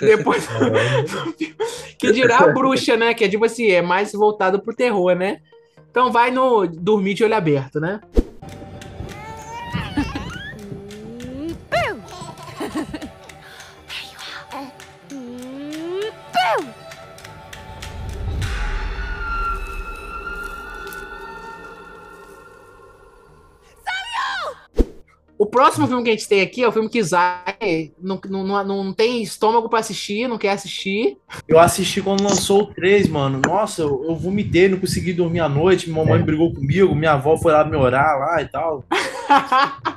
Depois. 0.00 0.46
que 1.98 2.12
dirá 2.12 2.38
a 2.40 2.52
bruxa, 2.52 2.96
né? 2.96 3.14
Que 3.14 3.24
é 3.24 3.28
tipo 3.28 3.44
assim, 3.44 3.70
é 3.70 3.80
mais 3.82 4.12
voltado 4.12 4.60
pro 4.60 4.74
terror, 4.74 5.14
né? 5.14 5.40
Então 5.90 6.12
vai 6.12 6.30
no 6.30 6.66
dormir 6.66 7.14
de 7.14 7.24
olho 7.24 7.34
aberto, 7.34 7.80
né? 7.80 8.00
Próximo 25.58 25.88
filme 25.88 26.04
que 26.04 26.10
a 26.10 26.12
gente 26.12 26.28
tem 26.28 26.40
aqui 26.40 26.62
é 26.62 26.68
o 26.68 26.70
filme 26.70 26.88
que 26.88 27.00
Isaac 27.00 27.92
não, 28.00 28.20
não, 28.28 28.44
não, 28.64 28.84
não 28.84 28.92
tem 28.92 29.20
estômago 29.20 29.68
pra 29.68 29.80
assistir, 29.80 30.28
não 30.28 30.38
quer 30.38 30.50
assistir. 30.50 31.18
Eu 31.48 31.58
assisti 31.58 32.00
quando 32.00 32.22
lançou 32.22 32.62
o 32.62 32.66
3, 32.66 33.08
mano. 33.08 33.42
Nossa, 33.44 33.82
eu, 33.82 34.04
eu 34.08 34.14
vomitei, 34.14 34.68
não 34.68 34.78
consegui 34.78 35.12
dormir 35.12 35.40
à 35.40 35.48
noite. 35.48 35.90
Minha 35.90 36.04
mamãe 36.04 36.20
É. 36.20 36.22
brigou 36.22 36.54
comigo, 36.54 36.94
minha 36.94 37.14
avó 37.14 37.36
foi 37.36 37.50
lá 37.50 37.64
me 37.64 37.74
orar 37.76 38.20
lá 38.20 38.40
e 38.40 38.46
tal. 38.46 38.84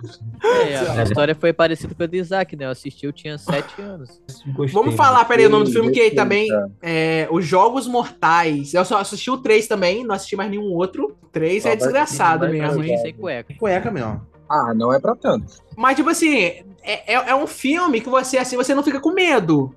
É, 0.44 1.00
a 1.00 1.04
história 1.04 1.36
foi 1.36 1.54
parecida 1.54 1.94
com 1.94 2.04
a 2.04 2.06
do 2.08 2.16
Isaac, 2.16 2.56
né? 2.56 2.66
Eu 2.66 2.72
assisti, 2.72 3.06
eu 3.06 3.14
tinha 3.14 3.38
7 3.38 3.82
anos. 3.82 4.20
Gostei. 4.48 4.74
Vamos 4.74 4.96
falar, 4.96 5.24
peraí, 5.26 5.46
o 5.46 5.50
nome 5.50 5.66
do 5.66 5.72
filme 5.72 5.92
que 5.92 6.00
Gostei, 6.00 6.16
também 6.16 6.48
é 6.82 7.28
Os 7.32 7.46
Jogos 7.46 7.88
Mortais. 7.88 8.74
Eu 8.74 8.84
só 8.84 8.98
assisti 8.98 9.30
o 9.30 9.38
3 9.38 9.68
também, 9.68 10.04
não 10.04 10.16
assisti 10.16 10.36
mais 10.36 10.50
nenhum 10.50 10.74
outro. 10.74 11.16
O 11.22 11.28
3 11.28 11.66
é 11.68 11.76
desgraçado 11.76 12.50
mesmo? 12.50 12.84
Sem 12.84 13.14
cueca. 13.14 13.54
Cueca 13.58 13.92
mesmo. 13.92 14.31
Ah, 14.52 14.74
não 14.74 14.92
é 14.94 15.00
pra 15.00 15.16
tanto. 15.16 15.62
Mas, 15.78 15.96
tipo 15.96 16.10
assim, 16.10 16.36
é, 16.38 16.64
é, 16.84 17.14
é 17.14 17.36
um 17.36 17.48
filme 17.48 18.02
que 18.02 18.10
você, 18.10 18.38
assim, 18.38 18.56
você 18.58 18.76
não 18.76 18.84
fica 18.84 19.00
com 19.00 19.12
medo, 19.12 19.74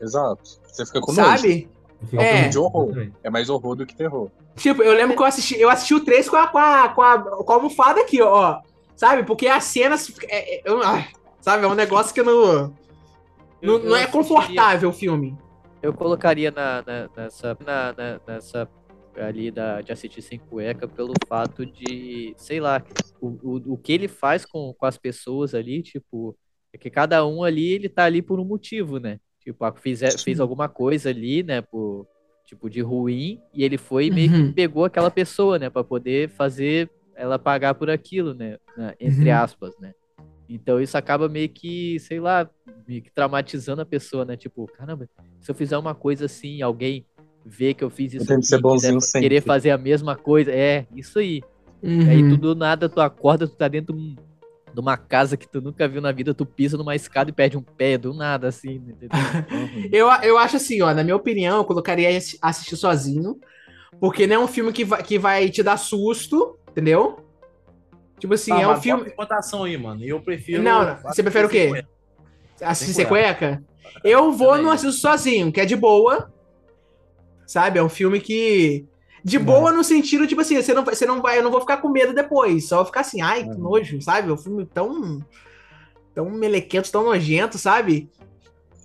Exato. 0.00 0.42
Você 0.66 0.84
fica 0.86 1.00
com 1.00 1.12
nojo. 1.12 1.22
sabe? 1.36 1.68
Fica 2.10 2.22
É. 2.22 2.28
com 2.30 2.36
filme 2.36 2.48
de 2.50 2.58
horror. 2.58 3.08
É 3.24 3.30
mais 3.30 3.48
horror 3.48 3.74
do 3.74 3.86
que 3.86 3.96
terror. 3.96 4.28
Tipo, 4.54 4.82
eu 4.82 4.92
lembro 4.92 5.16
que 5.16 5.22
eu 5.22 5.26
assisti, 5.26 5.58
eu 5.58 5.70
assisti 5.70 5.94
o 5.94 6.04
3 6.04 6.28
com 6.28 6.36
a, 6.36 6.46
com 6.48 6.58
a, 6.58 6.88
com 6.90 7.02
a, 7.02 7.18
com 7.18 7.52
a 7.52 7.54
almofada 7.54 8.00
aqui, 8.02 8.20
ó. 8.22 8.60
Sabe? 8.94 9.22
Porque 9.24 9.46
as 9.48 9.64
cenas. 9.64 10.12
É, 10.24 10.56
é- 10.56 10.62
eu- 10.64 10.82
ai, 10.82 11.08
sabe? 11.40 11.64
É 11.64 11.66
um 11.66 11.74
negócio 11.74 12.14
que 12.14 12.22
não. 12.22 12.32
Eu- 12.32 12.72
Não, 13.62 13.74
eu 13.74 13.84
não 13.90 13.96
é 13.96 14.06
confortável 14.06 14.90
o 14.90 14.92
filme. 14.92 15.36
Eu 15.82 15.92
colocaria 15.94 16.50
na, 16.50 16.82
na- 16.86 17.08
nessa, 17.16 17.56
na- 17.64 17.94
na- 17.96 18.20
nessa 18.26 18.68
ali 19.18 19.50
da, 19.50 19.80
de 19.80 19.92
assistir 19.92 20.22
sem 20.22 20.38
cueca 20.38 20.86
pelo 20.88 21.14
fato 21.28 21.64
de, 21.64 22.34
sei 22.36 22.60
lá, 22.60 22.84
o, 23.20 23.28
o, 23.28 23.72
o 23.74 23.78
que 23.78 23.92
ele 23.92 24.08
faz 24.08 24.44
com, 24.44 24.74
com 24.76 24.86
as 24.86 24.98
pessoas 24.98 25.54
ali, 25.54 25.82
tipo, 25.82 26.36
é 26.72 26.78
que 26.78 26.90
cada 26.90 27.26
um 27.26 27.42
ali, 27.42 27.72
ele 27.72 27.88
tá 27.88 28.04
ali 28.04 28.20
por 28.22 28.38
um 28.38 28.44
motivo, 28.44 28.98
né? 28.98 29.18
Tipo, 29.40 29.64
a- 29.64 29.72
fez, 29.74 30.00
fez 30.22 30.40
alguma 30.40 30.68
coisa 30.68 31.08
ali, 31.10 31.42
né, 31.42 31.62
por, 31.62 32.06
tipo, 32.44 32.68
de 32.68 32.80
ruim, 32.80 33.40
e 33.54 33.64
ele 33.64 33.78
foi 33.78 34.06
e 34.06 34.10
meio 34.10 34.30
Uhum. 34.30 34.46
que 34.48 34.52
pegou 34.54 34.84
aquela 34.84 35.10
pessoa, 35.10 35.58
né, 35.58 35.70
pra 35.70 35.82
poder 35.84 36.28
fazer 36.30 36.90
ela 37.14 37.38
pagar 37.38 37.74
por 37.74 37.88
aquilo, 37.88 38.34
né, 38.34 38.58
né, 38.76 38.94
entre 39.00 39.30
Uhum. 39.30 39.36
aspas, 39.36 39.72
né? 39.80 39.92
Então 40.48 40.80
isso 40.80 40.96
acaba 40.96 41.28
meio 41.28 41.48
que, 41.48 41.98
sei 42.00 42.20
lá, 42.20 42.48
meio 42.86 43.02
que 43.02 43.10
traumatizando 43.10 43.82
a 43.82 43.86
pessoa, 43.86 44.24
né? 44.24 44.36
Tipo, 44.36 44.68
caramba, 44.68 45.08
se 45.40 45.50
eu 45.50 45.54
fizer 45.56 45.76
uma 45.76 45.92
coisa 45.94 46.26
assim, 46.26 46.62
alguém 46.62 47.04
vê 47.46 47.72
que 47.72 47.84
eu 47.84 47.90
fiz 47.90 48.12
isso 48.14 48.26
tenho 48.26 48.40
que 48.40 48.46
ser 48.46 48.56
quiser 48.56 48.62
bonzinho 48.62 49.00
sempre. 49.00 49.28
querer 49.28 49.40
fazer 49.40 49.70
a 49.70 49.78
mesma 49.78 50.16
coisa, 50.16 50.50
é, 50.50 50.86
isso 50.94 51.18
aí. 51.18 51.42
Uhum. 51.82 52.08
Aí 52.08 52.28
tu 52.28 52.36
do 52.36 52.54
nada, 52.54 52.88
tu 52.88 53.00
acorda, 53.00 53.46
tu 53.46 53.54
tá 53.54 53.68
dentro 53.68 53.94
de 53.94 54.00
um- 54.00 54.16
de 54.74 54.80
uma 54.80 54.96
casa 54.96 55.36
que 55.36 55.48
tu 55.48 55.60
nunca 55.62 55.86
viu 55.88 56.02
na 56.02 56.12
vida, 56.12 56.34
tu 56.34 56.44
pisa 56.44 56.76
numa 56.76 56.94
escada 56.94 57.30
e 57.30 57.32
perde 57.32 57.56
um 57.56 57.62
pé, 57.62 57.96
do 57.96 58.12
nada, 58.12 58.48
assim, 58.48 58.74
entendeu? 58.74 59.08
Eu, 59.92 60.08
eu 60.22 60.36
acho 60.36 60.56
assim, 60.56 60.82
ó, 60.82 60.92
na 60.92 61.02
minha 61.04 61.16
opinião, 61.16 61.58
eu 61.58 61.64
colocaria 61.64 62.14
assi- 62.16 62.38
assistir 62.42 62.76
sozinho. 62.76 63.38
Porque 63.98 64.26
não 64.26 64.34
é 64.36 64.38
um 64.40 64.48
filme 64.48 64.72
que 64.72 64.84
vai, 64.84 65.02
que 65.02 65.18
vai 65.18 65.48
te 65.48 65.62
dar 65.62 65.78
susto, 65.78 66.58
entendeu? 66.70 67.18
Tipo 68.18 68.34
assim, 68.34 68.50
Tá, 68.52 68.60
é 68.60 68.68
um 68.68 68.76
filme. 68.80 69.10
votação 69.16 69.64
aí, 69.64 69.78
mano. 69.78 70.04
Eu 70.04 70.20
prefiro. 70.20 70.62
Não, 70.62 70.84
não, 70.84 70.96
você 70.96 71.22
prefere 71.22 71.46
o 71.46 71.50
quê? 71.50 71.82
Assistir 72.60 73.06
cueca? 73.06 73.62
Eu 74.04 74.32
vou 74.32 74.58
no 74.58 74.70
assisto 74.70 75.00
sozinho, 75.00 75.50
que 75.50 75.60
é 75.60 75.64
de 75.64 75.76
boa. 75.76 76.30
Sabe? 77.46 77.78
É 77.78 77.82
um 77.82 77.88
filme 77.88 78.20
que. 78.20 78.84
De 79.24 79.38
boa 79.40 79.72
no 79.72 79.82
sentido, 79.82 80.26
tipo 80.26 80.40
assim, 80.40 80.54
você 80.60 80.72
não, 80.72 80.84
vai- 80.84 80.94
você 80.94 81.04
não 81.04 81.20
vai, 81.20 81.38
eu 81.38 81.42
não 81.42 81.50
vou 81.50 81.60
ficar 81.60 81.78
com 81.78 81.88
medo 81.88 82.14
depois. 82.14 82.68
Só 82.68 82.84
ficar 82.84 83.00
assim, 83.00 83.20
ai, 83.20 83.42
que 83.42 83.56
nojo, 83.58 84.00
sabe? 84.00 84.28
É 84.28 84.32
um 84.32 84.36
filme 84.36 84.64
tão. 84.66 85.20
tão 86.14 86.30
melequento, 86.30 86.90
tão 86.92 87.02
nojento, 87.04 87.58
sabe? 87.58 88.08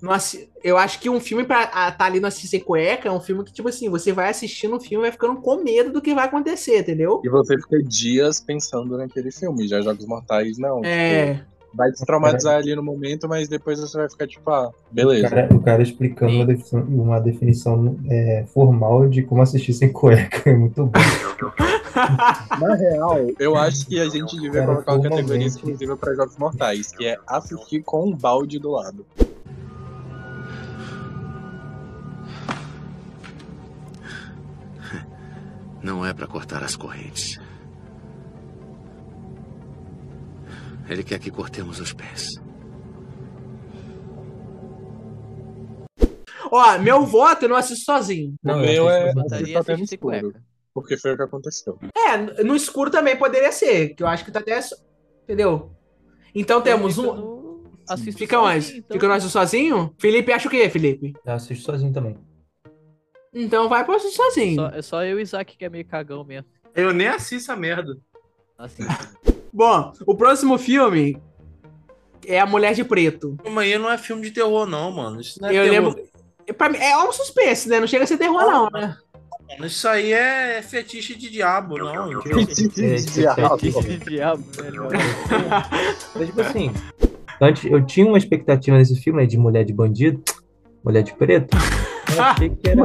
Não 0.01 0.11
assi- 0.11 0.49
eu 0.63 0.77
acho 0.79 0.99
que 0.99 1.09
um 1.11 1.19
filme 1.19 1.43
pra 1.43 1.65
estar 1.65 1.91
tá 1.91 2.05
ali 2.05 2.19
no 2.19 2.25
assistir 2.25 2.59
cueca 2.61 3.07
é 3.07 3.11
um 3.11 3.21
filme 3.21 3.43
que, 3.43 3.53
tipo 3.53 3.69
assim, 3.69 3.87
você 3.87 4.11
vai 4.11 4.29
assistindo 4.29 4.75
o 4.75 4.79
filme 4.79 4.97
e 5.03 5.07
vai 5.07 5.11
ficando 5.11 5.39
com 5.39 5.63
medo 5.63 5.91
do 5.91 6.01
que 6.01 6.15
vai 6.15 6.25
acontecer, 6.25 6.79
entendeu? 6.79 7.21
E 7.23 7.29
você 7.29 7.55
fica 7.57 7.81
dias 7.83 8.39
pensando 8.39 8.97
naquele 8.97 9.31
filme. 9.31 9.67
Já 9.67 9.79
Jogos 9.79 10.07
Mortais, 10.07 10.57
não. 10.57 10.77
Tipo, 10.77 10.87
É. 10.87 11.45
vai 11.73 11.91
te 11.91 12.05
traumatizar 12.05 12.55
ali 12.55 12.75
no 12.75 12.83
momento, 12.83 13.27
mas 13.27 13.47
depois 13.47 13.79
você 13.79 13.97
vai 13.97 14.09
ficar 14.09 14.27
tipo, 14.27 14.49
ah, 14.49 14.71
beleza. 14.91 15.27
O 15.27 15.29
cara, 15.29 15.55
o 15.55 15.59
cara 15.61 15.83
explicando 15.83 16.33
uma 16.33 16.45
definição, 16.45 16.81
uma 16.81 17.19
definição, 17.19 17.97
é, 18.09 18.45
formal 18.53 19.07
de 19.07 19.23
como 19.23 19.41
assistir 19.41 19.73
sem 19.73 19.91
cueca. 19.91 20.41
É 20.51 20.55
muito 20.55 20.85
bom. 20.85 20.99
Na 22.59 22.75
real, 22.75 23.17
eu 23.39 23.55
acho 23.55 23.85
que 23.85 23.99
a 23.99 24.09
gente 24.09 24.35
devia 24.35 24.61
Cara, 24.61 24.65
colocar 24.65 24.93
uma 24.95 25.09
categoria 25.09 25.47
exclusiva 25.47 25.95
para 25.95 26.15
Jogos 26.15 26.37
Mortais, 26.37 26.91
que 26.91 27.05
é 27.05 27.17
assistir 27.27 27.83
com 27.83 28.07
um 28.07 28.15
balde 28.15 28.59
do 28.59 28.71
lado. 28.71 29.05
Não 35.81 36.05
é 36.05 36.13
pra 36.13 36.27
cortar 36.27 36.63
as 36.63 36.75
correntes. 36.75 37.39
Ele 40.91 41.03
quer 41.05 41.19
que 41.19 41.31
cortemos 41.31 41.79
os 41.79 41.93
pés. 41.93 42.27
Ó, 46.51 46.77
meu 46.79 47.05
voto 47.05 47.45
eu 47.45 47.49
não 47.49 47.55
assisto 47.55 47.85
sozinho. 47.85 48.33
o 48.43 48.47
Não, 48.47 48.55
eu 48.61 48.83
meu 48.83 48.89
é 48.89 48.99
assisto 49.03 49.15
botaria 49.21 49.37
assistir 49.37 49.57
até 49.57 49.71
no 49.71 49.75
assistir 49.75 49.95
escuro. 49.95 50.21
cueca. 50.21 50.43
Porque 50.73 50.97
foi 50.97 51.13
o 51.13 51.17
que 51.17 51.23
aconteceu. 51.23 51.79
É, 51.95 52.43
no 52.43 52.55
escuro 52.57 52.91
também 52.91 53.15
poderia 53.17 53.53
ser, 53.53 53.95
que 53.95 54.03
eu 54.03 54.07
acho 54.07 54.25
que 54.25 54.31
tá 54.31 54.39
até. 54.39 54.59
Entendeu? 55.23 55.71
Então 56.35 56.61
temos 56.61 56.97
um. 56.97 57.61
assisto 57.87 58.19
Fica 58.19 58.37
onde? 58.41 58.61
sozinho, 58.61 58.79
então. 58.79 58.95
Fica 58.95 59.07
nós 59.07 59.23
sozinho? 59.23 59.95
Felipe 59.97 60.33
acha 60.33 60.49
o 60.49 60.51
quê, 60.51 60.69
Felipe? 60.69 61.13
Eu 61.25 61.33
assisto 61.33 61.63
sozinho 61.63 61.93
também. 61.93 62.17
Então 63.33 63.69
vai 63.69 63.85
pra 63.85 63.95
assistir 63.95 64.17
sozinho. 64.17 64.55
Só, 64.55 64.67
é 64.67 64.81
só 64.81 65.03
eu 65.05 65.11
e 65.11 65.21
o 65.21 65.21
Isaac 65.21 65.55
que 65.55 65.63
é 65.63 65.69
meio 65.69 65.85
cagão 65.85 66.25
mesmo. 66.25 66.49
Eu 66.75 66.93
nem 66.93 67.07
assisto 67.07 67.49
a 67.49 67.55
merda. 67.55 67.97
Assim, 68.57 68.83
Bom, 69.53 69.91
o 70.05 70.15
próximo 70.15 70.57
filme 70.57 71.21
é 72.25 72.39
A 72.39 72.45
Mulher 72.45 72.73
de 72.73 72.83
Preto. 72.83 73.37
Mas 73.49 73.65
aí 73.65 73.77
não 73.77 73.91
é 73.91 73.97
filme 73.97 74.21
de 74.21 74.31
terror, 74.31 74.65
não, 74.65 74.91
mano. 74.91 75.19
Isso 75.19 75.41
não 75.41 75.49
é 75.49 75.51
eu 75.51 75.69
terror. 75.69 75.95
lembro. 75.95 76.11
Mim, 76.71 76.77
é 76.77 76.97
um 76.97 77.11
suspense, 77.11 77.69
né? 77.69 77.79
Não 77.79 77.87
chega 77.87 78.03
a 78.03 78.07
ser 78.07 78.17
terror, 78.17 78.41
não, 78.41 78.69
né? 78.71 78.95
mano. 79.57 79.65
Isso 79.65 79.87
aí 79.87 80.13
é 80.13 80.61
fetiche 80.61 81.13
de 81.15 81.29
diabo, 81.29 81.77
não. 81.77 82.09
Diabo. 82.09 82.21
diabo, 84.09 84.43
velho. 84.51 84.87
Mas, 86.15 86.27
tipo 86.27 86.41
assim, 86.41 86.71
antes, 87.39 87.65
eu 87.65 87.85
tinha 87.85 88.07
uma 88.07 88.17
expectativa 88.17 88.77
nesse 88.77 88.95
filme 89.01 89.21
né, 89.21 89.27
de 89.27 89.37
mulher 89.37 89.65
de 89.65 89.73
bandido, 89.73 90.23
mulher 90.83 91.03
de 91.03 91.13
preto. 91.13 91.57
Eu 92.15 92.23
achei 92.23 92.49
que 92.49 92.69
era. 92.69 92.81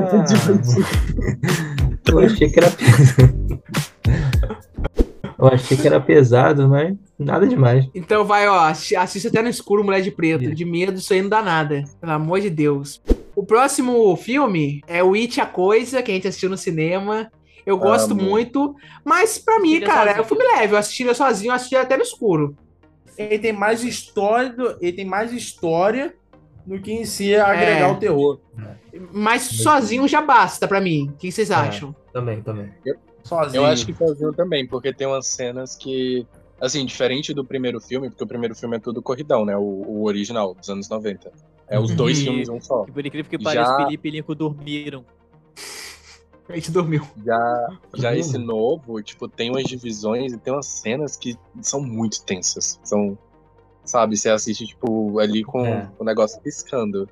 eu 2.09 2.19
achei 2.19 2.51
que 2.51 2.59
era. 2.59 2.69
Eu 5.39 5.49
achei 5.49 5.77
que 5.77 5.87
era 5.87 6.01
pesado, 6.01 6.69
mas 6.69 6.95
nada 7.19 7.47
demais. 7.47 7.87
Então 7.95 8.25
vai, 8.25 8.49
ó, 8.49 8.59
assi- 8.61 8.97
assiste 8.97 9.29
até 9.29 9.43
no 9.43 9.49
escuro 9.49 9.85
Mulher 9.85 10.01
de 10.03 10.11
Preto. 10.11 10.55
De 10.55 10.65
medo, 10.65 10.99
isso 10.99 11.13
aí 11.13 11.21
não 11.23 11.29
dá 11.29 11.43
nada. 11.43 11.85
Pelo 12.01 12.13
amor 12.13 12.41
de 12.41 12.49
Deus. 12.51 13.03
O 13.35 13.45
próximo 13.45 14.17
filme 14.17 14.81
é 14.87 15.05
o 15.05 15.13
It 15.15 15.41
a 15.41 15.47
Coisa, 15.47 16.03
que 16.03 16.11
a 16.11 16.15
gente 16.15 16.27
assistiu 16.29 16.49
no 16.49 16.57
cinema. 16.57 17.31
Eu 17.67 17.77
gosto 17.77 18.13
Amo. 18.13 18.23
muito, 18.23 18.75
mas 19.05 19.37
pra 19.39 19.59
mim, 19.61 19.75
Assistiria 19.75 19.89
cara, 19.95 20.11
é 20.11 20.15
um 20.15 20.17
sozinho. 20.25 20.41
filme 20.41 20.57
leve. 20.57 20.75
Eu 20.75 20.79
assistiria 20.79 21.15
sozinho, 21.15 21.51
eu 21.51 21.55
assistiria 21.55 21.83
até 21.83 21.97
no 21.97 22.03
escuro. 22.03 22.57
Ele 23.19 23.39
tem 23.39 23.53
mais 23.53 23.83
história, 23.83 24.51
do- 24.51 24.77
ele 24.81 24.93
tem 24.93 25.05
mais 25.05 25.33
história 25.33 26.15
do 26.65 26.79
que 26.81 26.93
em 26.93 27.05
si 27.05 27.35
agregar 27.35 27.89
É. 27.89 27.93
o 27.93 27.97
terror. 27.97 28.41
Mas 29.13 29.43
sozinho 29.43 30.07
já 30.09 30.23
basta 30.23 30.67
pra 30.67 30.81
mim. 30.81 31.11
O 31.13 31.17
que 31.19 31.31
vocês 31.31 31.51
acham? 31.51 31.95
Também, 32.13 32.41
também. 32.41 32.71
Sozinho. 33.27 33.61
Eu 33.63 33.67
acho 33.67 33.85
que 33.85 33.93
sozinho 33.95 34.33
também, 34.33 34.67
porque 34.67 34.93
tem 34.93 35.07
umas 35.07 35.27
cenas 35.27 35.75
que. 35.77 36.27
Assim, 36.61 36.87
diferente 36.87 37.35
do 37.35 37.45
primeiro 37.45 37.79
filme, 37.81 38.09
porque 38.09 38.25
o 38.25 38.27
primeiro 38.27 38.55
filme 38.55 38.77
é 38.77 38.81
tudo 38.81 39.03
corridão, 39.03 39.45
né? 39.45 39.55
O, 39.57 39.61
o 39.63 40.05
original, 40.05 40.55
dos 40.55 40.69
anos 40.71 40.89
90. 40.89 41.31
É 41.69 41.79
os 41.79 41.95
dois 41.95 42.19
Uhum. 42.19 42.25
filmes 42.25 42.49
um 42.49 42.61
só. 42.61 42.85
Que 42.85 42.93
por 42.93 43.05
incrível 43.05 43.29
que 43.31 43.37
Já- 43.43 43.45
pareça, 43.45 43.77
Felipe 43.85 44.09
e 44.09 44.11
Lincoln 44.13 44.35
dormiram. 44.35 45.05
A 46.49 46.55
gente 46.55 46.71
dormiu. 46.71 47.03
Já, 47.25 47.69
já 47.97 48.11
Uhum. 48.11 48.17
esse 48.17 48.39
novo, 48.39 49.03
tipo, 49.03 49.29
tem 49.29 49.51
umas 49.51 49.65
divisões 49.65 50.33
e 50.33 50.39
tem 50.39 50.53
umas 50.53 50.67
cenas 50.67 51.17
que 51.17 51.37
são 51.61 51.81
muito 51.81 52.23
tensas. 52.25 52.79
São, 52.85 53.19
sabe, 53.85 54.17
você 54.17 54.31
assiste, 54.31 54.65
tipo, 54.67 55.19
ali 55.19 55.43
com 55.45 55.67
É. 55.67 55.91
o 55.99 56.05
negócio 56.05 56.41
piscando. 56.41 57.09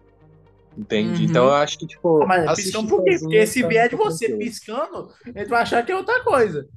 Entende? 0.77 1.23
Uhum. 1.23 1.29
Então 1.29 1.45
eu 1.47 1.55
acho 1.55 1.79
que, 1.79 1.87
tipo. 1.87 2.23
Ah, 2.23 2.27
Mas 2.27 2.47
assistir 2.49 2.73
piscando 2.73 2.89
por 2.89 3.05
quê? 3.05 3.17
Porque 3.19 3.47
se 3.47 3.63
vier 3.63 3.89
de 3.89 3.97
tá 3.97 4.03
você 4.03 4.27
tranquilo. 4.27 4.51
piscando, 4.51 5.09
ele 5.35 5.47
vai 5.49 5.63
achar 5.63 5.85
que 5.85 5.93
é 5.93 5.97
outra 5.97 6.23
coisa. 6.25 6.69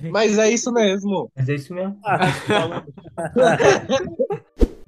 Mas 0.00 0.38
é 0.38 0.50
isso 0.50 0.72
mesmo. 0.72 1.30
Mas 1.36 1.48
é 1.48 1.54
isso 1.54 1.74
mesmo. 1.74 1.98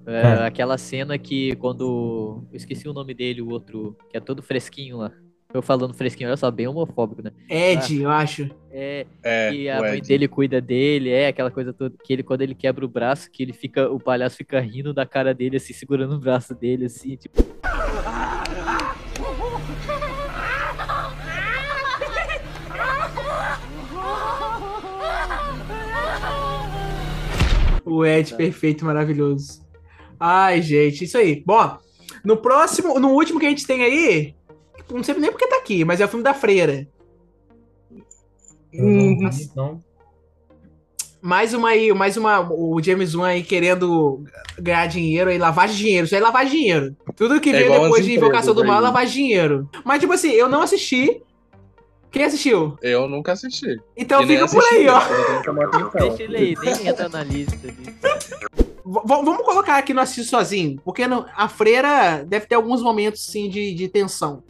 É, 0.06 0.20
É. 0.22 0.46
Aquela 0.46 0.76
cena 0.76 1.18
que 1.18 1.56
quando. 1.56 2.46
Eu 2.50 2.56
esqueci 2.56 2.86
o 2.88 2.92
nome 2.92 3.14
dele, 3.14 3.40
o 3.40 3.48
outro, 3.48 3.96
que 4.10 4.16
é 4.16 4.20
todo 4.20 4.42
fresquinho 4.42 4.98
lá. 4.98 5.10
Eu 5.54 5.62
falando 5.62 5.94
fresquinho, 5.94 6.28
olha 6.28 6.36
só, 6.36 6.50
bem 6.50 6.66
homofóbico, 6.66 7.22
né? 7.22 7.30
Ed, 7.48 8.02
eu 8.02 8.10
acho. 8.10 8.50
É, 8.72 9.06
É, 9.22 9.52
e 9.54 9.70
a 9.70 9.78
mãe 9.78 9.98
Ed. 9.98 10.08
dele 10.08 10.26
cuida 10.26 10.60
dele, 10.60 11.10
é 11.10 11.28
aquela 11.28 11.48
coisa 11.48 11.72
toda 11.72 11.94
que 12.02 12.12
ele 12.12 12.24
quando 12.24 12.42
ele 12.42 12.56
quebra 12.56 12.84
o 12.84 12.88
braço, 12.88 13.30
que 13.30 13.40
ele 13.40 13.52
fica, 13.52 13.88
o 13.88 14.00
palhaço 14.00 14.36
fica 14.36 14.58
rindo 14.58 14.92
da 14.92 15.06
cara 15.06 15.32
dele 15.32 15.58
assim, 15.58 15.72
segurando 15.72 16.16
o 16.16 16.18
braço 16.18 16.56
dele 16.56 16.86
assim, 16.86 17.14
tipo, 17.14 17.40
O 27.84 28.04
Ed 28.04 28.34
perfeito, 28.34 28.84
maravilhoso. 28.84 29.62
Ai, 30.18 30.62
gente, 30.62 31.04
isso 31.04 31.18
aí. 31.18 31.42
Bom, 31.46 31.78
no 32.24 32.36
próximo, 32.38 32.98
no 32.98 33.10
último 33.10 33.38
que 33.38 33.46
a 33.46 33.50
gente 33.50 33.66
tem 33.66 33.82
aí, 33.84 34.34
não 34.90 35.02
sei 35.02 35.14
nem 35.14 35.30
porque 35.30 35.46
tá 35.46 35.56
aqui, 35.56 35.84
mas 35.84 36.00
é 36.00 36.04
o 36.04 36.08
filme 36.08 36.22
da 36.24 36.34
Freira. 36.34 36.86
Não 38.72 39.12
então. 39.40 39.80
Mais 41.22 41.54
uma 41.54 41.70
aí, 41.70 41.90
mais 41.94 42.16
uma, 42.18 42.40
o 42.52 42.82
James 42.82 43.14
Wan 43.14 43.28
aí 43.28 43.42
querendo 43.42 44.24
ganhar 44.58 44.86
dinheiro 44.86 45.30
aí, 45.30 45.38
lavagem 45.38 45.74
de 45.76 45.82
dinheiro. 45.82 46.04
Isso 46.04 46.14
aí 46.14 46.22
é 46.22 46.44
de 46.44 46.50
dinheiro. 46.50 46.96
Tudo 47.16 47.40
que 47.40 47.48
É 47.48 47.52
veio 47.54 47.72
depois 47.72 48.04
de 48.04 48.14
Invocação 48.14 48.54
do 48.54 48.62
Mal 48.64 48.84
é 48.96 49.04
de 49.06 49.12
dinheiro. 49.12 49.68
Mas, 49.84 50.00
tipo 50.00 50.12
assim, 50.12 50.32
eu 50.32 50.48
não 50.50 50.60
assisti. 50.60 51.22
Quem 52.10 52.24
assistiu? 52.24 52.76
Eu 52.82 53.08
nunca 53.08 53.32
assisti. 53.32 53.80
Então 53.96 54.22
E 54.22 54.26
fica 54.26 54.46
por 54.46 54.58
assisti, 54.58 54.74
aí, 54.74 54.88
ó. 54.88 55.00
deixa 55.98 56.22
ele 56.22 56.36
aí, 56.36 56.54
nem 56.62 56.88
entra 56.88 57.08
na 57.08 57.24
lista 57.24 57.56
vamos 58.84 59.38
colocar 59.44 59.78
aqui 59.78 59.94
no 59.94 60.00
Assiste 60.00 60.28
Sozinho, 60.28 60.78
porque 60.84 61.06
no- 61.06 61.24
a 61.34 61.48
freira 61.48 62.22
deve 62.26 62.46
ter 62.46 62.54
alguns 62.54 62.82
momentos, 62.82 63.24
sim, 63.24 63.48
de, 63.48 63.72
de 63.74 63.88
tensão. 63.88 64.42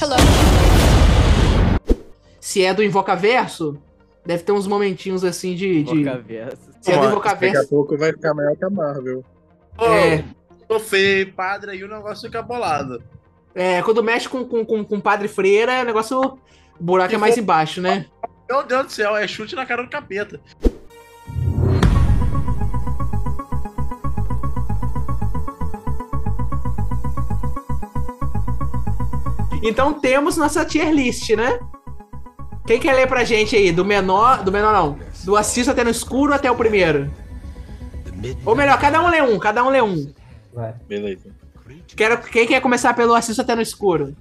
Hello. 0.00 0.16
Se 2.40 2.64
é 2.64 2.72
do 2.72 2.82
Invocaverso, 2.82 3.78
deve 4.24 4.42
ter 4.42 4.52
uns 4.52 4.66
momentinhos 4.66 5.24
assim 5.24 5.54
de. 5.54 5.82
de... 5.82 5.92
Invocaverso. 5.92 6.70
Se 6.80 6.92
é 6.92 6.94
do 6.94 7.00
Daqui 7.00 7.06
a 7.06 7.10
Invocaverso. 7.10 7.68
pouco 7.68 7.96
vai 7.96 8.12
ficar 8.12 8.34
maior 8.34 8.56
que 8.56 8.64
a 8.64 8.70
Marvel. 8.70 9.24
É, 9.78 10.22
Tô 10.68 10.80
feio, 10.80 11.32
padre, 11.32 11.72
aí 11.72 11.84
o 11.84 11.88
negócio 11.88 12.26
fica 12.28 12.42
bolado. 12.42 13.02
é, 13.54 13.82
quando 13.82 14.02
mexe 14.02 14.28
com, 14.28 14.44
com, 14.44 14.64
com, 14.64 14.84
com 14.84 15.00
Padre 15.00 15.28
Freira, 15.28 15.82
o 15.82 15.84
negócio. 15.84 16.38
O 16.78 16.84
buraco 16.84 17.14
é 17.14 17.18
mais 17.18 17.38
embaixo, 17.38 17.80
né? 17.80 18.06
Meu 18.48 18.62
Deus 18.62 18.86
do 18.86 18.92
céu, 18.92 19.16
é 19.16 19.26
chute 19.26 19.54
na 19.56 19.64
cara 19.64 19.82
do 19.82 19.88
capeta. 19.88 20.38
Então 29.66 29.92
temos 29.94 30.36
nossa 30.36 30.64
tier 30.64 30.92
list, 30.92 31.30
né? 31.30 31.58
Quem 32.66 32.80
quer 32.80 32.94
ler 32.94 33.06
pra 33.06 33.24
gente 33.24 33.54
aí? 33.54 33.70
Do 33.72 33.84
menor. 33.84 34.42
Do 34.42 34.52
menor 34.52 34.72
não. 34.72 34.98
Do 35.24 35.36
assisto 35.36 35.70
até 35.70 35.84
no 35.84 35.90
escuro 35.90 36.32
até 36.32 36.50
o 36.50 36.56
primeiro. 36.56 37.10
Ou 38.44 38.56
melhor, 38.56 38.78
cada 38.78 39.02
um 39.02 39.08
lê 39.08 39.20
um, 39.22 39.38
cada 39.38 39.62
um 39.62 39.68
lê 39.68 39.82
um. 39.82 40.12
Vai. 40.52 40.74
Beleza. 40.88 41.28
Quero, 41.94 42.18
quem 42.18 42.46
quer 42.46 42.60
começar 42.60 42.94
pelo 42.94 43.14
assisto 43.14 43.42
até 43.42 43.54
no 43.54 43.62
escuro? 43.62 44.16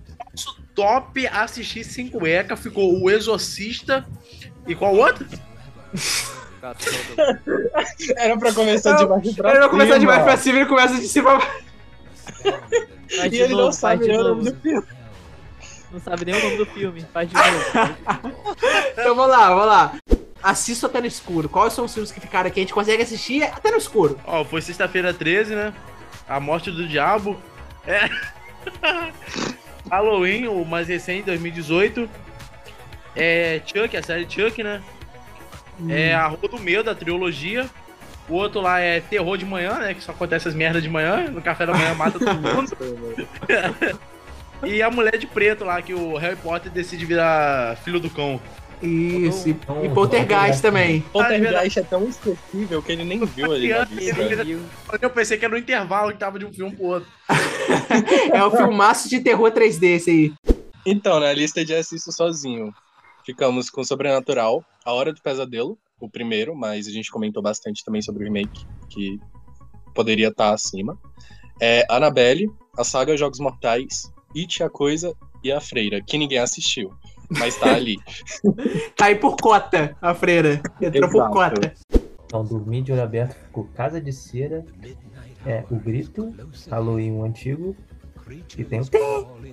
Top 0.76 1.26
assistir 1.28 1.84
sem 1.84 2.10
cueca 2.10 2.58
ficou 2.58 3.02
o 3.02 3.10
Exorcista 3.10 4.06
e 4.68 4.76
qual 4.76 4.96
outro? 4.96 5.26
Era 8.18 8.38
pra 8.38 8.52
começar 8.52 8.98
de 8.98 9.06
baixo 9.06 9.36
pra 9.36 9.52
Ele 9.52 9.60
não 9.60 9.70
começar 9.70 9.94
de 9.94 10.00
cima. 10.02 10.12
baixo 10.12 10.26
pra 10.26 10.38
cima, 10.38 10.58
ele 10.60 10.66
começa 10.66 10.96
de 10.96 11.08
cima 11.08 11.38
pra 11.38 11.48
Faz 13.16 13.32
E 13.34 13.38
ele 13.38 13.54
não 13.54 13.72
sabe 13.72 14.10
o 14.10 14.24
nome 14.24 14.52
do 14.52 14.60
filme. 14.60 14.88
Não 15.96 16.02
sabe 16.02 16.26
nem 16.26 16.36
o 16.36 16.44
nome 16.44 16.58
do 16.58 16.66
filme, 16.66 17.06
faz 17.14 17.30
de 17.30 17.34
novo. 17.34 18.36
Então 18.92 19.16
vamos 19.16 19.32
lá, 19.32 19.50
vamos 19.50 19.66
lá. 19.66 19.94
Assisto 20.42 20.86
até 20.86 21.00
no 21.00 21.06
escuro. 21.06 21.48
Quais 21.48 21.74
são 21.74 21.86
os 21.86 21.94
filmes 21.94 22.12
que 22.12 22.20
ficaram 22.20 22.48
aqui? 22.48 22.60
A 22.60 22.64
gente 22.64 22.74
consegue 22.74 23.04
assistir 23.04 23.44
até 23.44 23.72
no 23.72 23.78
escuro. 23.78 24.20
Ó, 24.26 24.44
foi 24.44 24.62
sexta-feira 24.62 25.14
13, 25.14 25.56
né? 25.56 25.74
A 26.28 26.40
Morte 26.40 26.72
do 26.72 26.88
Diabo. 26.88 27.40
É. 27.86 28.10
Halloween, 29.90 30.48
o 30.48 30.66
mais 30.66 30.88
recente, 30.88 31.26
2018. 31.28 32.10
É 33.16 33.62
Chuck, 33.66 33.96
a 33.96 34.04
série 34.04 34.30
Chuck, 34.30 34.64
né? 34.64 34.82
É 35.90 36.14
a 36.14 36.28
Rua 36.28 36.50
do 36.50 36.60
Medo, 36.60 36.84
da 36.84 36.96
trilogia. 36.96 37.70
O 38.28 38.34
outro 38.34 38.60
lá 38.62 38.80
é 38.80 39.00
Terror 39.02 39.38
de 39.38 39.46
Manhã, 39.46 39.74
né? 39.80 39.94
Que 39.94 40.02
só 40.02 40.12
acontece 40.12 40.48
as 40.48 40.56
merdas 40.56 40.84
de 40.84 40.90
manhã. 40.90 41.30
No 41.30 41.42
café 41.42 41.66
da 41.66 41.74
manhã 41.74 41.94
mata 41.94 42.18
todo 42.18 42.34
mundo. 42.34 42.76
e 44.66 44.82
a 44.82 44.90
Mulher 44.90 45.18
de 45.18 45.28
Preto 45.28 45.64
lá, 45.64 45.82
que 45.82 45.94
o 45.94 46.18
Harry 46.18 46.36
Potter 46.36 46.72
decide 46.72 47.06
virar 47.06 47.78
filho 47.78 48.00
do 48.00 48.10
cão. 48.10 48.40
Isso. 48.82 49.50
E, 49.50 49.52
e 49.52 49.90
Poltergeist 49.90 50.62
também. 50.62 51.02
Poltergeist 51.02 51.80
é 51.80 51.84
tão 51.84 52.08
esquecível 52.08 52.82
que 52.82 52.92
ele 52.92 53.04
nem 53.04 53.26
viu 53.26 53.52
ali. 53.52 53.70
Eu 55.02 55.10
pensei 55.10 55.38
que 55.38 55.46
era 55.46 55.54
no 55.54 55.60
intervalo 55.60 56.12
que 56.12 56.18
tava 56.18 56.38
de 56.38 56.46
um 56.46 56.54
filme 56.54 56.76
pro 56.76 56.86
outro. 56.86 57.10
É 58.34 58.44
o 58.44 58.52
filmaço 58.52 59.10
de 59.10 59.20
terror 59.20 59.52
3D 59.52 59.84
esse 59.84 60.10
aí. 60.12 60.34
Então, 60.86 61.20
na 61.20 61.32
lista 61.34 61.64
de 61.64 61.74
assisto 61.74 62.12
sozinho, 62.12 62.74
ficamos 63.26 63.70
com 63.70 63.84
Sobrenatural, 63.84 64.64
A 64.84 64.92
Hora 64.94 65.14
do 65.14 65.22
Pesadelo, 65.22 65.78
o 66.00 66.10
primeiro, 66.10 66.56
mas 66.56 66.88
a 66.88 66.92
gente 66.92 67.10
comentou 67.10 67.42
bastante 67.42 67.84
também 67.84 68.02
sobre 68.02 68.24
o 68.24 68.26
remake, 68.26 68.66
que 68.90 69.20
poderia 69.94 70.28
estar 70.28 70.54
acima. 70.54 70.98
É, 71.60 71.86
Annabelle, 71.90 72.52
a 72.78 72.84
saga 72.84 73.18
Jogos 73.18 73.40
Mortais, 73.40 74.12
It, 74.36 74.64
a 74.64 74.70
Coisa 74.70 75.16
e 75.44 75.52
a 75.52 75.62
Freira, 75.62 76.02
que 76.02 76.18
ninguém 76.18 76.40
assistiu, 76.40 76.94
mas 77.30 77.56
tá 77.58 77.74
ali. 77.74 77.98
Tá 78.96 79.06
aí 79.06 79.16
por 79.16 79.36
cota, 79.36 79.96
a 80.02 80.14
freira. 80.14 80.62
Entrou 80.82 81.10
por 81.10 81.18
Exato. 81.18 81.34
cota. 81.34 81.74
Então, 82.26 82.44
dormir 82.46 82.82
de 82.82 82.92
olho 82.92 83.04
aberto 83.04 83.36
ficou 83.36 83.66
Casa 83.76 84.00
de 84.00 84.12
Cera, 84.14 84.66
é, 85.46 85.64
O 85.70 85.76
Grito, 85.76 86.34
Halloween 86.70 87.12
o 87.12 87.24
Antigo, 87.24 87.76
e 88.58 88.64
tem 88.64 88.80
o 88.82 88.86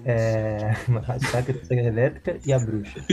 é, 0.05 0.75
Massacre 0.89 1.53
da 1.53 1.65
Serra 1.65 1.89
Elétrica 1.89 2.39
e 2.47 2.53
A 2.53 2.59
Bruxa. 2.59 3.05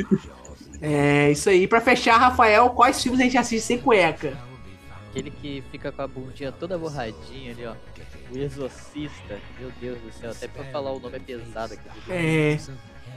É, 0.82 1.32
isso 1.32 1.50
aí. 1.50 1.68
Pra 1.68 1.82
fechar, 1.82 2.18
Rafael, 2.18 2.70
quais 2.70 3.02
filmes 3.02 3.20
a 3.20 3.24
gente 3.24 3.38
assiste 3.38 3.66
sem 3.66 3.80
cueca? 3.80 4.38
Aquele 5.10 5.32
que 5.32 5.64
fica 5.72 5.92
com 5.92 6.02
a 6.02 6.08
bundinha 6.08 6.52
toda 6.52 6.78
borradinha 6.78 7.52
ali, 7.52 7.66
ó. 7.66 7.74
O 8.32 8.38
Exorcista. 8.38 9.38
Meu 9.60 9.72
Deus 9.82 9.98
do 10.00 10.12
céu, 10.14 10.32
até 10.32 10.48
pra 10.48 10.64
falar 10.66 10.92
o 10.92 11.00
nome 11.00 11.18
é 11.18 11.20
pesado 11.20 11.74
aqui. 11.74 12.12
É. 12.12 12.58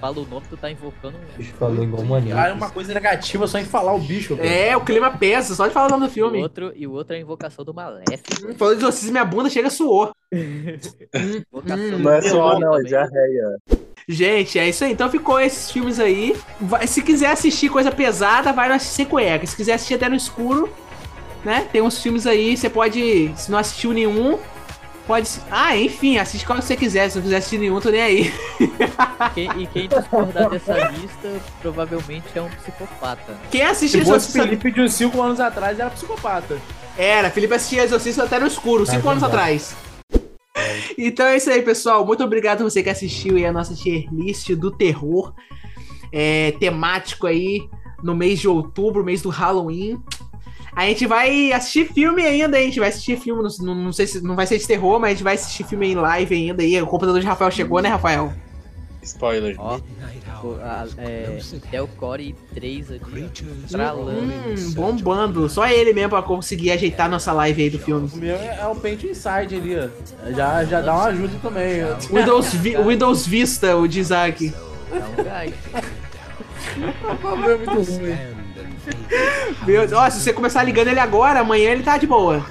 Fala 0.01 0.19
o 0.19 0.27
nome, 0.27 0.45
tu 0.51 0.57
tá 0.57 0.69
invocando 0.71 1.17
um. 1.17 1.21
O 1.21 1.39
bicho 1.39 1.53
falou 1.55 1.85
igual 1.85 2.03
maníaco. 2.03 2.41
Cara, 2.41 2.55
uma 2.55 2.71
coisa 2.71 2.93
negativa 2.93 3.47
só 3.47 3.59
em 3.59 3.65
falar 3.65 3.93
o 3.95 4.01
bicho, 4.01 4.35
velho. 4.35 4.49
É, 4.49 4.77
o 4.77 4.81
clima 4.81 5.11
pesa, 5.17 5.55
só 5.55 5.69
de 5.69 5.73
falar 5.73 5.87
o 5.87 5.91
nome 5.91 6.07
do 6.07 6.11
O 6.11 6.13
filme. 6.13 6.43
outro, 6.43 6.73
e 6.75 6.87
o 6.89 6.93
outro 6.93 7.15
é 7.15 7.19
a 7.19 7.21
invocação 7.23 7.65
do 7.65 7.73
Maléfico. 7.73 8.53
Falou 8.57 8.75
de 8.75 8.81
exorcismo, 8.81 9.13
minha 9.13 9.25
bunda 9.25 9.49
chega 9.49 9.71
suor. 9.71 10.13
Invocação 10.33 11.99
Não 11.99 12.11
é 12.11 12.21
Demônio 12.21 12.61
não, 12.61 12.69
é 12.75 12.77
também. 12.79 12.85
diarreia. 12.85 13.59
Gente, 14.09 14.59
é 14.59 14.69
isso 14.69 14.83
aí. 14.85 14.93
Então 14.93 15.09
ficou 15.09 15.39
esses 15.39 15.71
filmes 15.71 16.01
aí. 16.01 16.35
Vai- 16.61 16.87
se 16.89 17.03
quiser 17.03 17.31
assistir 17.31 17.69
coisa 17.69 17.93
pesada, 17.93 18.53
vai 18.53 18.69
no 18.69 18.75
assistir 18.75 19.07
cueca. 19.07 19.47
Se 19.47 19.55
quiser 19.55 19.75
assistir 19.75 19.95
até 19.95 20.09
no 20.09 20.17
escuro, 20.17 20.69
né? 21.45 21.69
Tem 21.71 21.81
uns 21.81 22.03
filmes 22.03 22.27
aí, 22.27 22.57
você 22.57 22.69
pode. 22.69 23.33
Se 23.37 23.51
não 23.51 23.59
assistiu 23.59 23.93
nenhum, 23.93 24.39
pode. 25.07 25.29
Ah, 25.51 25.77
enfim, 25.77 26.19
assiste 26.19 26.47
qual 26.47 26.61
você 26.61 26.77
quiser. 26.77 27.09
Se 27.11 27.17
não 27.17 27.23
quiser 27.23 27.37
assistir 27.37 27.59
nenhum, 27.59 27.81
tô 27.81 27.91
nem 27.91 28.03
aí. 28.03 28.33
Quem- 29.35 29.63
e 29.63 29.67
quem 29.67 29.89
discordar 29.89 30.51
dessa 30.51 30.89
lista 30.91 31.29
provavelmente 31.61 32.25
é 32.35 32.43
um 32.43 32.49
psicopata. 32.49 33.37
Quem 33.51 33.67
fosse 33.67 33.85
Exorcista. 33.99 34.43
Felipe 34.43 34.71
de 34.71 34.81
uns 34.81 34.95
5 34.95 35.21
anos 35.23 35.41
atrás, 35.41 35.79
era 35.79 35.91
psicopata. 35.91 36.59
Era, 36.97 37.31
Felipe 37.31 37.55
assistia 37.55 37.85
Exorcista 37.85 38.25
até 38.25 38.39
no 38.39 38.47
escuro, 38.47 38.85
5 38.87 39.09
anos 39.09 39.23
atrás. 39.23 39.75
Então 40.99 41.27
é 41.27 41.37
isso 41.39 41.51
aí, 41.51 41.63
pessoal. 41.63 42.05
Muito 42.05 42.23
obrigado 42.23 42.61
a 42.61 42.65
você 42.65 42.83
que 42.83 42.91
assistiu 42.91 43.37
aí 43.37 43.47
a 43.47 43.53
nossa 43.53 43.75
tier 43.75 44.05
list 44.13 44.51
do 44.55 44.71
terror. 44.71 45.33
É, 46.13 46.53
temático 46.61 47.27
aí 47.27 47.67
no 48.03 48.15
mês 48.15 48.39
de 48.39 48.49
outubro, 48.49 49.03
mês 49.03 49.23
do 49.23 49.31
Halloween. 49.31 49.99
A 50.75 50.87
gente 50.87 51.07
vai 51.07 51.53
assistir 51.53 51.93
filme 51.93 52.23
ainda, 52.23 52.57
a 52.57 52.61
gente 52.61 52.81
vai 52.81 52.89
assistir 52.89 53.19
filme, 53.19 53.47
não, 53.61 53.75
não 53.75 53.93
sei 53.93 54.07
se 54.07 54.23
não 54.23 54.35
vai 54.35 54.47
ser 54.47 54.59
de 54.59 54.67
terror, 54.67 54.99
mas 54.99 55.09
a 55.11 55.13
gente 55.15 55.23
vai 55.25 55.35
assistir 55.35 55.65
filme 55.65 55.89
em 55.93 55.95
live 55.95 56.35
ainda 56.35 56.63
aí. 56.63 56.81
O 56.81 56.87
computador 56.87 57.21
de 57.21 57.27
Rafael 57.27 57.51
chegou, 57.51 57.81
né, 57.83 57.91
Rafael? 57.91 58.33
Spoiler. 59.03 59.57
Ó, 59.59 59.81
o- 60.45 60.55
a- 60.63 60.87
é, 60.97 61.39
Intel 61.53 61.89
Core 61.97 62.35
3 62.55 62.89
ali, 62.93 63.03
ó, 63.25 63.65
estralando. 63.67 64.21
Hum, 64.23 64.71
bombando. 64.75 65.49
Só 65.49 65.67
ele 65.69 65.93
mesmo 65.93 66.11
pra 66.11 66.23
conseguir 66.23 66.71
ajeitar 66.71 67.11
nossa 67.11 67.33
live 67.33 67.63
aí 67.65 67.71
do 67.71 67.79
filme. 67.81 68.09
O 68.13 68.17
meu 68.17 68.37
é 68.37 68.65
o 68.67 68.77
Paint 68.77 69.03
Inside 69.03 69.57
ali, 69.57 69.77
ó. 69.77 70.31
Já, 70.35 70.65
já 70.65 70.81
dá 70.81 70.95
uma 70.95 71.05
ajuda 71.07 71.35
também. 71.43 71.83
ó. 71.85 71.97
Windows, 72.17 72.55
Vi- 72.55 72.77
Windows 72.79 73.27
Vista, 73.27 73.77
o 73.77 73.89
de 73.89 73.99
Isaac. 74.01 74.55
Dá 74.91 75.21
um 75.21 75.25
gás. 75.25 75.53
O 77.13 77.17
Pablo 77.17 77.51
é 77.51 77.57
muito 77.57 77.71
ruim. 77.73 78.42
Meu 79.67 79.87
Deus, 79.87 79.93
ó, 79.93 80.09
se 80.11 80.21
você 80.21 80.33
começar 80.33 80.63
ligando 80.63 80.89
ele 80.89 81.01
agora, 81.01 81.41
amanhã 81.41 81.71
ele 81.71 81.83
tá 81.83 81.97
de 81.97 82.07
boa. 82.07 82.45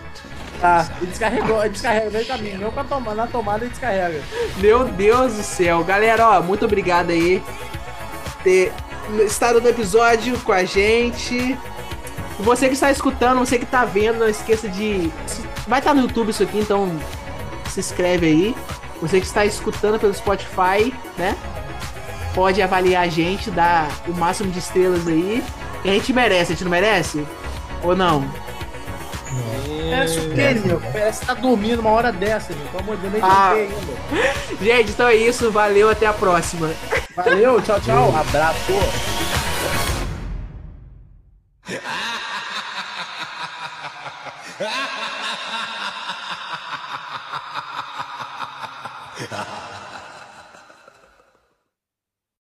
Tá, 0.60 0.88
e 1.02 1.08
descarregou, 1.08 1.60
ele 1.62 1.70
descarrega 1.70 2.12
meio 2.12 2.26
caminho. 2.26 2.60
Meu 2.60 2.72
com 2.72 2.80
a 2.80 2.84
tomada, 2.84 3.16
na 3.16 3.28
tomada 3.28 3.64
ele 3.64 3.72
descarrega. 3.72 4.22
Meu 4.58 4.86
Deus 4.86 5.34
do 5.34 5.44
céu. 5.44 5.84
Galera, 5.84 6.30
ó, 6.30 6.42
muito 6.42 6.66
obrigado 6.66 7.10
aí 7.10 7.42
por 8.24 8.44
ter 8.44 8.72
estado 9.26 9.60
no 9.60 9.68
episódio 9.68 10.40
com 10.42 10.52
a 10.52 10.64
gente. 10.64 11.58
Você 12.40 12.68
que 12.68 12.74
está 12.74 12.92
escutando, 12.92 13.40
você 13.40 13.58
que 13.58 13.66
está 13.66 13.86
vendo, 13.86 14.20
não 14.20 14.30
esqueça 14.30 14.70
de. 14.70 15.12
Vai 15.68 15.80
estar 15.80 15.94
no 15.94 16.02
YouTube 16.02 16.30
isso 16.30 16.44
aqui, 16.44 16.60
então 16.60 16.96
se 17.68 17.80
inscreve 17.80 18.28
aí. 18.28 18.56
Você 19.02 19.20
que 19.20 19.26
está 19.26 19.44
escutando 19.46 20.00
pelo 20.00 20.14
Spotify, 20.14 20.94
né? 21.18 21.36
Pode 22.36 22.62
avaliar 22.62 23.04
a 23.04 23.08
gente, 23.08 23.50
dar 23.50 23.88
o 24.08 24.14
máximo 24.14 24.52
de 24.52 24.60
estrelas 24.60 25.08
aí. 25.08 25.44
E 25.84 25.90
a 25.90 25.94
gente 25.94 26.14
merece, 26.14 26.52
a 26.54 26.56
gente 26.56 26.64
não 26.64 26.72
merece? 26.72 27.26
Ou 27.84 27.96
não? 27.96 28.24
Parece 29.90 30.20
o 30.20 30.34
quê, 30.34 30.54
meu? 30.66 30.80
Parece 30.80 31.20
que 31.22 31.26
tá 31.26 31.34
dormindo 31.34 31.80
uma 31.80 31.90
hora 31.92 32.12
dessa, 32.12 32.54
meu. 32.54 32.66
Pelo 32.68 32.80
amor 32.84 32.96
de 32.98 33.02
Deus, 33.04 33.14
nem 33.14 33.22
Ah. 33.24 33.52
ainda. 33.52 33.76
Gente, 34.62 34.92
então 34.92 35.08
é 35.08 35.16
isso. 35.16 35.52
Valeu, 35.52 35.90
até 35.90 36.06
a 36.06 36.14
próxima. 36.14 36.72
Valeu, 37.16 37.62
tchau, 37.62 37.80
tchau. 37.82 38.14
Abraço. 38.16 38.72
Ha 44.60 44.64
ha 44.64 44.70
ha 44.70 45.08
ha! 45.08 45.11